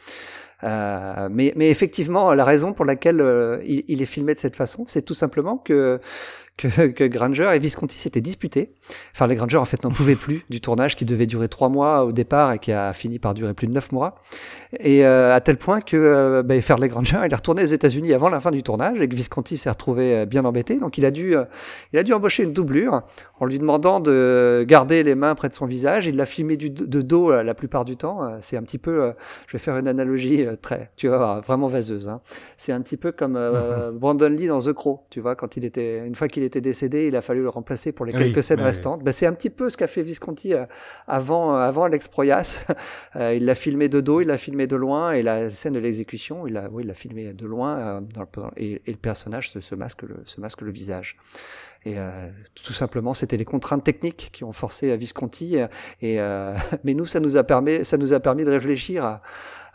Euh, 0.64 1.28
mais, 1.30 1.54
mais, 1.56 1.70
effectivement, 1.70 2.34
la 2.34 2.46
raison 2.46 2.74
pour 2.74 2.86
laquelle 2.86 3.22
il, 3.66 3.84
il, 3.88 4.02
est 4.02 4.06
filmé 4.06 4.34
de 4.34 4.40
cette 4.40 4.56
façon, 4.56 4.86
c'est 4.88 5.02
tout 5.02 5.14
simplement 5.14 5.58
que 5.58 6.00
que, 6.58 6.88
que 6.88 7.04
Granger 7.06 7.50
et 7.54 7.60
Visconti 7.60 7.98
s'étaient 7.98 8.22
disputés. 8.22 8.70
Enfin, 9.14 9.28
les 9.28 9.36
Granger 9.36 9.58
en 9.58 9.66
fait 9.66 9.84
n'en 9.84 9.92
pouvaient 9.92 10.16
plus 10.16 10.46
du 10.50 10.62
tournage 10.62 10.96
qui 10.96 11.06
devait 11.06 11.26
durer 11.26 11.48
trois 11.48 11.70
mois 11.70 12.04
au 12.06 12.12
départ 12.12 12.54
et 12.54 12.60
qui 12.60 12.72
a 12.72 12.94
fini 12.94 13.18
par 13.18 13.34
durer 13.34 13.54
plus 13.54 13.68
de 13.68 13.74
neuf 13.74 13.92
mois. 13.92 14.16
Et 14.80 15.06
euh, 15.06 15.36
à 15.36 15.42
tel 15.42 15.58
point 15.58 15.82
que 15.82 15.98
euh, 15.98 16.44
bah, 16.44 16.60
Fairley 16.62 16.90
Granger 16.90 17.22
il 17.26 17.32
est 17.32 17.36
retourné 17.36 17.64
aux 17.64 17.68
États-Unis 17.68 18.14
avant 18.14 18.30
la 18.30 18.40
fin 18.40 18.52
du 18.52 18.64
tournage 18.64 19.00
et 19.02 19.08
que 19.08 19.16
Visconti 19.16 19.58
s'est 19.58 19.70
retrouvé 19.70 20.16
euh, 20.16 20.26
bien 20.26 20.46
embêté. 20.46 20.78
Donc 20.78 20.98
il 20.98 21.06
a 21.06 21.12
dû, 21.12 21.36
euh, 21.36 21.46
il 21.92 22.00
a 22.00 22.04
dû 22.04 22.14
embaucher 22.14 22.44
une 22.44 22.54
doublure 22.54 23.02
en 23.40 23.46
lui 23.46 23.60
demandant 23.60 24.00
de 24.00 24.64
garder 24.68 25.04
les 25.04 25.16
mains 25.16 25.36
près 25.36 25.50
de 25.50 25.54
son 25.54 25.66
visage. 25.66 26.08
Il 26.08 26.16
l'a 26.16 26.26
filmé 26.26 26.56
du, 26.56 26.70
de 26.70 27.02
dos 27.02 27.32
la 27.32 27.54
plupart 27.54 27.84
du 27.84 27.98
temps. 27.98 28.38
C'est 28.42 28.56
un 28.58 28.64
petit 28.64 28.78
peu, 28.78 29.14
je 29.48 29.54
vais 29.54 29.60
faire 29.60 29.78
une 29.78 29.88
analogie 29.88 30.46
très, 30.62 30.92
tu 30.96 31.10
vois, 31.10 31.42
vraiment 31.42 31.68
vaseuse. 31.68 32.08
Hein. 32.08 32.22
C'est 32.58 32.72
un 32.72 32.80
petit 32.80 32.96
peu 32.96 33.12
comme 33.12 33.38
Brandon 33.96 34.30
Lee 34.30 34.48
dans 34.48 34.62
The 34.62 34.72
Crow, 34.72 35.02
tu 35.10 35.20
vois, 35.20 35.36
quand 35.36 35.58
il 35.58 35.66
était, 35.66 36.06
une 36.06 36.16
fois 36.16 36.30
qu'il 36.30 36.43
était 36.44 36.62
décédé, 36.62 37.08
il 37.08 37.16
a 37.16 37.22
fallu 37.22 37.42
le 37.42 37.50
remplacer 37.50 37.92
pour 37.92 38.06
les 38.06 38.14
quelques 38.14 38.44
scènes 38.44 38.62
restantes. 38.62 39.04
Ben, 39.04 39.12
c'est 39.12 39.26
un 39.26 39.34
petit 39.34 39.50
peu 39.50 39.70
ce 39.70 39.78
qu'a 39.78 39.88
fait 39.88 40.04
Visconti 40.04 40.54
euh, 40.54 40.66
avant, 41.08 41.56
euh, 41.56 41.60
avant 41.60 41.88
l'exproyas. 41.88 42.66
Euh, 43.16 43.36
il 43.36 43.46
l'a 43.46 43.54
filmé 43.54 43.90
de 43.90 44.02
dos, 44.02 44.22
il 44.22 44.28
l'a 44.28 44.38
filmé 44.38 44.66
de 44.66 44.76
loin, 44.76 45.12
et 45.12 45.22
la 45.22 45.50
scène 45.52 45.74
de 45.74 45.80
l'exécution, 45.80 46.48
il 46.48 46.54
l'a, 46.54 46.68
oui, 46.72 46.84
il 46.86 46.94
filmé 46.94 47.34
de 47.34 47.46
loin, 47.46 48.02
dans 48.02 48.28
et, 48.58 48.82
le 48.88 48.96
personnage 48.96 49.52
se, 49.52 49.62
se, 49.62 49.76
masque 49.76 50.02
le, 50.02 50.16
se 50.26 50.42
masque 50.42 50.62
le 50.62 50.72
visage. 50.72 51.18
Et 51.86 51.96
tout 52.56 52.74
simplement, 52.74 53.14
c'était 53.14 53.38
les 53.38 53.46
contraintes 53.46 53.84
techniques 53.84 54.30
qui 54.32 54.44
ont 54.44 54.52
forcé 54.52 54.96
Visconti. 54.98 55.58
Et, 56.02 56.18
mais 56.84 56.94
nous, 56.94 57.06
ça 57.06 57.20
nous 57.20 57.38
a 57.38 57.44
permis, 57.44 57.86
ça 57.86 57.98
nous 57.98 58.14
a 58.14 58.20
permis 58.20 58.46
de 58.46 58.52
réfléchir 58.52 59.04
à, 59.04 59.22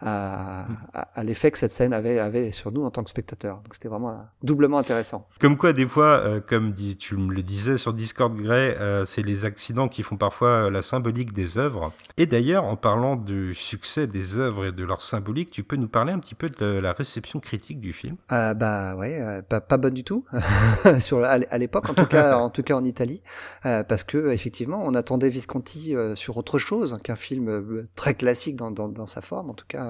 à, 0.00 0.66
à, 1.14 1.24
l'effet 1.24 1.50
que 1.50 1.58
cette 1.58 1.72
scène 1.72 1.92
avait, 1.92 2.18
avait 2.18 2.52
sur 2.52 2.70
nous 2.70 2.84
en 2.84 2.90
tant 2.90 3.02
que 3.02 3.10
spectateurs. 3.10 3.56
Donc 3.56 3.74
c'était 3.74 3.88
vraiment 3.88 4.24
doublement 4.42 4.78
intéressant. 4.78 5.26
Comme 5.40 5.56
quoi, 5.56 5.72
des 5.72 5.86
fois, 5.86 6.20
euh, 6.20 6.40
comme 6.40 6.72
dit, 6.72 6.96
tu 6.96 7.16
me 7.16 7.34
le 7.34 7.42
disais 7.42 7.76
sur 7.76 7.92
Discord 7.92 8.34
Grey, 8.36 8.76
euh, 8.78 9.04
c'est 9.04 9.22
les 9.22 9.44
accidents 9.44 9.88
qui 9.88 10.02
font 10.02 10.16
parfois 10.16 10.48
euh, 10.48 10.70
la 10.70 10.82
symbolique 10.82 11.32
des 11.32 11.58
œuvres. 11.58 11.92
Et 12.16 12.26
d'ailleurs, 12.26 12.64
en 12.64 12.76
parlant 12.76 13.16
du 13.16 13.54
succès 13.54 14.06
des 14.06 14.38
œuvres 14.38 14.66
et 14.66 14.72
de 14.72 14.84
leur 14.84 15.02
symbolique, 15.02 15.50
tu 15.50 15.64
peux 15.64 15.76
nous 15.76 15.88
parler 15.88 16.12
un 16.12 16.18
petit 16.18 16.34
peu 16.34 16.48
de 16.48 16.66
la 16.66 16.92
réception 16.92 17.40
critique 17.40 17.80
du 17.80 17.92
film? 17.92 18.16
Euh, 18.32 18.54
Bah 18.54 18.94
ouais, 18.94 19.42
pas, 19.48 19.60
pas, 19.60 19.76
bonne 19.76 19.94
du 19.94 20.04
tout 20.04 20.24
sur 21.00 21.24
à 21.24 21.58
l'époque, 21.58 21.88
en 21.88 21.94
tout 21.94 22.06
cas, 22.06 22.36
en 22.38 22.50
tout 22.50 22.62
cas 22.62 22.74
en 22.74 22.84
Italie, 22.84 23.22
parce 23.62 24.04
que 24.04 24.30
effectivement, 24.30 24.82
on 24.84 24.94
attendait 24.94 25.28
Visconti 25.28 25.94
sur 26.14 26.36
autre 26.36 26.58
chose 26.58 26.98
qu'un 27.02 27.16
film 27.16 27.86
très 27.94 28.14
classique 28.14 28.56
dans, 28.56 28.70
dans, 28.70 28.88
dans 28.88 29.06
sa 29.06 29.20
forme, 29.20 29.50
en 29.50 29.54
tout 29.54 29.66
cas 29.66 29.87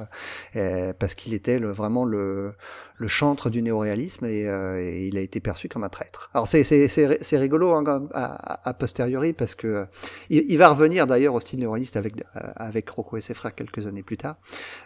euh, 0.57 0.93
parce 0.99 1.15
qu'il 1.15 1.35
était 1.35 1.59
le, 1.59 1.71
vraiment 1.71 2.05
le, 2.05 2.53
le 2.97 3.09
chantre 3.09 3.51
du 3.51 3.63
néoréalisme 3.63 4.27
et, 4.27 4.49
euh, 4.49 4.81
et, 4.81 5.07
il 5.07 5.17
a 5.17 5.21
été 5.21 5.41
perçu 5.41 5.69
comme 5.69 5.85
un 5.85 5.89
traître. 5.89 6.31
Alors 6.35 6.49
c'est 6.49 6.65
c'est 6.65 7.37
rigolo 7.39 7.73
hein, 7.73 8.09
à, 8.15 8.69
a 8.69 8.75
posteriori 8.75 9.33
parce 9.33 9.55
que 9.55 9.87
il, 10.31 10.45
il 10.49 10.59
va 10.59 10.69
revenir 10.69 11.07
d'ailleurs 11.07 11.35
au 11.35 11.41
style 11.41 11.61
néoréaliste 11.61 11.97
avec 11.97 12.15
avec 12.35 12.89
Rocco 12.91 13.17
et 13.17 13.21
ses 13.21 13.35
frères 13.35 13.55
quelques 13.55 13.87
années 13.87 14.03
plus 14.03 14.17
tard, 14.17 14.37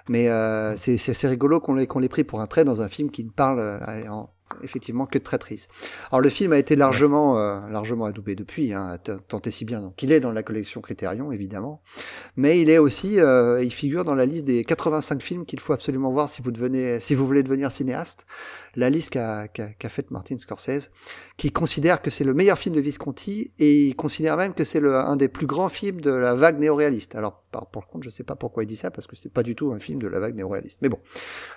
mais 0.09 0.29
euh, 0.29 0.77
c'est 0.77 1.27
rigolo 1.27 1.61
qu'on 1.61 1.75
l'ait 1.75 1.87
qu'on 1.87 1.99
l'ait 1.99 2.09
pris 2.09 2.25
pour 2.25 2.41
un 2.41 2.47
trait 2.47 2.65
dans 2.65 2.81
un 2.81 2.89
film 2.89 3.11
qui 3.11 3.25
parle 3.25 3.61
euh, 3.61 4.09
en, 4.09 4.31
effectivement 4.63 5.07
que 5.07 5.19
de 5.19 5.25
traîtrise. 5.25 5.69
Alors 6.11 6.21
le 6.21 6.31
film 6.31 6.53
a 6.53 6.59
été 6.59 6.77
largement 6.77 7.39
euh, 7.39 7.61
largement 7.69 8.05
adoubé 8.05 8.35
depuis, 8.35 8.73
hein, 8.73 8.99
tant 9.29 9.41
et 9.41 9.51
si 9.51 9.65
bien. 9.65 9.81
Donc 9.81 10.03
il 10.03 10.13
est 10.13 10.21
dans 10.21 10.33
la 10.33 10.43
collection 10.43 10.81
Criterion 10.81 11.33
évidemment, 11.33 11.83
mais 12.37 12.61
il 12.61 12.71
est 12.71 12.79
aussi, 12.79 13.21
euh, 13.21 13.63
il 13.63 13.73
figure 13.73 14.05
dans 14.05 14.15
la 14.15 14.27
liste 14.27 14.45
des 14.45 14.65
85 14.65 15.23
films 15.23 15.45
qu'il 15.45 15.61
faut 15.61 15.73
absolument 15.73 16.11
voir 16.11 16.29
si 16.29 16.43
vous 16.43 16.51
devenez, 16.51 17.01
si 17.01 17.15
vous 17.15 17.27
voulez 17.27 17.43
devenir 17.43 17.71
cinéaste. 17.71 18.27
La 18.75 18.89
liste 18.89 19.11
qu'a 19.11 19.49
qu'a 19.49 19.89
faite 19.89 20.11
Martin 20.11 20.39
Scorsese, 20.39 20.91
qui 21.37 21.51
considère 21.51 22.01
que 22.01 22.11
c'est 22.11 22.25
le 22.25 22.35
meilleur 22.35 22.59
film 22.59 22.75
de 22.75 22.81
Visconti 22.81 23.53
et 23.59 23.89
il 23.89 23.97
considère 23.97 24.37
même 24.37 24.55
que 24.55 24.65
c'est 24.65 24.81
le 24.81 24.95
un 24.95 25.17
des 25.17 25.29
plus 25.29 25.47
grands 25.47 25.69
films 25.69 26.01
de 26.01 26.11
la 26.11 26.35
vague 26.35 26.59
néoréaliste. 26.59 27.15
Alors 27.15 27.43
par, 27.53 27.87
contre, 27.87 28.05
je 28.05 28.11
sais 28.11 28.25
pas 28.25 28.37
pourquoi 28.37 28.63
il 28.63 28.67
dit 28.67 28.77
ça 28.77 28.91
parce 28.91 29.07
que 29.07 29.17
c'est 29.17 29.33
pas 29.33 29.43
du 29.43 29.55
tout 29.55 29.73
un 29.73 29.79
film 29.79 30.01
de 30.01 30.09
la 30.09 30.21
vague 30.21 30.35
néoréaliste. 30.35 30.79
Mais 30.83 30.89
bon, 30.89 30.99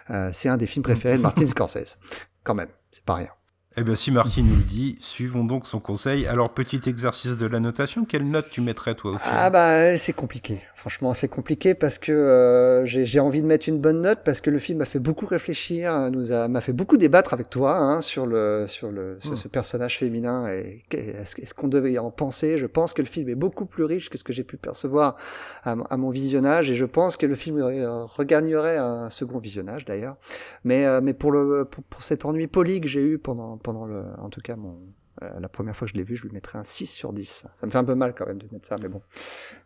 euh, 0.09 0.29
c'est 0.33 0.49
un 0.49 0.57
des 0.57 0.67
films 0.67 0.83
préférés 0.83 1.17
de 1.17 1.21
Martin 1.21 1.45
Scorsese 1.47 1.97
quand 2.45 2.55
même, 2.55 2.71
c'est 2.91 3.03
pas 3.03 3.15
rien. 3.15 3.31
Eh 3.77 3.83
bien, 3.83 3.95
si 3.95 4.09
Martine 4.09 4.47
nous 4.47 4.55
le 4.55 4.63
dit, 4.63 4.95
suivons 5.01 5.43
donc 5.43 5.67
son 5.67 5.81
conseil. 5.81 6.25
Alors, 6.27 6.49
petit 6.49 6.79
exercice 6.87 7.35
de 7.35 7.45
la 7.45 7.59
notation, 7.59 8.05
quelle 8.05 8.25
note 8.25 8.49
tu 8.49 8.61
mettrais 8.61 8.95
toi 8.95 9.11
au 9.11 9.17
film 9.17 9.33
Ah 9.35 9.49
bah, 9.49 9.97
c'est 9.97 10.13
compliqué. 10.13 10.61
Franchement, 10.85 11.13
c'est 11.13 11.27
compliqué 11.27 11.73
parce 11.73 11.97
que 11.97 12.11
euh, 12.11 12.85
j'ai 12.85 13.19
envie 13.19 13.41
de 13.41 13.47
mettre 13.47 13.67
une 13.67 13.79
bonne 13.79 14.01
note 14.01 14.19
parce 14.23 14.39
que 14.39 14.51
le 14.51 14.59
film 14.59 14.77
m'a 14.77 14.85
fait 14.85 14.99
beaucoup 14.99 15.25
réfléchir, 15.25 16.11
nous 16.11 16.31
a 16.31 16.47
m'a 16.47 16.61
fait 16.61 16.73
beaucoup 16.73 16.97
débattre 16.97 17.33
avec 17.33 17.49
toi 17.49 17.79
hein, 17.79 18.01
sur 18.01 18.27
le 18.27 18.65
sur 18.67 18.91
le 18.91 19.17
sur 19.19 19.31
hmm. 19.31 19.37
ce 19.37 19.47
personnage 19.47 19.97
féminin 19.97 20.47
et 20.47 20.83
est-ce 20.91 21.55
qu'on 21.55 21.69
devait 21.69 21.97
en 21.97 22.11
penser? 22.11 22.59
Je 22.59 22.67
pense 22.67 22.93
que 22.93 23.01
le 23.01 23.07
film 23.07 23.29
est 23.29 23.35
beaucoup 23.35 23.65
plus 23.65 23.83
riche 23.83 24.11
que 24.11 24.19
ce 24.19 24.23
que 24.23 24.31
j'ai 24.31 24.43
pu 24.43 24.57
percevoir 24.57 25.15
à, 25.63 25.97
mon 25.97 26.11
visionnage 26.11 26.69
et 26.69 26.75
je 26.75 26.85
pense 26.85 27.17
que 27.17 27.25
le 27.25 27.35
film 27.35 27.59
regagnerait 27.59 28.77
un 28.77 29.09
second 29.09 29.39
visionnage 29.39 29.85
d'ailleurs. 29.85 30.17
Mais 30.65 30.85
euh, 30.85 31.01
mais 31.01 31.15
pour 31.15 31.31
le 31.31 31.65
pour, 31.65 31.83
pour 31.83 32.03
cet 32.03 32.25
ennui 32.25 32.45
poli 32.45 32.79
que 32.79 32.87
j'ai 32.87 33.01
eu 33.01 33.17
pendant 33.17 33.57
pendant 33.65 33.85
le, 33.85 34.03
en 34.19 34.29
tout 34.29 34.41
cas, 34.41 34.55
mon, 34.55 34.77
euh, 35.23 35.39
la 35.39 35.49
première 35.49 35.75
fois 35.75 35.87
que 35.87 35.93
je 35.93 35.97
l'ai 35.97 36.03
vu, 36.03 36.15
je 36.15 36.23
lui 36.23 36.31
mettrais 36.31 36.59
un 36.59 36.63
6 36.63 36.85
sur 36.85 37.13
10. 37.13 37.47
Ça 37.55 37.65
me 37.65 37.71
fait 37.71 37.79
un 37.79 37.83
peu 37.83 37.95
mal 37.95 38.13
quand 38.13 38.27
même 38.27 38.37
de 38.37 38.47
mettre 38.51 38.65
ça, 38.67 38.75
mais 38.79 38.89
bon, 38.89 39.01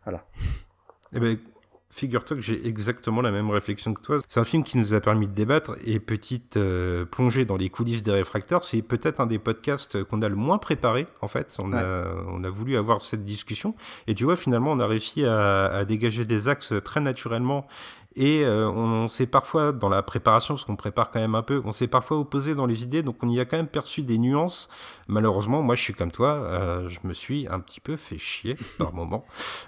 voilà. 0.05 0.25
Eh 1.13 1.19
ben, 1.19 1.37
Figure-toi 1.91 2.37
que 2.37 2.43
j'ai 2.43 2.67
exactement 2.67 3.19
la 3.19 3.31
même 3.31 3.49
réflexion 3.49 3.95
que 3.95 4.01
toi. 4.01 4.19
C'est 4.27 4.39
un 4.39 4.43
film 4.43 4.63
qui 4.63 4.77
nous 4.77 4.93
a 4.93 5.01
permis 5.01 5.27
de 5.27 5.33
débattre 5.33 5.75
et 5.85 5.99
petite 5.99 6.55
euh, 6.55 7.03
plongée 7.03 7.45
dans 7.45 7.57
les 7.57 7.69
coulisses 7.69 8.03
des 8.03 8.11
réfracteurs, 8.11 8.63
c'est 8.63 8.83
peut-être 8.83 9.19
un 9.19 9.25
des 9.25 9.39
podcasts 9.39 10.03
qu'on 10.03 10.21
a 10.21 10.29
le 10.29 10.35
moins 10.35 10.59
préparé 10.59 11.07
en 11.21 11.27
fait. 11.27 11.57
On, 11.57 11.73
a, 11.73 12.05
on 12.27 12.43
a 12.43 12.49
voulu 12.51 12.77
avoir 12.77 13.01
cette 13.01 13.25
discussion 13.25 13.73
et 14.05 14.13
tu 14.13 14.23
vois 14.23 14.35
finalement 14.35 14.71
on 14.71 14.79
a 14.79 14.85
réussi 14.85 15.25
à, 15.25 15.65
à 15.65 15.83
dégager 15.83 16.25
des 16.25 16.47
axes 16.47 16.73
très 16.83 17.01
naturellement 17.01 17.65
et 18.15 18.43
euh, 18.43 18.69
on 18.69 19.07
s'est 19.07 19.27
parfois, 19.27 19.71
dans 19.71 19.89
la 19.89 20.01
préparation, 20.01 20.55
parce 20.55 20.65
qu'on 20.65 20.75
prépare 20.75 21.11
quand 21.11 21.19
même 21.19 21.35
un 21.35 21.43
peu, 21.43 21.61
on 21.63 21.73
s'est 21.73 21.87
parfois 21.87 22.17
opposé 22.17 22.55
dans 22.55 22.65
les 22.65 22.83
idées, 22.83 23.03
donc 23.03 23.17
on 23.21 23.29
y 23.29 23.39
a 23.39 23.45
quand 23.45 23.57
même 23.57 23.67
perçu 23.67 24.01
des 24.01 24.17
nuances. 24.17 24.69
Malheureusement, 25.07 25.61
moi 25.61 25.75
je 25.75 25.83
suis 25.83 25.93
comme 25.93 26.11
toi, 26.11 26.33
euh, 26.33 26.87
je 26.87 26.99
me 27.03 27.13
suis 27.13 27.47
un 27.49 27.59
petit 27.59 27.79
peu 27.79 27.97
fait 27.97 28.17
chier 28.17 28.55
par 28.77 28.93
moment. 28.93 29.25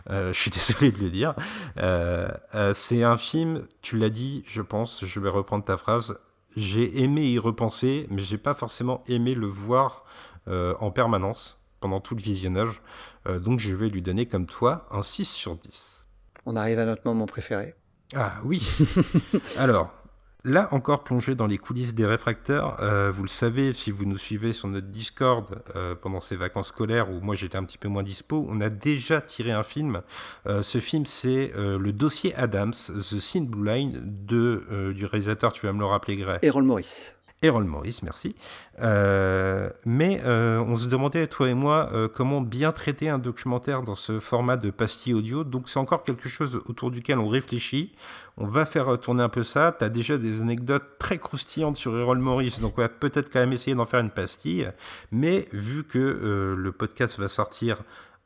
Euh, 0.09 0.33
je 0.33 0.39
suis 0.39 0.51
désolé 0.51 0.91
de 0.91 0.99
le 0.99 1.09
dire. 1.11 1.35
Euh, 1.77 2.29
euh, 2.55 2.73
c'est 2.73 3.03
un 3.03 3.17
film, 3.17 3.67
tu 3.81 3.97
l'as 3.97 4.09
dit, 4.09 4.43
je 4.47 4.61
pense, 4.61 5.05
je 5.05 5.19
vais 5.19 5.29
reprendre 5.29 5.63
ta 5.63 5.77
phrase. 5.77 6.17
J'ai 6.57 7.01
aimé 7.01 7.27
y 7.27 7.39
repenser, 7.39 8.07
mais 8.09 8.21
j'ai 8.21 8.37
pas 8.37 8.53
forcément 8.53 9.03
aimé 9.07 9.35
le 9.35 9.47
voir 9.47 10.03
euh, 10.47 10.73
en 10.79 10.91
permanence 10.91 11.59
pendant 11.79 11.99
tout 11.99 12.15
le 12.15 12.21
visionnage. 12.21 12.81
Euh, 13.27 13.39
donc 13.39 13.59
je 13.59 13.75
vais 13.75 13.89
lui 13.89 14.01
donner 14.01 14.25
comme 14.25 14.47
toi 14.47 14.87
un 14.91 15.03
6 15.03 15.25
sur 15.25 15.55
10. 15.55 16.07
On 16.45 16.55
arrive 16.55 16.79
à 16.79 16.85
notre 16.85 17.03
moment 17.05 17.25
préféré. 17.25 17.75
Ah 18.15 18.33
oui. 18.43 18.61
Alors, 19.57 19.93
là 20.43 20.67
encore 20.71 21.03
plongé 21.03 21.35
dans 21.35 21.47
les 21.47 21.57
coulisses 21.57 21.93
des 21.93 22.05
réfracteurs, 22.05 22.77
euh, 22.81 23.09
vous 23.11 23.23
le 23.23 23.29
savez 23.29 23.73
si 23.73 23.89
vous 23.89 24.05
nous 24.05 24.17
suivez 24.17 24.51
sur 24.51 24.67
notre 24.67 24.87
Discord 24.87 25.63
euh, 25.75 25.95
pendant 25.95 26.19
ces 26.19 26.35
vacances 26.35 26.69
scolaires 26.69 27.09
où 27.09 27.21
moi 27.21 27.35
j'étais 27.35 27.57
un 27.57 27.63
petit 27.63 27.77
peu 27.77 27.87
moins 27.87 28.03
dispo, 28.03 28.45
on 28.49 28.59
a 28.59 28.69
déjà 28.69 29.21
tiré 29.21 29.51
un 29.51 29.63
film. 29.63 30.01
Euh, 30.47 30.61
ce 30.61 30.79
film 30.79 31.05
c'est 31.05 31.53
le 31.55 31.91
dossier 31.91 32.35
Adams, 32.35 32.73
The 32.73 33.19
Sin 33.19 33.43
Blue 33.43 33.65
Line 33.65 34.01
de, 34.03 34.91
du 34.93 35.05
réalisateur, 35.05 35.53
tu 35.53 35.65
vas 35.65 35.73
me 35.73 35.79
le 35.79 35.85
rappeler 35.85 36.17
Grey. 36.17 36.39
Errol 36.41 36.63
Morris. 36.63 37.13
Errol 37.43 37.63
Morris, 37.63 38.01
merci. 38.03 38.35
Euh, 38.81 39.69
mais 39.83 40.21
euh, 40.25 40.59
on 40.59 40.77
se 40.77 40.87
demandait, 40.87 41.25
toi 41.25 41.49
et 41.49 41.55
moi, 41.55 41.89
euh, 41.91 42.07
comment 42.07 42.39
bien 42.39 42.71
traiter 42.71 43.09
un 43.09 43.17
documentaire 43.17 43.81
dans 43.81 43.95
ce 43.95 44.19
format 44.19 44.57
de 44.57 44.69
pastille 44.69 45.15
audio. 45.15 45.43
Donc 45.43 45.67
c'est 45.67 45.79
encore 45.79 46.03
quelque 46.03 46.29
chose 46.29 46.61
autour 46.67 46.91
duquel 46.91 47.17
on 47.17 47.27
réfléchit. 47.27 47.93
On 48.37 48.45
va 48.45 48.67
faire 48.67 48.99
tourner 48.99 49.23
un 49.23 49.29
peu 49.29 49.41
ça. 49.41 49.75
Tu 49.77 49.83
as 49.83 49.89
déjà 49.89 50.19
des 50.19 50.41
anecdotes 50.41 50.99
très 50.99 51.17
croustillantes 51.17 51.77
sur 51.77 51.97
Errol 51.97 52.19
Morris, 52.19 52.59
donc 52.61 52.77
on 52.77 52.81
va 52.81 52.89
peut-être 52.89 53.31
quand 53.31 53.39
même 53.39 53.53
essayer 53.53 53.75
d'en 53.75 53.85
faire 53.85 54.01
une 54.01 54.11
pastille. 54.11 54.69
Mais 55.11 55.47
vu 55.51 55.83
que 55.83 56.55
le 56.57 56.71
podcast 56.71 57.19
va 57.19 57.27
sortir 57.27 57.81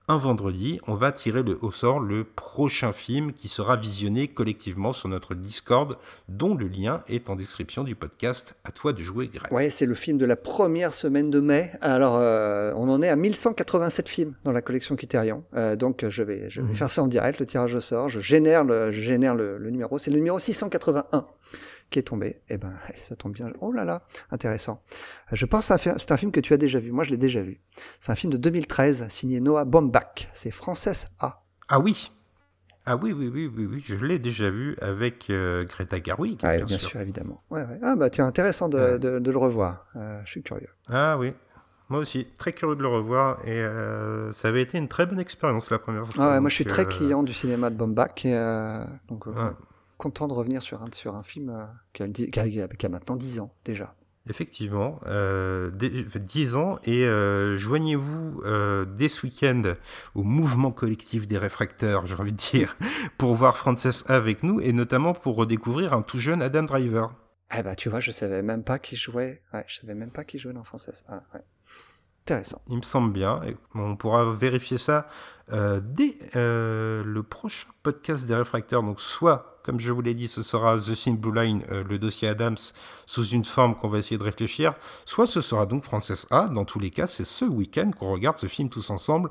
un 0.08 0.18
vendredi, 0.18 0.80
on 0.88 0.94
va 0.94 1.12
tirer 1.12 1.42
le, 1.42 1.58
au 1.64 1.72
sort 1.72 2.00
le 2.00 2.24
prochain 2.24 2.94
film 2.94 3.34
qui 3.34 3.48
sera 3.48 3.76
visionné 3.76 4.28
collectivement 4.28 4.94
sur 4.94 5.10
notre 5.10 5.34
Discord, 5.34 5.98
dont 6.30 6.54
le 6.54 6.68
lien 6.68 7.04
est 7.08 7.30
en 7.30 7.36
description 7.36 7.84
du 7.84 7.96
podcast. 7.96 8.56
À 8.64 8.72
toi 8.72 8.94
de 8.94 9.02
jouer, 9.02 9.28
Greg. 9.34 9.52
Ouais, 9.52 9.72
c'est 9.72 9.88
le 9.88 9.96
film 9.96 10.18
de 10.20 10.26
la 10.26 10.36
première 10.36 10.94
semaine 10.94 11.32
de 11.32 11.40
mai. 11.40 11.72
Alors, 11.82 12.18
euh, 12.18 12.72
on 12.76 12.88
en 12.90 13.02
est 13.02 13.10
à 13.10 13.16
1187 13.16 14.08
films 14.08 14.34
dans 14.44 14.52
la 14.52 14.62
collection 14.62 14.96
Criterion. 14.96 15.44
Euh, 15.56 15.76
donc, 15.76 16.06
je 16.08 16.22
vais, 16.24 16.50
je 16.52 16.62
vais 16.62 16.68
Mhm. 16.70 16.76
faire 16.76 16.92
ça 16.92 17.02
en 17.02 17.08
direct, 17.08 17.40
le 17.40 17.48
tirage 17.48 17.74
au 17.74 17.82
sort. 17.82 18.10
Je 18.10 18.20
génère 18.20 18.64
le, 18.64 18.92
je 18.92 19.02
génère 19.02 19.34
le, 19.34 19.58
le 19.58 19.70
numéro. 19.72 19.98
C'est 19.98 20.12
le 20.12 20.18
numéro 20.18 20.38
681 20.38 21.26
qui 21.90 22.00
est 22.00 22.04
tombé. 22.04 22.42
Eh 22.50 22.58
ben, 22.58 22.74
ça 23.04 23.16
tombe 23.16 23.34
bien. 23.34 23.52
Oh 23.60 23.72
là 23.72 23.86
là, 23.86 24.04
intéressant. 24.32 24.82
Je 25.32 25.46
pense 25.46 25.68
que 25.70 25.74
c'est 25.98 26.12
un 26.12 26.18
film 26.18 26.32
que 26.32 26.40
tu 26.40 26.54
as 26.54 26.58
déjà 26.58 26.80
vu. 26.80 26.92
Moi, 26.92 27.04
je 27.04 27.12
l'ai 27.12 27.18
déjà 27.18 27.42
vu. 27.42 27.60
C'est 28.00 28.12
un 28.12 28.16
film 28.16 28.32
de 28.34 28.38
2013, 28.38 29.08
signé 29.10 29.40
Noah 29.42 29.66
Baumbach. 29.66 30.30
C'est 30.34 30.52
Frances 30.52 31.08
A. 31.20 31.44
Ah 31.68 31.80
oui 31.80 32.12
Ah 32.86 32.96
oui, 32.98 33.12
oui, 33.12 33.28
oui, 33.34 33.52
oui, 33.56 33.66
oui, 33.66 33.84
je 33.86 33.96
l'ai 33.96 34.20
déjà 34.20 34.50
vu 34.52 34.76
avec 34.82 35.30
euh, 35.30 35.64
Greta 35.64 36.00
Garwick, 36.00 36.42
Ouais, 36.44 36.58
bien, 36.58 36.66
bien 36.66 36.78
sûr. 36.78 36.90
sûr, 36.90 37.00
évidemment. 37.02 37.42
Ouais, 37.50 37.62
ouais. 37.64 37.80
Ah 37.82 37.96
bah, 37.96 38.10
tiens, 38.10 38.28
intéressant 38.28 38.70
de, 38.70 38.78
Ouais. 38.78 39.00
de, 39.00 39.20
de 39.20 39.32
le 39.32 39.38
revoir. 39.38 39.88
Euh, 39.96 40.22
je 40.26 40.30
suis 40.32 40.44
curieux. 40.44 40.70
Ah 40.90 41.18
oui, 41.18 41.34
moi 41.90 42.00
aussi, 42.00 42.28
très 42.38 42.54
curieux 42.54 42.76
de 42.76 42.82
le 42.82 42.88
revoir, 42.88 43.40
et 43.48 43.60
euh, 43.62 44.32
ça 44.32 44.48
avait 44.50 44.62
été 44.62 44.78
une 44.78 44.88
très 44.88 45.06
bonne 45.06 45.20
expérience 45.20 45.70
la 45.72 45.80
première 45.80 46.06
fois. 46.08 46.24
Ah 46.24 46.30
ouais, 46.32 46.40
moi 46.40 46.50
je 46.50 46.56
suis 46.56 46.66
très 46.66 46.84
euh, 46.84 46.90
client 46.90 47.24
du 47.24 47.34
cinéma 47.34 47.70
de 47.72 47.76
Baumbach 47.76 48.24
et 48.26 48.36
euh, 48.36 48.84
donc 49.08 49.26
Ouais. 49.28 49.34
Content 49.98 50.28
de 50.28 50.34
revenir 50.34 50.62
sur 50.62 50.82
un, 50.82 50.90
sur 50.92 51.16
un 51.16 51.24
film 51.24 51.50
euh, 51.50 51.66
qui, 51.94 52.04
a, 52.04 52.08
dix- 52.08 52.30
qui 52.32 52.40
a- 52.40 52.68
qui 52.68 52.86
a 52.86 52.90
maintenant 52.90 53.16
10 53.16 53.40
ans 53.40 53.54
déjà. 53.66 53.96
Effectivement, 54.28 55.00
euh, 55.06 55.70
dé- 55.70 56.04
fait 56.10 56.24
10 56.26 56.56
ans, 56.56 56.80
et 56.84 57.06
euh, 57.06 57.58
joignez-vous 57.58 58.42
euh, 58.44 58.84
dès 58.86 59.08
ce 59.08 59.24
week-end 59.28 59.62
au 60.16 60.24
mouvement 60.24 60.72
collectif 60.72 61.28
des 61.28 61.38
réfracteurs, 61.38 62.08
j'ai 62.08 62.16
envie 62.16 62.32
de 62.32 62.38
dire, 62.38 62.76
pour 63.20 63.36
voir 63.36 63.56
Frances 63.56 64.04
avec 64.10 64.42
nous, 64.42 64.60
et 64.62 64.74
notamment 64.74 65.14
pour 65.14 65.36
redécouvrir 65.36 65.94
un 65.94 66.02
tout 66.02 66.20
jeune 66.20 66.42
Adam 66.42 66.64
Driver. 66.64 67.14
Eh 67.56 67.62
bah 67.62 67.76
tu 67.76 67.90
vois, 67.90 68.00
je 68.00 68.10
savais 68.10 68.42
même 68.42 68.64
pas 68.64 68.80
qui 68.80 68.96
jouait. 68.96 69.44
Ouais, 69.54 69.64
je 69.68 69.76
savais 69.78 69.94
même 69.94 70.10
pas 70.12 70.24
qui 70.24 70.40
jouait 70.40 70.54
dans 70.54 70.64
Française. 70.64 71.04
Ah, 71.08 71.22
ouais. 71.36 71.42
Intéressant. 72.26 72.60
Il 72.70 72.78
me 72.78 72.82
semble 72.82 73.14
bien. 73.14 73.40
Et 73.44 73.56
on 73.76 73.96
pourra 73.96 74.32
vérifier 74.32 74.80
ça 74.80 75.08
euh, 75.54 75.80
dès 75.84 76.18
euh, 76.36 77.04
le 77.06 77.22
prochain 77.22 77.68
podcast 77.84 78.26
des 78.26 78.34
réfracteurs. 78.34 78.82
Donc, 78.82 79.00
soit, 79.00 79.60
comme 79.64 79.80
je 79.80 79.92
vous 79.92 80.02
l'ai 80.02 80.16
dit, 80.16 80.28
ce 80.28 80.42
sera 80.42 80.76
The 80.78 80.96
Sin 80.96 81.14
Blue 81.14 81.36
Line, 81.36 81.64
euh, 81.72 81.84
le 81.88 82.00
dossier 82.00 82.28
Adams, 82.28 82.58
sous 83.06 83.28
une 83.28 83.46
forme 83.46 83.76
qu'on 83.76 83.90
va 83.90 84.00
essayer 84.00 84.18
de 84.18 84.24
réfléchir. 84.24 84.74
Soit 85.06 85.28
ce 85.28 85.40
sera 85.40 85.68
donc 85.68 85.84
Frances 85.84 86.26
A. 86.32 86.48
Dans 86.48 86.66
tous 86.66 86.80
les 86.80 86.90
cas, 86.90 87.06
c'est 87.06 87.26
ce 87.26 87.46
week-end 87.46 87.92
qu'on 87.92 88.12
regarde 88.12 88.38
ce 88.38 88.48
film 88.48 88.70
tous 88.70 88.90
ensemble. 88.90 89.30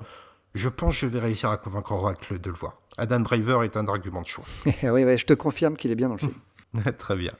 Je 0.54 0.68
pense 0.68 0.94
que 0.94 1.00
je 1.00 1.06
vais 1.08 1.18
réussir 1.18 1.50
à 1.50 1.56
convaincre 1.56 1.90
Oracle 1.90 2.38
de 2.38 2.48
le 2.48 2.54
voir. 2.54 2.74
Adam 2.96 3.18
Driver 3.18 3.64
est 3.64 3.76
un 3.76 3.88
argument 3.88 4.22
de 4.22 4.26
choix. 4.26 4.44
oui, 4.66 5.02
ouais, 5.02 5.18
je 5.18 5.26
te 5.26 5.34
confirme 5.34 5.76
qu'il 5.76 5.90
est 5.90 5.96
bien 5.96 6.06
dans 6.06 6.14
le 6.14 6.20
film. 6.20 6.34
Très 6.98 7.16
bien. 7.16 7.32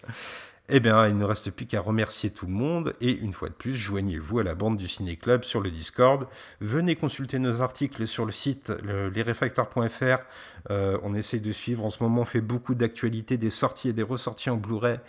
Eh 0.71 0.81
bien, 0.81 1.07
il 1.09 1.19
ne 1.19 1.25
reste 1.27 1.51
plus 1.51 1.67
qu'à 1.67 1.83
remercier 1.83 2.31
tout 2.31 2.47
le 2.47 2.53
monde 2.53 2.95
et 3.03 3.11
une 3.11 3.35
fois 3.35 3.51
de 3.51 3.55
plus, 3.55 3.75
joignez-vous 3.75 4.39
à 4.39 4.43
la 4.43 4.55
bande 4.55 4.79
du 4.79 4.89
Ciné 4.89 5.17
Club 5.17 5.45
sur 5.45 5.61
le 5.61 5.71
Discord. 5.71 6.27
Venez 6.63 6.97
consulter 6.97 7.39
nos 7.39 7.61
articles 7.61 8.07
sur 8.07 8.25
le 8.25 8.33
site 8.33 8.73
le- 8.83 9.11
lesrefacteurs.fr. 9.11 10.23
Euh, 10.71 10.99
on 11.03 11.15
essaie 11.15 11.39
de 11.39 11.53
suivre. 11.53 11.85
En 11.85 11.91
ce 11.91 12.03
moment, 12.03 12.23
on 12.23 12.25
fait 12.25 12.41
beaucoup 12.41 12.75
d'actualités, 12.75 13.37
des 13.37 13.51
sorties 13.51 13.91
et 13.91 13.93
des 13.93 14.03
ressorties 14.03 14.49
en 14.49 14.57
Blu-ray, 14.57 15.01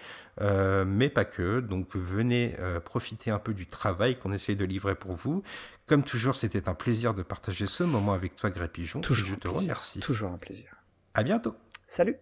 euh, 0.42 0.84
mais 0.86 1.08
pas 1.08 1.24
que. 1.24 1.62
Donc, 1.62 1.96
venez 1.96 2.58
euh, 2.60 2.82
profiter 2.82 3.32
un 3.32 3.40
peu 3.40 3.54
du 3.54 3.66
travail 3.66 4.18
qu'on 4.20 4.34
essaie 4.34 4.56
de 4.56 4.66
livrer 4.66 4.96
pour 4.96 5.14
vous. 5.16 5.42
Comme 5.88 6.04
toujours, 6.04 6.36
c'était 6.36 6.68
un 6.68 6.74
plaisir 6.74 7.14
de 7.14 7.24
partager 7.24 7.66
ce 7.66 7.86
moment 7.86 8.12
avec 8.12 8.36
toi, 8.36 8.50
Gré 8.50 8.68
Pigeon. 8.68 9.00
Toujours 9.00 9.28
je 9.30 9.34
un 9.34 9.38
te 9.38 9.48
plaisir. 9.48 9.62
remercie. 9.62 10.00
Toujours 10.02 10.32
un 10.32 10.38
plaisir. 10.38 10.76
À 11.14 11.24
bientôt. 11.24 11.56
Salut 11.88 12.18